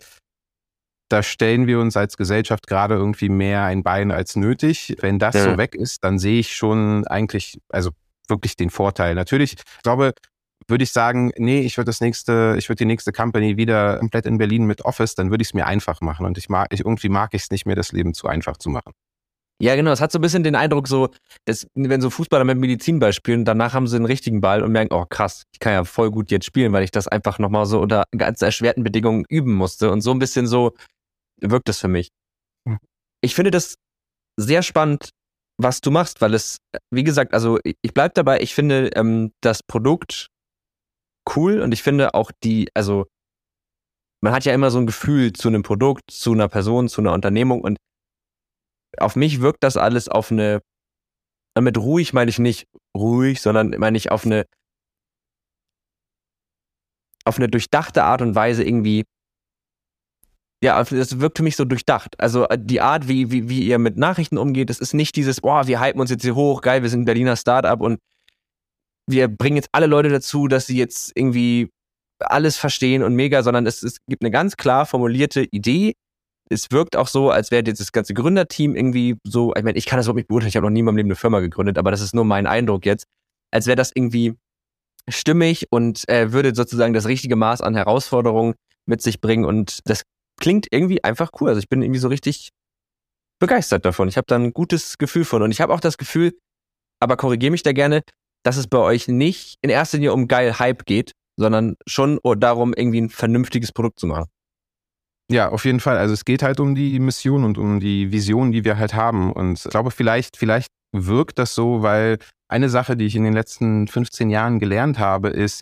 da 1.08 1.22
stellen 1.22 1.66
wir 1.66 1.80
uns 1.80 1.96
als 1.96 2.16
Gesellschaft 2.16 2.66
gerade 2.66 2.94
irgendwie 2.94 3.30
mehr 3.30 3.64
ein 3.64 3.82
Bein 3.82 4.12
als 4.12 4.36
nötig. 4.36 4.96
Wenn 5.00 5.18
das 5.18 5.34
ja. 5.34 5.44
so 5.44 5.58
weg 5.58 5.74
ist, 5.74 6.04
dann 6.04 6.18
sehe 6.18 6.40
ich 6.40 6.54
schon 6.54 7.06
eigentlich, 7.06 7.58
also 7.68 7.90
wirklich 8.28 8.54
den 8.56 8.70
Vorteil. 8.70 9.14
Natürlich, 9.14 9.54
ich 9.54 9.82
glaube, 9.82 10.12
würde 10.70 10.84
ich 10.84 10.92
sagen, 10.92 11.32
nee, 11.36 11.60
ich 11.60 11.76
würde 11.76 11.86
das 11.86 12.00
nächste, 12.00 12.54
ich 12.58 12.68
würde 12.68 12.78
die 12.78 12.86
nächste 12.86 13.12
Company 13.12 13.56
wieder 13.56 13.98
komplett 13.98 14.26
in 14.26 14.38
Berlin 14.38 14.64
mit 14.64 14.84
Office, 14.84 15.14
dann 15.14 15.30
würde 15.30 15.42
ich 15.42 15.48
es 15.48 15.54
mir 15.54 15.66
einfach 15.66 16.00
machen. 16.00 16.26
Und 16.26 16.38
ich 16.38 16.48
mag, 16.48 16.68
ich, 16.72 16.80
irgendwie 16.80 17.08
mag 17.08 17.34
ich 17.34 17.42
es 17.42 17.50
nicht 17.50 17.66
mehr, 17.66 17.76
das 17.76 17.92
Leben 17.92 18.14
zu 18.14 18.28
einfach 18.28 18.56
zu 18.56 18.70
machen. 18.70 18.92
Ja, 19.62 19.76
genau. 19.76 19.92
Es 19.92 20.00
hat 20.00 20.10
so 20.10 20.18
ein 20.18 20.22
bisschen 20.22 20.42
den 20.42 20.54
Eindruck, 20.54 20.88
so, 20.88 21.10
dass, 21.44 21.66
wenn 21.74 22.00
so 22.00 22.08
Fußballer 22.08 22.44
mit 22.44 22.56
Medizinball 22.56 23.12
spielen, 23.12 23.44
danach 23.44 23.74
haben 23.74 23.86
sie 23.86 23.96
einen 23.96 24.06
richtigen 24.06 24.40
Ball 24.40 24.62
und 24.62 24.72
merken, 24.72 24.94
oh 24.94 25.04
krass, 25.04 25.44
ich 25.52 25.60
kann 25.60 25.74
ja 25.74 25.84
voll 25.84 26.10
gut 26.10 26.30
jetzt 26.30 26.46
spielen, 26.46 26.72
weil 26.72 26.82
ich 26.82 26.90
das 26.90 27.06
einfach 27.06 27.38
nochmal 27.38 27.66
so 27.66 27.78
unter 27.78 28.04
ganz 28.16 28.40
erschwerten 28.40 28.82
Bedingungen 28.82 29.26
üben 29.28 29.52
musste. 29.52 29.90
Und 29.90 30.00
so 30.00 30.12
ein 30.12 30.18
bisschen 30.18 30.46
so 30.46 30.72
wirkt 31.42 31.68
es 31.68 31.78
für 31.78 31.88
mich. 31.88 32.08
Hm. 32.66 32.78
Ich 33.20 33.34
finde 33.34 33.50
das 33.50 33.74
sehr 34.38 34.62
spannend, 34.62 35.10
was 35.58 35.82
du 35.82 35.90
machst, 35.90 36.22
weil 36.22 36.32
es, 36.32 36.56
wie 36.90 37.04
gesagt, 37.04 37.34
also 37.34 37.58
ich 37.64 37.92
bleibe 37.92 38.14
dabei, 38.14 38.40
ich 38.40 38.54
finde 38.54 38.90
ähm, 38.94 39.32
das 39.42 39.62
Produkt 39.62 40.28
cool 41.36 41.60
und 41.60 41.72
ich 41.72 41.82
finde 41.82 42.14
auch 42.14 42.30
die, 42.42 42.68
also 42.74 43.06
man 44.22 44.32
hat 44.32 44.44
ja 44.44 44.52
immer 44.52 44.70
so 44.70 44.78
ein 44.78 44.86
Gefühl 44.86 45.32
zu 45.32 45.48
einem 45.48 45.62
Produkt, 45.62 46.10
zu 46.10 46.32
einer 46.32 46.48
Person, 46.48 46.88
zu 46.88 47.00
einer 47.00 47.12
Unternehmung 47.12 47.62
und 47.62 47.78
auf 48.98 49.16
mich 49.16 49.40
wirkt 49.40 49.62
das 49.62 49.76
alles 49.76 50.08
auf 50.08 50.30
eine, 50.30 50.60
damit 51.54 51.78
ruhig 51.78 52.12
meine 52.12 52.30
ich 52.30 52.38
nicht 52.38 52.66
ruhig, 52.96 53.40
sondern 53.40 53.70
meine 53.78 53.96
ich 53.96 54.10
auf 54.10 54.24
eine, 54.24 54.44
auf 57.24 57.36
eine 57.36 57.48
durchdachte 57.48 58.04
Art 58.04 58.22
und 58.22 58.34
Weise 58.34 58.64
irgendwie, 58.64 59.04
ja, 60.62 60.82
das 60.82 61.20
wirkt 61.20 61.38
für 61.38 61.44
mich 61.44 61.56
so 61.56 61.64
durchdacht. 61.64 62.20
Also 62.20 62.46
äh, 62.48 62.58
die 62.60 62.80
Art, 62.80 63.08
wie, 63.08 63.30
wie, 63.30 63.48
wie 63.48 63.66
ihr 63.66 63.78
mit 63.78 63.96
Nachrichten 63.96 64.36
umgeht, 64.36 64.68
das 64.68 64.78
ist 64.78 64.92
nicht 64.92 65.16
dieses, 65.16 65.40
boah, 65.40 65.66
wir 65.66 65.80
hypen 65.80 66.00
uns 66.00 66.10
jetzt 66.10 66.22
hier 66.22 66.34
hoch, 66.34 66.60
geil, 66.60 66.82
wir 66.82 66.90
sind 66.90 67.02
ein 67.02 67.06
Berliner 67.06 67.36
Startup 67.36 67.80
und 67.80 67.98
wir 69.10 69.28
bringen 69.28 69.56
jetzt 69.56 69.68
alle 69.72 69.86
Leute 69.86 70.08
dazu, 70.08 70.48
dass 70.48 70.66
sie 70.66 70.76
jetzt 70.76 71.12
irgendwie 71.14 71.70
alles 72.18 72.56
verstehen 72.56 73.02
und 73.02 73.14
mega, 73.14 73.42
sondern 73.42 73.66
es, 73.66 73.82
es 73.82 73.98
gibt 74.06 74.22
eine 74.22 74.30
ganz 74.30 74.56
klar 74.56 74.86
formulierte 74.86 75.42
Idee. 75.50 75.94
Es 76.50 76.70
wirkt 76.70 76.96
auch 76.96 77.08
so, 77.08 77.30
als 77.30 77.50
wäre 77.50 77.64
jetzt 77.64 77.80
das 77.80 77.92
ganze 77.92 78.12
Gründerteam 78.12 78.74
irgendwie 78.74 79.16
so, 79.24 79.54
ich 79.54 79.62
meine, 79.62 79.78
ich 79.78 79.86
kann 79.86 79.98
das 79.98 80.06
überhaupt 80.06 80.16
nicht 80.16 80.28
beurteilen, 80.28 80.48
ich 80.48 80.56
habe 80.56 80.66
noch 80.66 80.72
nie 80.72 80.80
in 80.80 80.84
meinem 80.84 80.96
Leben 80.96 81.08
eine 81.08 81.16
Firma 81.16 81.40
gegründet, 81.40 81.78
aber 81.78 81.90
das 81.90 82.00
ist 82.00 82.14
nur 82.14 82.24
mein 82.24 82.46
Eindruck 82.46 82.84
jetzt, 82.84 83.04
als 83.52 83.66
wäre 83.66 83.76
das 83.76 83.92
irgendwie 83.94 84.34
stimmig 85.08 85.66
und 85.70 86.08
äh, 86.08 86.32
würde 86.32 86.54
sozusagen 86.54 86.92
das 86.92 87.06
richtige 87.06 87.36
Maß 87.36 87.60
an 87.62 87.74
Herausforderungen 87.74 88.54
mit 88.86 89.00
sich 89.00 89.20
bringen 89.20 89.44
und 89.44 89.80
das 89.84 90.02
klingt 90.40 90.66
irgendwie 90.70 91.04
einfach 91.04 91.30
cool. 91.40 91.50
Also 91.50 91.60
ich 91.60 91.68
bin 91.68 91.82
irgendwie 91.82 92.00
so 92.00 92.08
richtig 92.08 92.50
begeistert 93.38 93.84
davon. 93.84 94.08
Ich 94.08 94.16
habe 94.16 94.26
da 94.26 94.36
ein 94.36 94.52
gutes 94.52 94.98
Gefühl 94.98 95.24
von 95.24 95.42
und 95.42 95.50
ich 95.50 95.60
habe 95.60 95.72
auch 95.72 95.80
das 95.80 95.98
Gefühl, 95.98 96.36
aber 97.00 97.16
korrigiere 97.16 97.50
mich 97.50 97.62
da 97.62 97.72
gerne, 97.72 98.02
dass 98.42 98.56
es 98.56 98.66
bei 98.66 98.78
euch 98.78 99.08
nicht 99.08 99.56
in 99.62 99.70
erster 99.70 99.98
Linie 99.98 100.12
um 100.12 100.28
geil 100.28 100.58
Hype 100.58 100.84
geht, 100.86 101.12
sondern 101.36 101.76
schon 101.86 102.18
darum, 102.38 102.74
irgendwie 102.74 103.00
ein 103.00 103.10
vernünftiges 103.10 103.72
Produkt 103.72 103.98
zu 103.98 104.06
machen. 104.06 104.26
Ja, 105.30 105.48
auf 105.50 105.64
jeden 105.64 105.80
Fall. 105.80 105.96
Also 105.96 106.12
es 106.12 106.24
geht 106.24 106.42
halt 106.42 106.58
um 106.58 106.74
die 106.74 106.98
Mission 106.98 107.44
und 107.44 107.56
um 107.56 107.78
die 107.78 108.10
Vision, 108.10 108.50
die 108.50 108.64
wir 108.64 108.78
halt 108.78 108.94
haben. 108.94 109.32
Und 109.32 109.64
ich 109.64 109.70
glaube, 109.70 109.92
vielleicht, 109.92 110.36
vielleicht 110.36 110.68
wirkt 110.92 111.38
das 111.38 111.54
so, 111.54 111.82
weil 111.82 112.18
eine 112.48 112.68
Sache, 112.68 112.96
die 112.96 113.06
ich 113.06 113.14
in 113.14 113.22
den 113.22 113.32
letzten 113.32 113.86
15 113.86 114.28
Jahren 114.28 114.58
gelernt 114.58 114.98
habe, 114.98 115.28
ist, 115.28 115.60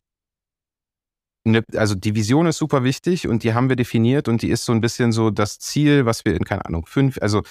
also 1.75 1.95
die 1.95 2.15
Vision 2.15 2.47
ist 2.47 2.59
super 2.59 2.85
wichtig 2.85 3.29
und 3.29 3.45
die 3.45 3.55
haben 3.55 3.69
wir 3.69 3.77
definiert 3.77 4.29
und 4.29 4.43
die 4.43 4.51
ist 4.51 4.65
so 4.65 4.73
ein 4.73 4.81
bisschen 4.81 5.13
so 5.13 5.31
das 5.31 5.59
Ziel, 5.59 6.07
was 6.07 6.25
wir 6.25 6.35
in, 6.35 6.45
keine 6.45 6.65
Ahnung, 6.65 6.87
fünf, 6.87 7.19
also 7.21 7.43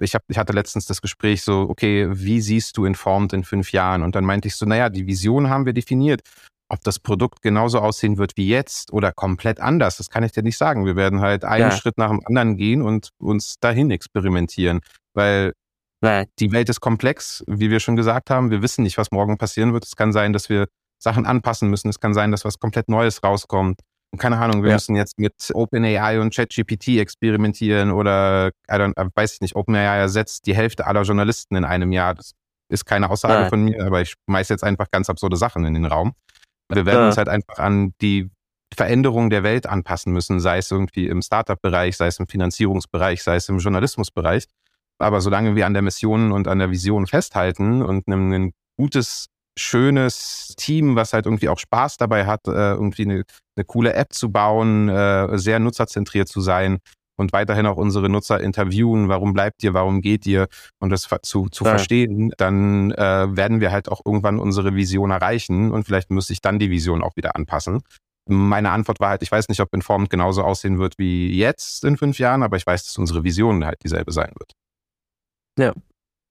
ich, 0.00 0.14
hab, 0.14 0.22
ich 0.28 0.38
hatte 0.38 0.52
letztens 0.52 0.86
das 0.86 1.00
Gespräch 1.00 1.42
so, 1.42 1.66
okay, 1.68 2.08
wie 2.10 2.40
siehst 2.40 2.76
du 2.76 2.84
informed 2.84 3.32
in 3.32 3.44
fünf 3.44 3.72
Jahren? 3.72 4.02
Und 4.02 4.14
dann 4.14 4.24
meinte 4.24 4.48
ich 4.48 4.56
so, 4.56 4.66
naja, 4.66 4.88
die 4.88 5.06
Vision 5.06 5.50
haben 5.50 5.66
wir 5.66 5.72
definiert. 5.72 6.20
Ob 6.68 6.82
das 6.84 6.98
Produkt 6.98 7.42
genauso 7.42 7.80
aussehen 7.80 8.16
wird 8.16 8.32
wie 8.36 8.48
jetzt 8.48 8.92
oder 8.94 9.12
komplett 9.12 9.60
anders, 9.60 9.98
das 9.98 10.08
kann 10.08 10.22
ich 10.24 10.32
dir 10.32 10.42
nicht 10.42 10.56
sagen. 10.56 10.86
Wir 10.86 10.96
werden 10.96 11.20
halt 11.20 11.44
einen 11.44 11.70
ja. 11.70 11.76
Schritt 11.76 11.98
nach 11.98 12.08
dem 12.08 12.20
anderen 12.24 12.56
gehen 12.56 12.80
und 12.80 13.10
uns 13.18 13.56
dahin 13.60 13.90
experimentieren, 13.90 14.80
weil 15.14 15.52
Die 16.40 16.50
Welt 16.50 16.68
ist 16.68 16.80
komplex, 16.80 17.44
wie 17.46 17.70
wir 17.70 17.78
schon 17.78 17.94
gesagt 17.94 18.28
haben. 18.28 18.50
Wir 18.50 18.60
wissen 18.60 18.82
nicht, 18.82 18.98
was 18.98 19.12
morgen 19.12 19.38
passieren 19.38 19.72
wird. 19.72 19.84
Es 19.84 19.94
kann 19.94 20.12
sein, 20.12 20.32
dass 20.32 20.48
wir 20.48 20.66
Sachen 21.02 21.26
anpassen 21.26 21.68
müssen. 21.68 21.88
Es 21.88 22.00
kann 22.00 22.14
sein, 22.14 22.30
dass 22.30 22.44
was 22.44 22.58
komplett 22.58 22.88
Neues 22.88 23.22
rauskommt. 23.22 23.80
keine 24.18 24.38
Ahnung, 24.38 24.62
wir 24.62 24.70
ja. 24.70 24.76
müssen 24.76 24.94
jetzt 24.94 25.18
mit 25.18 25.50
OpenAI 25.54 26.20
und 26.20 26.34
ChatGPT 26.34 26.98
experimentieren 26.98 27.90
oder, 27.90 28.50
I 28.70 28.74
don't, 28.74 28.96
äh, 28.96 29.08
weiß 29.14 29.34
ich 29.34 29.40
nicht, 29.40 29.56
OpenAI 29.56 29.98
ersetzt 29.98 30.46
die 30.46 30.54
Hälfte 30.54 30.86
aller 30.86 31.02
Journalisten 31.02 31.56
in 31.56 31.64
einem 31.64 31.92
Jahr. 31.92 32.14
Das 32.14 32.32
ist 32.68 32.84
keine 32.84 33.10
Aussage 33.10 33.34
Nein. 33.34 33.48
von 33.48 33.64
mir, 33.64 33.86
aber 33.86 34.02
ich 34.02 34.14
schmeiß 34.28 34.48
jetzt 34.50 34.64
einfach 34.64 34.90
ganz 34.90 35.08
absurde 35.08 35.36
Sachen 35.36 35.64
in 35.64 35.74
den 35.74 35.86
Raum. 35.86 36.12
Wir 36.68 36.86
werden 36.86 37.00
ja. 37.00 37.06
uns 37.08 37.16
halt 37.16 37.28
einfach 37.28 37.58
an 37.58 37.94
die 38.00 38.30
Veränderungen 38.74 39.30
der 39.30 39.42
Welt 39.42 39.66
anpassen 39.66 40.12
müssen, 40.12 40.40
sei 40.40 40.58
es 40.58 40.70
irgendwie 40.70 41.06
im 41.06 41.20
Startup-Bereich, 41.22 41.96
sei 41.96 42.06
es 42.06 42.18
im 42.18 42.26
Finanzierungsbereich, 42.26 43.22
sei 43.22 43.36
es 43.36 43.48
im 43.48 43.58
Journalismusbereich. 43.58 44.46
Aber 44.98 45.20
solange 45.20 45.56
wir 45.56 45.66
an 45.66 45.74
der 45.74 45.82
Mission 45.82 46.32
und 46.32 46.48
an 46.48 46.58
der 46.58 46.70
Vision 46.70 47.06
festhalten 47.06 47.82
und 47.82 48.06
ein, 48.08 48.32
ein 48.32 48.52
gutes, 48.78 49.26
schönes 49.58 50.54
Team, 50.56 50.96
was 50.96 51.12
halt 51.12 51.26
irgendwie 51.26 51.48
auch 51.48 51.58
Spaß 51.58 51.96
dabei 51.96 52.26
hat, 52.26 52.46
äh, 52.46 52.50
irgendwie 52.50 53.02
eine, 53.02 53.24
eine 53.56 53.64
coole 53.64 53.92
App 53.92 54.12
zu 54.12 54.30
bauen, 54.30 54.88
äh, 54.88 55.38
sehr 55.38 55.58
nutzerzentriert 55.58 56.28
zu 56.28 56.40
sein 56.40 56.78
und 57.16 57.32
weiterhin 57.32 57.66
auch 57.66 57.76
unsere 57.76 58.08
Nutzer 58.08 58.40
interviewen, 58.40 59.08
warum 59.08 59.32
bleibt 59.32 59.62
ihr, 59.62 59.74
warum 59.74 60.00
geht 60.00 60.26
ihr 60.26 60.48
und 60.80 60.90
das 60.90 61.08
zu, 61.22 61.48
zu 61.48 61.64
ja. 61.64 61.70
verstehen, 61.70 62.32
dann 62.36 62.90
äh, 62.92 63.36
werden 63.36 63.60
wir 63.60 63.70
halt 63.70 63.88
auch 63.88 64.00
irgendwann 64.04 64.38
unsere 64.38 64.74
Vision 64.74 65.10
erreichen 65.10 65.70
und 65.70 65.84
vielleicht 65.84 66.10
muss 66.10 66.26
sich 66.26 66.40
dann 66.40 66.58
die 66.58 66.70
Vision 66.70 67.02
auch 67.02 67.16
wieder 67.16 67.36
anpassen. 67.36 67.82
Meine 68.28 68.70
Antwort 68.70 69.00
war 69.00 69.10
halt, 69.10 69.22
ich 69.22 69.32
weiß 69.32 69.48
nicht, 69.48 69.60
ob 69.60 69.74
Informed 69.74 70.08
genauso 70.08 70.42
aussehen 70.42 70.78
wird 70.78 70.94
wie 70.96 71.36
jetzt 71.36 71.84
in 71.84 71.96
fünf 71.96 72.18
Jahren, 72.18 72.42
aber 72.42 72.56
ich 72.56 72.66
weiß, 72.66 72.84
dass 72.84 72.96
unsere 72.96 73.24
Vision 73.24 73.64
halt 73.64 73.82
dieselbe 73.82 74.12
sein 74.12 74.32
wird. 74.38 74.52
Ja. 75.58 75.72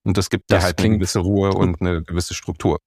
Und 0.04 0.16
das 0.16 0.30
gibt 0.30 0.50
das 0.50 0.60
dir 0.60 0.64
halt 0.64 0.80
eine 0.80 0.96
gewisse 0.96 1.20
Ruhe 1.20 1.52
und 1.52 1.80
eine 1.80 2.02
gewisse 2.02 2.34
Struktur. 2.34 2.78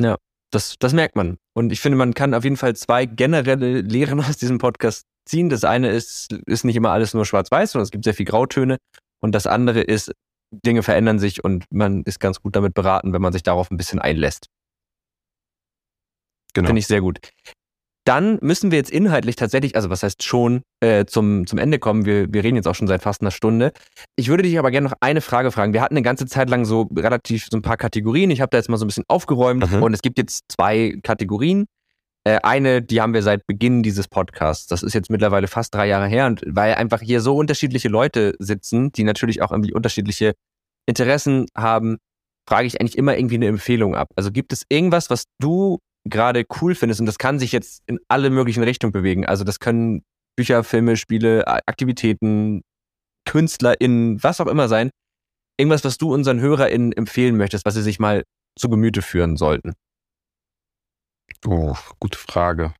Ja, 0.00 0.16
das, 0.50 0.76
das 0.78 0.92
merkt 0.92 1.16
man. 1.16 1.38
Und 1.54 1.72
ich 1.72 1.80
finde, 1.80 1.98
man 1.98 2.14
kann 2.14 2.34
auf 2.34 2.44
jeden 2.44 2.56
Fall 2.56 2.74
zwei 2.76 3.06
generelle 3.06 3.80
Lehren 3.80 4.20
aus 4.24 4.36
diesem 4.36 4.58
Podcast 4.58 5.04
ziehen. 5.24 5.48
Das 5.48 5.64
eine 5.64 5.90
ist, 5.90 6.32
ist 6.46 6.64
nicht 6.64 6.76
immer 6.76 6.90
alles 6.90 7.14
nur 7.14 7.26
schwarz-weiß, 7.26 7.72
sondern 7.72 7.84
es 7.84 7.90
gibt 7.90 8.04
sehr 8.04 8.14
viel 8.14 8.26
Grautöne. 8.26 8.78
Und 9.20 9.34
das 9.34 9.46
andere 9.46 9.80
ist, 9.80 10.12
Dinge 10.50 10.82
verändern 10.82 11.18
sich 11.18 11.44
und 11.44 11.64
man 11.70 12.02
ist 12.04 12.20
ganz 12.20 12.40
gut 12.40 12.56
damit 12.56 12.72
beraten, 12.72 13.12
wenn 13.12 13.20
man 13.20 13.32
sich 13.32 13.42
darauf 13.42 13.70
ein 13.70 13.76
bisschen 13.76 13.98
einlässt. 13.98 14.46
Genau. 16.54 16.68
Finde 16.68 16.80
ich 16.80 16.86
sehr 16.86 17.02
gut. 17.02 17.18
Dann 18.08 18.38
müssen 18.40 18.70
wir 18.70 18.78
jetzt 18.78 18.90
inhaltlich 18.90 19.36
tatsächlich, 19.36 19.76
also 19.76 19.90
was 19.90 20.02
heißt 20.02 20.22
schon, 20.22 20.62
äh, 20.80 21.04
zum, 21.04 21.46
zum 21.46 21.58
Ende 21.58 21.78
kommen. 21.78 22.06
Wir, 22.06 22.32
wir 22.32 22.42
reden 22.42 22.56
jetzt 22.56 22.66
auch 22.66 22.74
schon 22.74 22.86
seit 22.88 23.02
fast 23.02 23.20
einer 23.20 23.30
Stunde. 23.30 23.70
Ich 24.16 24.28
würde 24.28 24.44
dich 24.44 24.58
aber 24.58 24.70
gerne 24.70 24.88
noch 24.88 24.96
eine 25.00 25.20
Frage 25.20 25.52
fragen. 25.52 25.74
Wir 25.74 25.82
hatten 25.82 25.92
eine 25.92 26.00
ganze 26.00 26.24
Zeit 26.24 26.48
lang 26.48 26.64
so 26.64 26.88
relativ 26.96 27.48
so 27.50 27.58
ein 27.58 27.60
paar 27.60 27.76
Kategorien. 27.76 28.30
Ich 28.30 28.40
habe 28.40 28.48
da 28.48 28.56
jetzt 28.56 28.70
mal 28.70 28.78
so 28.78 28.86
ein 28.86 28.88
bisschen 28.88 29.04
aufgeräumt 29.08 29.70
mhm. 29.70 29.82
und 29.82 29.92
es 29.92 30.00
gibt 30.00 30.16
jetzt 30.16 30.44
zwei 30.48 30.98
Kategorien. 31.02 31.66
Äh, 32.24 32.38
eine, 32.42 32.80
die 32.80 33.02
haben 33.02 33.12
wir 33.12 33.22
seit 33.22 33.46
Beginn 33.46 33.82
dieses 33.82 34.08
Podcasts. 34.08 34.66
Das 34.68 34.82
ist 34.82 34.94
jetzt 34.94 35.10
mittlerweile 35.10 35.46
fast 35.46 35.74
drei 35.74 35.86
Jahre 35.86 36.06
her 36.06 36.24
und 36.28 36.42
weil 36.46 36.76
einfach 36.76 37.02
hier 37.02 37.20
so 37.20 37.36
unterschiedliche 37.36 37.90
Leute 37.90 38.36
sitzen, 38.38 38.90
die 38.90 39.04
natürlich 39.04 39.42
auch 39.42 39.52
irgendwie 39.52 39.74
unterschiedliche 39.74 40.32
Interessen 40.86 41.44
haben, 41.54 41.98
frage 42.48 42.68
ich 42.68 42.80
eigentlich 42.80 42.96
immer 42.96 43.18
irgendwie 43.18 43.34
eine 43.34 43.48
Empfehlung 43.48 43.94
ab. 43.94 44.08
Also 44.16 44.32
gibt 44.32 44.54
es 44.54 44.64
irgendwas, 44.70 45.10
was 45.10 45.24
du 45.38 45.78
gerade 46.08 46.44
cool 46.60 46.74
findest. 46.74 47.00
Und 47.00 47.06
das 47.06 47.18
kann 47.18 47.38
sich 47.38 47.52
jetzt 47.52 47.82
in 47.86 47.98
alle 48.08 48.30
möglichen 48.30 48.62
Richtungen 48.62 48.92
bewegen. 48.92 49.26
Also 49.26 49.44
das 49.44 49.60
können 49.60 50.04
Bücher, 50.36 50.62
Filme, 50.64 50.96
Spiele, 50.96 51.46
Aktivitäten, 51.66 52.62
KünstlerInnen, 53.24 54.22
was 54.22 54.40
auch 54.40 54.46
immer 54.46 54.68
sein. 54.68 54.90
Irgendwas, 55.58 55.84
was 55.84 55.98
du 55.98 56.14
unseren 56.14 56.40
HörerInnen 56.40 56.92
empfehlen 56.92 57.36
möchtest, 57.36 57.64
was 57.64 57.74
sie 57.74 57.82
sich 57.82 57.98
mal 57.98 58.24
zu 58.58 58.68
Gemüte 58.68 59.02
führen 59.02 59.36
sollten. 59.36 59.74
Oh, 61.46 61.74
gute 62.00 62.18
Frage. 62.18 62.74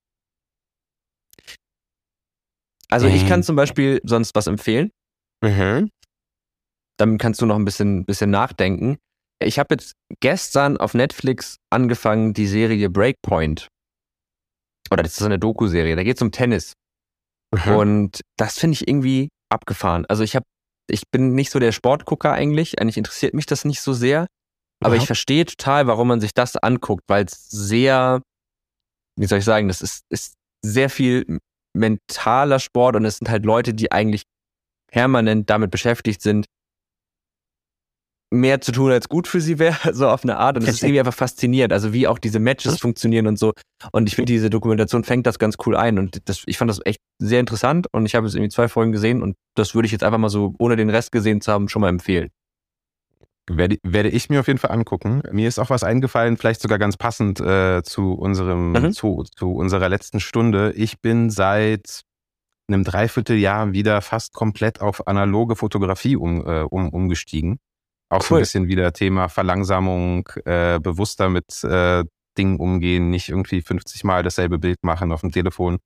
Also 2.91 3.07
ich 3.07 3.27
kann 3.27 3.41
ähm. 3.41 3.45
zum 3.45 3.57
Beispiel 3.57 4.01
sonst 4.05 4.35
was 4.35 4.47
empfehlen. 4.47 4.91
Mhm. 5.43 5.91
Dann 6.97 7.19
kannst 7.19 7.41
du 7.41 7.47
noch 7.47 7.57
ein 7.57 7.65
bisschen, 7.65 8.05
bisschen 8.05 8.31
nachdenken. 8.31 8.99
Ich 9.41 9.59
habe 9.59 9.75
jetzt 9.75 9.95
gestern 10.21 10.77
auf 10.77 10.95
Netflix 10.95 11.57
angefangen, 11.71 12.35
die 12.35 12.47
Serie 12.47 12.91
Breakpoint. 12.91 13.69
Oder 14.91 15.03
das 15.03 15.19
ist 15.19 15.23
eine 15.23 15.39
Doku-Serie, 15.39 15.97
da 15.97 16.03
geht 16.03 16.17
es 16.17 16.23
um 16.23 16.33
Tennis. 16.33 16.73
Mhm. 17.55 17.77
Und 17.77 18.21
das 18.37 18.59
finde 18.59 18.75
ich 18.75 18.89
irgendwie 18.89 19.29
abgefahren. 19.51 20.07
Also 20.07 20.23
ich 20.23 20.35
habe, 20.35 20.45
ich 20.91 21.03
bin 21.11 21.35
nicht 21.35 21.51
so 21.51 21.59
der 21.59 21.73
Sportgucker 21.73 22.33
eigentlich. 22.33 22.81
Eigentlich 22.81 22.97
interessiert 22.97 23.35
mich 23.35 23.47
das 23.47 23.65
nicht 23.65 23.81
so 23.81 23.93
sehr. 23.93 24.27
Aber 24.81 24.95
mhm. 24.95 25.01
ich 25.01 25.07
verstehe 25.07 25.45
total, 25.45 25.87
warum 25.87 26.09
man 26.09 26.21
sich 26.21 26.35
das 26.35 26.57
anguckt, 26.57 27.05
weil 27.09 27.25
es 27.25 27.49
sehr, 27.49 28.23
wie 29.19 29.27
soll 29.27 29.39
ich 29.39 29.45
sagen, 29.45 29.69
das 29.69 29.81
ist, 29.81 30.03
ist 30.11 30.35
sehr 30.65 30.91
viel 30.91 31.39
mentaler 31.77 32.59
Sport 32.59 32.97
und 32.97 33.05
es 33.05 33.19
sind 33.19 33.29
halt 33.29 33.45
Leute, 33.45 33.75
die 33.75 33.93
eigentlich 33.93 34.23
permanent 34.91 35.51
damit 35.51 35.71
beschäftigt 35.71 36.23
sind, 36.23 36.47
mehr 38.31 38.61
zu 38.61 38.73
tun 38.73 38.91
als 38.91 39.09
gut 39.09 39.27
für 39.27 39.41
sie 39.41 39.59
wäre, 39.59 39.77
so 39.95 40.09
auf 40.09 40.23
eine 40.23 40.37
Art. 40.37 40.57
Und 40.57 40.65
es 40.65 40.75
ist 40.75 40.83
irgendwie 40.83 41.01
einfach 41.01 41.15
faszinierend, 41.15 41.73
also 41.73 41.93
wie 41.93 42.07
auch 42.07 42.19
diese 42.19 42.39
Matches 42.39 42.73
hm? 42.73 42.79
funktionieren 42.79 43.27
und 43.27 43.39
so. 43.39 43.53
Und 43.93 44.09
ich 44.09 44.17
finde, 44.17 44.33
diese 44.33 44.51
Dokumentation 44.51 45.05
fängt 45.05 45.27
das 45.27 45.39
ganz 45.39 45.57
cool 45.67 45.77
ein. 45.77 45.99
Und 45.99 46.29
das, 46.29 46.43
ich 46.47 46.59
fand 46.59 46.71
das 46.71 46.81
echt 46.85 47.01
sehr 47.19 47.41
interessant 47.41 47.87
und 47.93 48.07
ich 48.07 48.15
habe 48.15 48.27
jetzt 48.27 48.35
irgendwie 48.35 48.51
zwei 48.51 48.69
Folgen 48.69 48.93
gesehen 48.93 49.23
und 49.23 49.37
das 49.55 49.75
würde 49.75 49.87
ich 49.87 49.93
jetzt 49.93 50.05
einfach 50.05 50.19
mal 50.19 50.29
so, 50.29 50.55
ohne 50.59 50.77
den 50.77 50.91
Rest 50.91 51.13
gesehen 51.13 51.41
zu 51.41 51.53
haben, 51.53 51.69
schon 51.69 51.83
mal 51.83 51.89
empfehlen. 51.89 52.31
Werde, 53.51 53.79
werde 53.83 54.11
ich 54.11 54.29
mir 54.29 54.41
auf 54.41 54.47
jeden 54.47 54.59
Fall 54.59 54.73
angucken. 54.73 55.23
Mir 55.33 55.49
ist 55.49 55.59
auch 55.59 55.71
was 55.71 55.83
eingefallen, 55.83 56.37
vielleicht 56.37 56.61
sogar 56.61 56.79
ganz 56.79 56.99
passend 56.99 57.41
äh, 57.41 57.83
zu 57.83 58.13
unserem, 58.13 58.73
mhm. 58.73 58.93
zu, 58.93 59.25
zu 59.35 59.53
unserer 59.53 59.89
letzten 59.89 60.21
Stunde. 60.21 60.73
Ich 60.73 61.01
bin 61.01 61.31
seit 61.31 62.03
einem 62.69 62.85
Dreivierteljahr 62.85 63.73
wieder 63.73 64.03
fast 64.03 64.35
komplett 64.35 64.83
auf 64.83 65.07
analoge 65.07 65.57
Fotografie 65.57 66.17
um, 66.17 66.47
äh, 66.47 66.61
um, 66.61 66.91
umgestiegen. 66.91 67.59
Auch 68.11 68.21
cool. 68.21 68.23
so 68.23 68.35
ein 68.37 68.41
bisschen 68.41 68.69
wieder 68.69 68.93
Thema 68.93 69.29
Verlangsamung, 69.29 70.29
äh, 70.45 70.79
bewusster 70.81 71.29
mit 71.29 71.63
äh, 71.65 72.05
Dingen 72.37 72.59
umgehen, 72.59 73.11
nicht 73.11 73.29
irgendwie 73.29 73.61
50 73.61 74.05
Mal 74.05 74.23
dasselbe 74.23 74.59
Bild 74.59 74.79
machen 74.83 75.13
auf 75.13 75.21
dem 75.21 75.33
Telefon. 75.33 75.79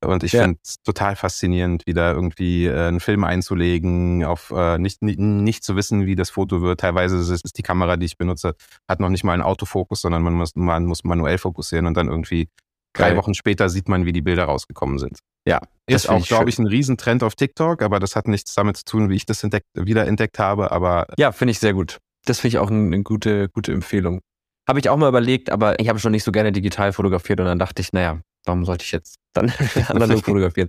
Und 0.00 0.22
ich 0.22 0.32
ja. 0.32 0.42
finde 0.42 0.60
es 0.64 0.76
total 0.82 1.16
faszinierend, 1.16 1.84
wieder 1.86 2.12
irgendwie 2.12 2.66
äh, 2.66 2.86
einen 2.86 3.00
Film 3.00 3.24
einzulegen, 3.24 4.24
auf 4.24 4.52
äh, 4.54 4.78
nicht, 4.78 5.02
nicht, 5.02 5.18
nicht 5.18 5.64
zu 5.64 5.74
wissen, 5.74 6.06
wie 6.06 6.14
das 6.14 6.30
Foto 6.30 6.62
wird. 6.62 6.80
Teilweise 6.80 7.18
ist, 7.18 7.44
ist 7.44 7.58
die 7.58 7.62
Kamera, 7.62 7.96
die 7.96 8.06
ich 8.06 8.16
benutze, 8.16 8.54
hat 8.88 9.00
noch 9.00 9.08
nicht 9.08 9.24
mal 9.24 9.32
einen 9.32 9.42
Autofokus, 9.42 10.00
sondern 10.00 10.22
man 10.22 10.34
muss, 10.34 10.54
man 10.54 10.84
muss 10.86 11.02
manuell 11.02 11.38
fokussieren 11.38 11.86
und 11.86 11.96
dann 11.96 12.06
irgendwie 12.06 12.48
Drei 12.94 13.16
Wochen 13.16 13.34
später 13.34 13.68
sieht 13.68 13.88
man, 13.88 14.06
wie 14.06 14.12
die 14.12 14.22
Bilder 14.22 14.44
rausgekommen 14.44 14.98
sind. 14.98 15.18
Ja, 15.46 15.60
ist 15.86 16.08
auch, 16.08 16.26
glaube 16.26 16.50
ich, 16.50 16.58
ein 16.58 16.66
Riesentrend 16.66 17.22
auf 17.22 17.34
TikTok, 17.34 17.82
aber 17.82 18.00
das 18.00 18.16
hat 18.16 18.28
nichts 18.28 18.54
damit 18.54 18.76
zu 18.78 18.84
tun, 18.84 19.08
wie 19.08 19.14
ich 19.14 19.24
das 19.24 19.42
entdeckt, 19.42 19.66
wieder 19.74 20.06
entdeckt 20.06 20.38
habe. 20.38 20.72
Aber 20.72 21.06
ja, 21.16 21.32
finde 21.32 21.52
ich 21.52 21.58
sehr 21.58 21.74
gut. 21.74 21.98
Das 22.24 22.40
finde 22.40 22.56
ich 22.56 22.58
auch 22.58 22.70
eine 22.70 23.02
gute, 23.02 23.48
gute 23.48 23.72
Empfehlung. 23.72 24.20
Habe 24.68 24.80
ich 24.80 24.88
auch 24.90 24.96
mal 24.96 25.08
überlegt, 25.08 25.50
aber 25.50 25.80
ich 25.80 25.88
habe 25.88 25.98
schon 25.98 26.12
nicht 26.12 26.24
so 26.24 26.32
gerne 26.32 26.52
digital 26.52 26.92
fotografiert 26.92 27.40
und 27.40 27.46
dann 27.46 27.58
dachte 27.58 27.80
ich, 27.80 27.92
naja, 27.92 28.20
warum 28.44 28.64
sollte 28.64 28.84
ich 28.84 28.92
jetzt 28.92 29.16
dann 29.32 29.52
analog 29.88 30.24
fotografieren? 30.24 30.68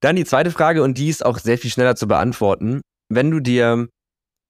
Dann 0.00 0.16
die 0.16 0.24
zweite 0.24 0.50
Frage 0.50 0.82
und 0.82 0.98
die 0.98 1.08
ist 1.08 1.24
auch 1.24 1.38
sehr 1.38 1.56
viel 1.56 1.70
schneller 1.70 1.96
zu 1.96 2.08
beantworten. 2.08 2.82
Wenn 3.08 3.30
du 3.30 3.40
dir 3.40 3.88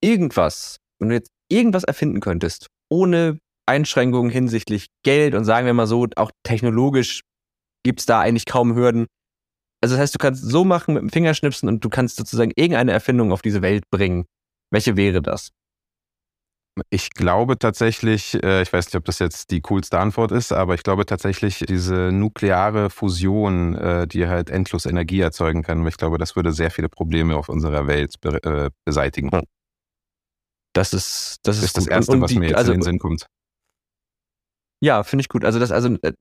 irgendwas, 0.01 0.77
wenn 0.99 1.09
du 1.09 1.15
jetzt 1.15 1.29
irgendwas 1.49 1.83
erfinden 1.83 2.19
könntest, 2.19 2.67
ohne 2.89 3.37
Einschränkungen 3.65 4.31
hinsichtlich 4.31 4.87
Geld 5.03 5.35
und 5.35 5.45
sagen 5.45 5.65
wir 5.65 5.73
mal 5.73 5.87
so, 5.87 6.07
auch 6.15 6.31
technologisch 6.43 7.21
gibt 7.83 7.99
es 7.99 8.05
da 8.05 8.19
eigentlich 8.19 8.45
kaum 8.45 8.75
Hürden. 8.75 9.07
Also 9.81 9.95
das 9.95 10.01
heißt, 10.01 10.15
du 10.15 10.19
kannst 10.19 10.43
so 10.43 10.63
machen 10.63 10.93
mit 10.93 11.03
dem 11.03 11.09
Fingerschnipsen 11.09 11.67
und 11.67 11.83
du 11.83 11.89
kannst 11.89 12.15
sozusagen 12.15 12.51
irgendeine 12.55 12.93
Erfindung 12.93 13.31
auf 13.31 13.41
diese 13.41 13.61
Welt 13.61 13.83
bringen. 13.91 14.25
Welche 14.71 14.95
wäre 14.95 15.21
das? 15.21 15.51
Ich 16.89 17.11
glaube 17.11 17.59
tatsächlich, 17.59 18.41
äh, 18.43 18.63
ich 18.63 18.73
weiß 18.73 18.87
nicht, 18.87 18.95
ob 18.95 19.05
das 19.05 19.19
jetzt 19.19 19.51
die 19.51 19.61
coolste 19.61 19.99
Antwort 19.99 20.31
ist, 20.31 20.51
aber 20.51 20.73
ich 20.73 20.81
glaube 20.81 21.05
tatsächlich 21.05 21.59
diese 21.67 22.11
nukleare 22.11 22.89
Fusion, 22.89 23.75
äh, 23.75 24.07
die 24.07 24.27
halt 24.27 24.49
endlos 24.49 24.87
Energie 24.87 25.19
erzeugen 25.19 25.61
kann. 25.61 25.85
Ich 25.85 25.97
glaube, 25.97 26.17
das 26.17 26.35
würde 26.35 26.51
sehr 26.51 26.71
viele 26.71 26.89
Probleme 26.89 27.35
auf 27.35 27.49
unserer 27.49 27.85
Welt 27.85 28.15
äh, 28.23 28.71
beseitigen. 28.85 29.29
Das 30.73 30.93
ist 30.93 31.39
das 31.43 31.57
ist, 31.57 31.63
das, 31.63 31.63
ist 31.63 31.77
das 31.77 31.87
Erste, 31.87 32.19
was 32.19 32.33
mir 32.33 32.47
jetzt 32.47 32.57
also, 32.57 32.71
in 32.71 32.79
den 32.79 32.83
Sinn 32.83 32.99
kommt. 32.99 33.27
Ja, 34.83 35.03
finde 35.03 35.21
ich 35.21 35.29
gut. 35.29 35.45
Also 35.45 35.59
das 35.59 35.71
also 35.71 35.95
äh, 36.01 36.11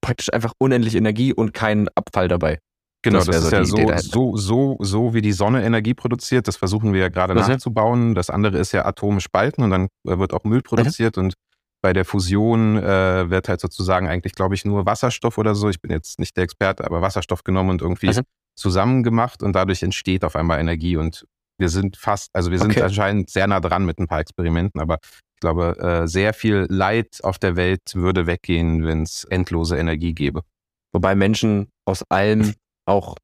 praktisch 0.00 0.32
einfach 0.32 0.52
unendlich 0.58 0.94
Energie 0.94 1.32
und 1.32 1.52
kein 1.52 1.88
Abfall 1.96 2.28
dabei. 2.28 2.58
Genau, 3.04 3.18
das, 3.18 3.26
das 3.26 3.52
ist 3.52 3.70
so 3.70 3.78
ja 3.78 3.98
so, 3.98 4.36
so, 4.36 4.36
so, 4.36 4.76
so 4.78 5.14
wie 5.14 5.22
die 5.22 5.32
Sonne 5.32 5.64
Energie 5.64 5.92
produziert. 5.92 6.46
Das 6.46 6.56
versuchen 6.56 6.92
wir 6.92 7.00
ja 7.00 7.08
gerade 7.08 7.34
Was 7.34 7.48
nachzubauen. 7.48 8.14
Das 8.14 8.30
andere 8.30 8.58
ist 8.58 8.70
ja 8.70 8.84
Atome 8.84 9.20
spalten 9.20 9.64
und 9.64 9.70
dann 9.70 9.88
äh, 10.06 10.18
wird 10.18 10.32
auch 10.32 10.44
Müll 10.44 10.62
produziert 10.62 11.16
mhm. 11.16 11.24
und 11.24 11.34
bei 11.82 11.92
der 11.92 12.04
Fusion 12.04 12.76
äh, 12.76 13.28
wird 13.28 13.48
halt 13.48 13.60
sozusagen 13.60 14.06
eigentlich, 14.06 14.34
glaube 14.34 14.54
ich, 14.54 14.64
nur 14.64 14.86
Wasserstoff 14.86 15.36
oder 15.36 15.56
so. 15.56 15.68
Ich 15.68 15.80
bin 15.80 15.90
jetzt 15.90 16.20
nicht 16.20 16.36
der 16.36 16.44
Experte, 16.44 16.84
aber 16.84 17.02
Wasserstoff 17.02 17.42
genommen 17.42 17.70
und 17.70 17.82
irgendwie 17.82 18.06
mhm. 18.06 18.22
zusammengemacht 18.54 19.42
und 19.42 19.52
dadurch 19.52 19.82
entsteht 19.82 20.24
auf 20.24 20.36
einmal 20.36 20.60
Energie 20.60 20.96
und 20.96 21.26
wir 21.58 21.68
sind 21.68 21.96
fast, 21.96 22.30
also 22.34 22.52
wir 22.52 22.58
sind 22.60 22.70
Okay. 22.70 22.82
anscheinend 22.82 23.30
sehr 23.30 23.48
nah 23.48 23.58
dran 23.58 23.84
mit 23.84 23.98
ein 23.98 24.06
paar 24.06 24.20
Experimenten, 24.20 24.80
aber 24.80 24.98
glaube, 25.42 25.76
äh, 25.78 26.08
sehr 26.08 26.32
viel 26.32 26.66
Leid 26.70 27.18
auf 27.22 27.38
der 27.38 27.56
Welt 27.56 27.82
würde 27.94 28.26
weggehen, 28.26 28.86
wenn 28.86 29.02
es 29.02 29.24
endlose 29.24 29.76
Energie 29.76 30.14
gäbe. 30.14 30.40
Wobei 30.94 31.14
Menschen 31.14 31.68
aus 31.86 32.02
allem 32.10 32.54
auch 32.86 33.16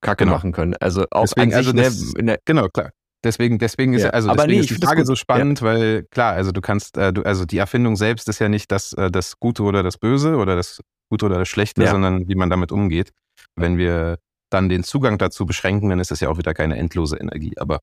Kacke 0.00 0.24
Genau. 0.24 0.36
machen 0.36 0.52
können. 0.52 0.74
Also 0.80 1.04
auch 1.10 1.24
Deswegen, 1.26 1.54
also 1.54 1.72
ne, 1.72 1.82
das- 1.82 2.12
der, 2.14 2.38
Genau, 2.46 2.68
klar. 2.68 2.90
Deswegen, 3.24 3.58
deswegen 3.58 3.94
ist 3.94 4.02
Ja, 4.02 4.08
ja, 4.08 4.12
also 4.12 4.28
deswegen 4.32 4.52
nee, 4.52 4.58
ist 4.60 4.70
die 4.70 4.74
das 4.78 4.86
Frage 4.88 5.06
so 5.06 5.14
spannend, 5.16 5.62
weil 5.62 6.04
klar, 6.10 6.34
also 6.34 6.52
du 6.52 6.60
kannst, 6.60 6.98
äh, 6.98 7.10
du, 7.10 7.22
also 7.22 7.46
die 7.46 7.56
Erfindung 7.56 7.96
selbst 7.96 8.28
ist 8.28 8.38
ja 8.38 8.50
nicht 8.50 8.70
das, 8.70 8.92
äh, 8.92 9.10
das 9.10 9.38
Gute 9.40 9.62
oder 9.62 9.82
das 9.82 9.96
Böse 9.96 10.36
oder 10.36 10.56
das 10.56 10.80
Gute 11.10 11.24
oder 11.26 11.38
das 11.38 11.48
Schlechte, 11.48 11.82
Ja. 11.84 11.90
sondern 11.90 12.28
wie 12.28 12.34
man 12.34 12.50
damit 12.50 12.70
umgeht. 12.70 13.12
Wenn 13.56 13.78
wir 13.78 14.18
dann 14.50 14.68
den 14.68 14.84
Zugang 14.84 15.16
dazu 15.16 15.46
beschränken, 15.46 15.88
dann 15.88 16.00
ist 16.00 16.12
es 16.12 16.20
ja 16.20 16.28
auch 16.28 16.36
wieder 16.36 16.52
keine 16.52 16.76
endlose 16.76 17.16
Energie. 17.16 17.54
Aber 17.56 17.80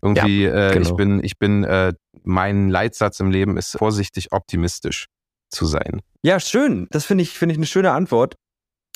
irgendwie, 0.00 0.44
äh, 0.44 0.72
genau. 0.72 0.88
ich 0.88 0.96
bin, 0.96 1.24
ich 1.24 1.38
bin, 1.38 1.64
äh, 1.64 1.92
mein 2.24 2.68
Leitsatz 2.68 3.20
im 3.20 3.30
Leben 3.30 3.56
ist 3.56 3.76
vorsichtig 3.76 4.32
optimistisch 4.32 5.06
zu 5.48 5.66
sein. 5.66 6.00
Ja, 6.22 6.40
schön. 6.40 6.88
Das 6.90 7.04
finde 7.04 7.22
ich, 7.22 7.38
finde 7.38 7.52
ich 7.52 7.58
eine 7.58 7.66
schöne 7.66 7.92
Antwort. 7.92 8.36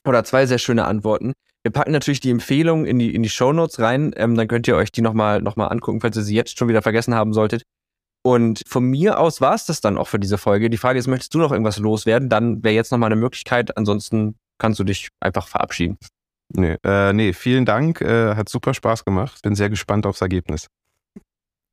Oder 0.04 0.24
zwei 0.24 0.46
sehr 0.46 0.58
schöne 0.58 0.84
Antworten. 0.84 1.32
Wir 1.62 1.72
packen 1.72 1.90
natürlich 1.90 2.20
die 2.20 2.30
Empfehlungen 2.30 2.86
in 2.86 2.98
die, 2.98 3.12
in 3.14 3.24
die 3.24 3.28
Shownotes 3.28 3.80
rein. 3.80 4.12
Ähm, 4.16 4.36
dann 4.36 4.46
könnt 4.46 4.68
ihr 4.68 4.76
euch 4.76 4.92
die 4.92 5.02
nochmal 5.02 5.42
noch 5.42 5.56
mal 5.56 5.66
angucken, 5.66 6.00
falls 6.00 6.16
ihr 6.16 6.22
sie 6.22 6.36
jetzt 6.36 6.58
schon 6.58 6.68
wieder 6.68 6.82
vergessen 6.82 7.14
haben 7.14 7.32
solltet. 7.32 7.62
Und 8.22 8.62
von 8.66 8.84
mir 8.84 9.18
aus 9.18 9.40
war 9.40 9.54
es 9.54 9.66
das 9.66 9.80
dann 9.80 9.98
auch 9.98 10.08
für 10.08 10.18
diese 10.18 10.38
Folge. 10.38 10.70
Die 10.70 10.76
Frage 10.76 10.98
ist, 10.98 11.06
möchtest 11.06 11.34
du 11.34 11.38
noch 11.38 11.52
irgendwas 11.52 11.78
loswerden? 11.78 12.28
Dann 12.28 12.62
wäre 12.62 12.74
jetzt 12.74 12.92
nochmal 12.92 13.08
eine 13.12 13.20
Möglichkeit. 13.20 13.76
Ansonsten 13.76 14.36
kannst 14.58 14.80
du 14.80 14.84
dich 14.84 15.08
einfach 15.20 15.48
verabschieden. 15.48 15.98
Nee, 16.52 16.76
äh, 16.84 17.12
nee 17.12 17.32
vielen 17.32 17.64
Dank. 17.64 18.00
Äh, 18.00 18.34
hat 18.34 18.48
super 18.48 18.74
Spaß 18.74 19.04
gemacht. 19.04 19.42
Bin 19.42 19.54
sehr 19.54 19.70
gespannt 19.70 20.06
aufs 20.06 20.20
Ergebnis. 20.20 20.68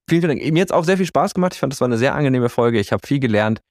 Vielen, 0.09 0.21
vielen 0.21 0.39
Dank. 0.39 0.53
Mir 0.53 0.61
hat 0.61 0.69
es 0.69 0.75
auch 0.75 0.83
sehr 0.83 0.97
viel 0.97 1.05
Spaß 1.05 1.33
gemacht. 1.33 1.53
Ich 1.53 1.59
fand, 1.59 1.73
das 1.73 1.81
war 1.81 1.87
eine 1.87 1.97
sehr 1.97 2.13
angenehme 2.15 2.49
Folge. 2.49 2.79
Ich 2.79 2.91
habe 2.91 3.05
viel 3.05 3.19
gelernt. 3.19 3.61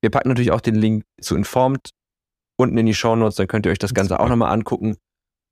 Wir 0.00 0.10
packen 0.10 0.28
natürlich 0.28 0.50
auch 0.50 0.60
den 0.60 0.74
Link 0.74 1.04
zu 1.20 1.36
Informed 1.36 1.90
unten 2.62 2.78
in 2.78 2.86
die 2.86 2.94
Shownotes, 2.94 3.36
dann 3.36 3.48
könnt 3.48 3.66
ihr 3.66 3.72
euch 3.72 3.78
das 3.78 3.92
Ganze 3.94 4.18
auch 4.20 4.28
nochmal 4.28 4.52
angucken. 4.52 4.96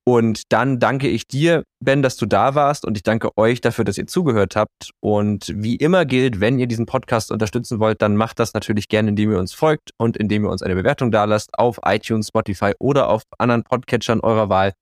Und 0.06 0.44
dann 0.50 0.78
danke 0.78 1.08
ich 1.08 1.28
dir, 1.28 1.62
Ben, 1.84 2.00
dass 2.02 2.16
du 2.16 2.24
da 2.24 2.54
warst 2.54 2.86
und 2.86 2.96
ich 2.96 3.02
danke 3.02 3.36
euch 3.36 3.60
dafür, 3.60 3.84
dass 3.84 3.98
ihr 3.98 4.06
zugehört 4.06 4.56
habt. 4.56 4.92
Und 5.00 5.52
wie 5.54 5.76
immer 5.76 6.06
gilt, 6.06 6.40
wenn 6.40 6.58
ihr 6.58 6.66
diesen 6.66 6.86
Podcast 6.86 7.30
unterstützen 7.30 7.80
wollt, 7.80 8.00
dann 8.00 8.16
macht 8.16 8.38
das 8.38 8.54
natürlich 8.54 8.88
gerne, 8.88 9.10
indem 9.10 9.32
ihr 9.32 9.38
uns 9.38 9.52
folgt 9.52 9.90
und 9.98 10.16
indem 10.16 10.44
ihr 10.44 10.50
uns 10.50 10.62
eine 10.62 10.74
Bewertung 10.74 11.10
dalasst 11.10 11.50
auf 11.58 11.80
iTunes, 11.84 12.28
Spotify 12.28 12.72
oder 12.78 13.08
auf 13.08 13.22
anderen 13.38 13.62
Podcatchern 13.62 14.20
eurer 14.20 14.48
Wahl. 14.48 14.72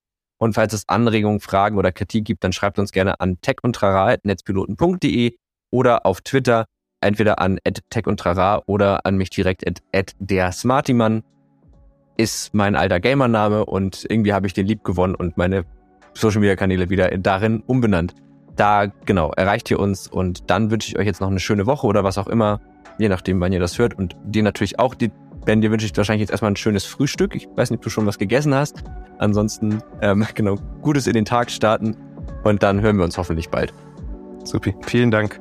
Und 0.41 0.55
falls 0.55 0.73
es 0.73 0.89
Anregungen, 0.89 1.41
Fragen 1.41 1.79
oder 1.79 1.91
Kritik 1.91 2.25
gibt, 2.25 2.45
dann 2.45 2.53
schreibt 2.53 2.79
uns 2.79 2.93
gerne 2.93 3.19
an 3.19 3.41
techundtrara.netzpiloten.de 3.41 5.35
oder 5.71 6.07
auf 6.07 6.21
Twitter 6.21 6.67
entweder 7.01 7.39
an 7.39 7.59
@techundtrara 7.91 8.63
oder 8.67 9.07
an 9.07 9.17
mich 9.17 9.31
direkt 9.31 9.65
at 9.95 10.13
der 10.19 10.53
Smartiman 10.53 11.23
ist 12.17 12.53
mein 12.53 12.75
alter 12.75 13.01
Gamername 13.01 13.65
und 13.65 14.05
irgendwie 14.09 14.33
habe 14.33 14.47
ich 14.47 14.53
den 14.53 14.67
lieb 14.67 14.83
gewonnen 14.85 15.15
und 15.15 15.37
meine 15.37 15.65
Social 16.15 16.41
Media 16.41 16.57
Kanäle 16.57 16.91
wieder 16.91 17.17
darin 17.17 17.63
umbenannt. 17.67 18.15
Da 18.57 18.87
genau 18.87 19.31
erreicht 19.37 19.71
ihr 19.71 19.79
uns 19.79 20.09
und 20.09 20.51
dann 20.51 20.71
wünsche 20.73 20.89
ich 20.89 20.99
euch 20.99 21.07
jetzt 21.07 21.21
noch 21.21 21.29
eine 21.29 21.39
schöne 21.39 21.67
Woche 21.67 21.87
oder 21.87 22.03
was 22.03 22.19
auch 22.19 22.27
immer, 22.27 22.61
je 22.99 23.09
nachdem, 23.09 23.41
wann 23.41 23.53
ihr 23.53 23.61
das 23.61 23.79
hört 23.79 23.97
und 23.97 24.17
dir 24.25 24.43
natürlich 24.43 24.81
auch 24.81 24.97
die 24.97 25.13
Ben, 25.45 25.61
dir 25.61 25.71
wünsche 25.71 25.87
ich 25.87 25.97
wahrscheinlich 25.97 26.23
jetzt 26.23 26.31
erstmal 26.31 26.51
ein 26.51 26.57
schönes 26.57 26.85
Frühstück. 26.85 27.35
Ich 27.35 27.49
weiß 27.57 27.71
nicht, 27.71 27.79
ob 27.79 27.85
du 27.85 27.89
schon 27.89 28.05
was 28.05 28.19
gegessen 28.19 28.55
hast. 28.55 28.83
Ansonsten, 29.19 29.83
ähm, 30.03 30.27
genau, 30.35 30.57
Gutes 30.83 31.07
in 31.07 31.15
den 31.15 31.25
Tag 31.25 31.51
starten 31.51 31.97
und 32.45 32.63
dann 32.63 32.83
hören 32.83 32.99
wir 32.99 33.05
uns 33.05 33.17
hoffentlich 33.17 33.49
bald. 33.49 33.73
Supi. 34.45 34.75
Vielen 34.87 35.11
Dank. 35.11 35.41